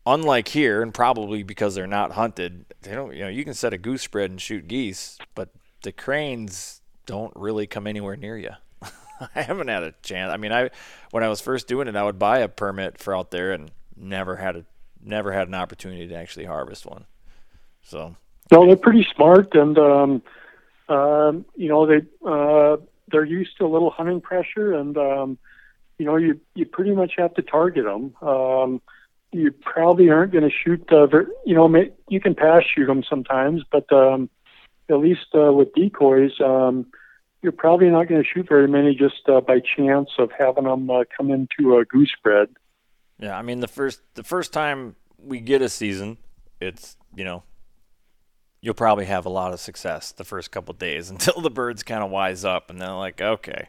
[0.05, 3.73] unlike here and probably because they're not hunted they don't you know you can set
[3.73, 5.49] a goose spread and shoot geese but
[5.83, 8.51] the cranes don't really come anywhere near you.
[9.35, 10.33] I haven't had a chance.
[10.33, 10.71] I mean, I
[11.11, 13.71] when I was first doing it, I would buy a permit for out there and
[13.97, 14.65] never had a
[15.03, 17.07] never had an opportunity to actually harvest one.
[17.83, 18.17] So
[18.51, 20.23] no, they're pretty smart, and um,
[20.89, 22.77] um, you know, they uh,
[23.11, 25.39] they're used to a little hunting pressure, and um,
[25.99, 28.15] you know, you you pretty much have to target them.
[28.23, 28.83] Um,
[29.33, 30.85] you probably aren't going to shoot.
[30.91, 31.07] Uh,
[31.45, 31.73] you know,
[32.09, 34.31] you can pass shoot them sometimes, but um,
[34.89, 36.87] at least uh, with decoys, um,
[37.43, 40.91] you're probably not going to shoot very many just uh, by chance of having them
[40.91, 42.49] uh, come into a goose spread.
[43.19, 46.19] Yeah, I mean the first the first time we get a season,
[46.61, 47.43] it's you know
[48.61, 52.03] you'll probably have a lot of success the first couple days until the birds kind
[52.03, 53.69] of wise up and they're like, okay,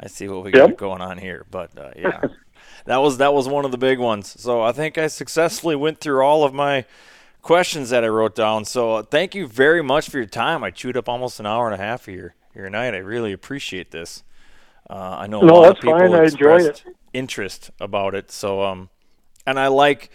[0.00, 0.70] I see what we yep.
[0.70, 1.46] got going on here.
[1.50, 2.22] But uh, yeah,
[2.86, 4.40] that was that was one of the big ones.
[4.40, 6.84] So I think I successfully went through all of my
[7.46, 8.64] questions that I wrote down.
[8.64, 10.64] So uh, thank you very much for your time.
[10.64, 12.92] I chewed up almost an hour and a half of your your night.
[12.92, 14.24] I really appreciate this.
[14.90, 16.24] Uh, I know a no, lot of people fine.
[16.24, 18.32] expressed interest about it.
[18.32, 18.90] So um,
[19.46, 20.10] and I like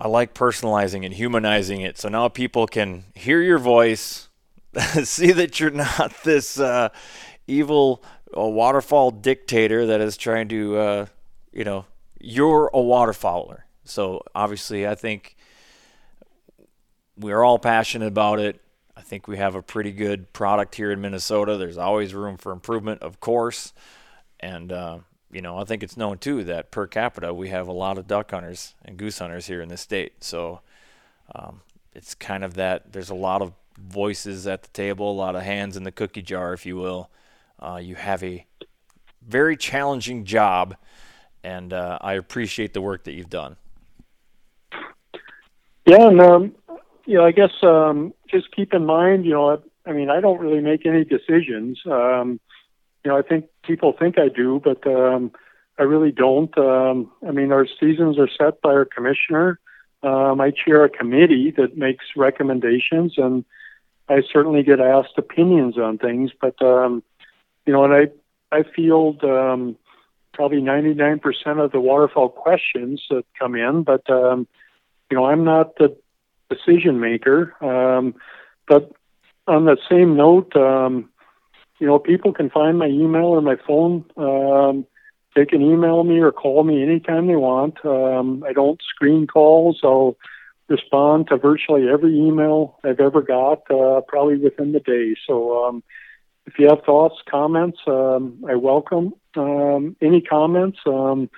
[0.00, 1.98] I like personalizing and humanizing it.
[1.98, 4.28] So now people can hear your voice,
[5.02, 6.90] see that you're not this uh,
[7.48, 8.04] evil
[8.36, 11.06] uh, waterfowl dictator that is trying to, uh,
[11.52, 11.86] you know,
[12.20, 13.62] you're a waterfowler.
[13.82, 15.34] So obviously, I think
[17.18, 18.60] we're all passionate about it.
[18.96, 21.56] I think we have a pretty good product here in Minnesota.
[21.56, 23.72] There's always room for improvement, of course.
[24.40, 24.98] And uh,
[25.30, 28.06] you know, I think it's known too that per capita we have a lot of
[28.06, 30.22] duck hunters and goose hunters here in the state.
[30.22, 30.60] So
[31.34, 31.62] um,
[31.94, 35.42] it's kind of that there's a lot of voices at the table, a lot of
[35.42, 37.10] hands in the cookie jar, if you will.
[37.58, 38.44] Uh, you have a
[39.26, 40.76] very challenging job,
[41.42, 43.56] and uh, I appreciate the work that you've done.
[45.86, 46.54] Yeah, and um,
[47.04, 50.20] you know, I guess um, just keep in mind, you know, I, I mean, I
[50.20, 51.80] don't really make any decisions.
[51.86, 52.40] Um,
[53.04, 55.32] you know, I think people think I do, but um,
[55.78, 56.56] I really don't.
[56.56, 59.58] Um, I mean, our seasons are set by our commissioner.
[60.02, 63.44] Um, I chair a committee that makes recommendations, and
[64.08, 66.30] I certainly get asked opinions on things.
[66.40, 67.02] But um,
[67.66, 69.76] you know, and I I field um,
[70.32, 71.20] probably 99%
[71.62, 74.46] of the waterfowl questions that come in, but um,
[75.10, 75.96] you know, I'm not the
[76.54, 77.54] decision maker.
[77.64, 78.14] Um,
[78.68, 78.92] but
[79.46, 81.10] on that same note, um,
[81.78, 84.04] you know, people can find my email or my phone.
[84.16, 84.86] Um,
[85.34, 87.84] they can email me or call me anytime they want.
[87.84, 89.80] Um, I don't screen calls.
[89.82, 90.16] I'll
[90.68, 95.16] respond to virtually every email I've ever got, uh, probably within the day.
[95.26, 95.82] So um,
[96.46, 101.30] if you have thoughts, comments, um, I welcome um, any comments, um,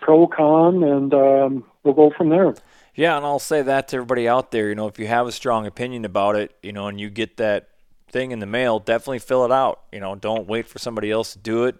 [0.00, 2.54] pro, con, and um, we'll go from there.
[2.96, 4.70] Yeah, and I'll say that to everybody out there.
[4.70, 7.36] You know, if you have a strong opinion about it, you know, and you get
[7.36, 7.68] that
[8.08, 9.82] thing in the mail, definitely fill it out.
[9.92, 11.76] You know, don't wait for somebody else to do it.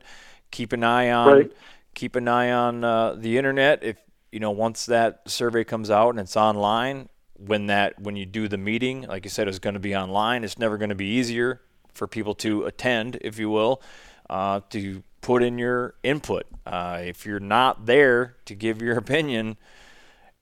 [0.50, 1.52] Keep an eye on right.
[1.94, 3.82] keep an eye on uh, the internet.
[3.82, 3.96] If
[4.30, 8.46] you know, once that survey comes out and it's online, when that when you do
[8.46, 10.44] the meeting, like you said, it's going to be online.
[10.44, 11.62] It's never going to be easier
[11.94, 13.80] for people to attend, if you will,
[14.28, 16.44] uh, to put in your input.
[16.66, 19.56] Uh, if you're not there to give your opinion,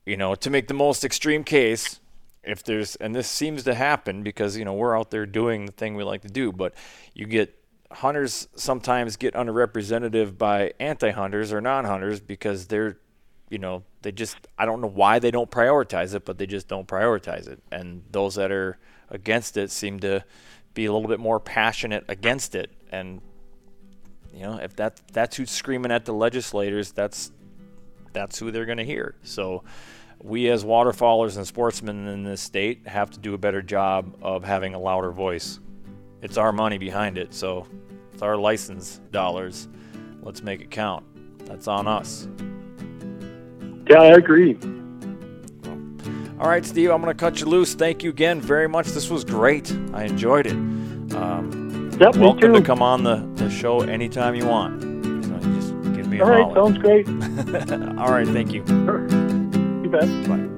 [0.07, 2.01] you know, to make the most extreme case,
[2.43, 5.73] if there's and this seems to happen because you know we're out there doing the
[5.73, 6.75] thing we like to do but
[7.15, 7.59] you get
[7.91, 12.99] hunters sometimes get underrepresented by anti-hunters or non-hunters because they're
[13.51, 16.69] you know they just i don't know why they don't prioritize it but they just
[16.69, 17.63] don't prioritize it.
[17.71, 18.79] And those that are
[19.11, 20.25] against it seem to
[20.75, 22.73] be a little bit more passionate against it.
[22.91, 23.21] And
[24.33, 27.31] you know if that that's who's screaming at the legislators that's
[28.15, 29.63] that's who they're going to hear so
[30.25, 34.43] we as waterfowlers and sportsmen in this state have to do a better job of
[34.43, 35.61] having a louder voice.
[36.23, 37.67] It's our money behind it, so
[38.11, 39.69] it's our license dollars.
[40.23, 41.05] Let's make it count.
[41.47, 42.27] That's on us.
[43.91, 44.57] Yeah, I agree.
[46.41, 47.75] All right, Steve, I'm going to cut you loose.
[47.75, 48.89] Thank you again very much.
[48.89, 49.71] This was great.
[49.93, 50.53] I enjoyed it.
[50.53, 54.94] Um, yep, welcome to come on the, the show anytime you want.
[56.19, 57.07] So just give me a All right, sounds great.
[57.99, 58.67] All right, thank you.
[58.67, 59.25] Sure
[59.95, 60.29] bet.
[60.29, 60.49] Bye.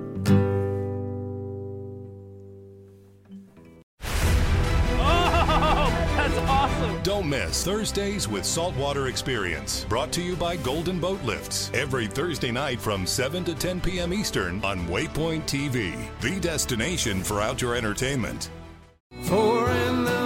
[4.98, 7.02] Oh, that's awesome.
[7.02, 11.70] Don't miss Thursdays with Saltwater Experience, brought to you by Golden Boat Lifts.
[11.74, 14.12] Every Thursday night from 7 to 10 p.m.
[14.12, 18.50] Eastern on Waypoint TV, the destination for outdoor entertainment.
[19.22, 20.26] Four in the morning.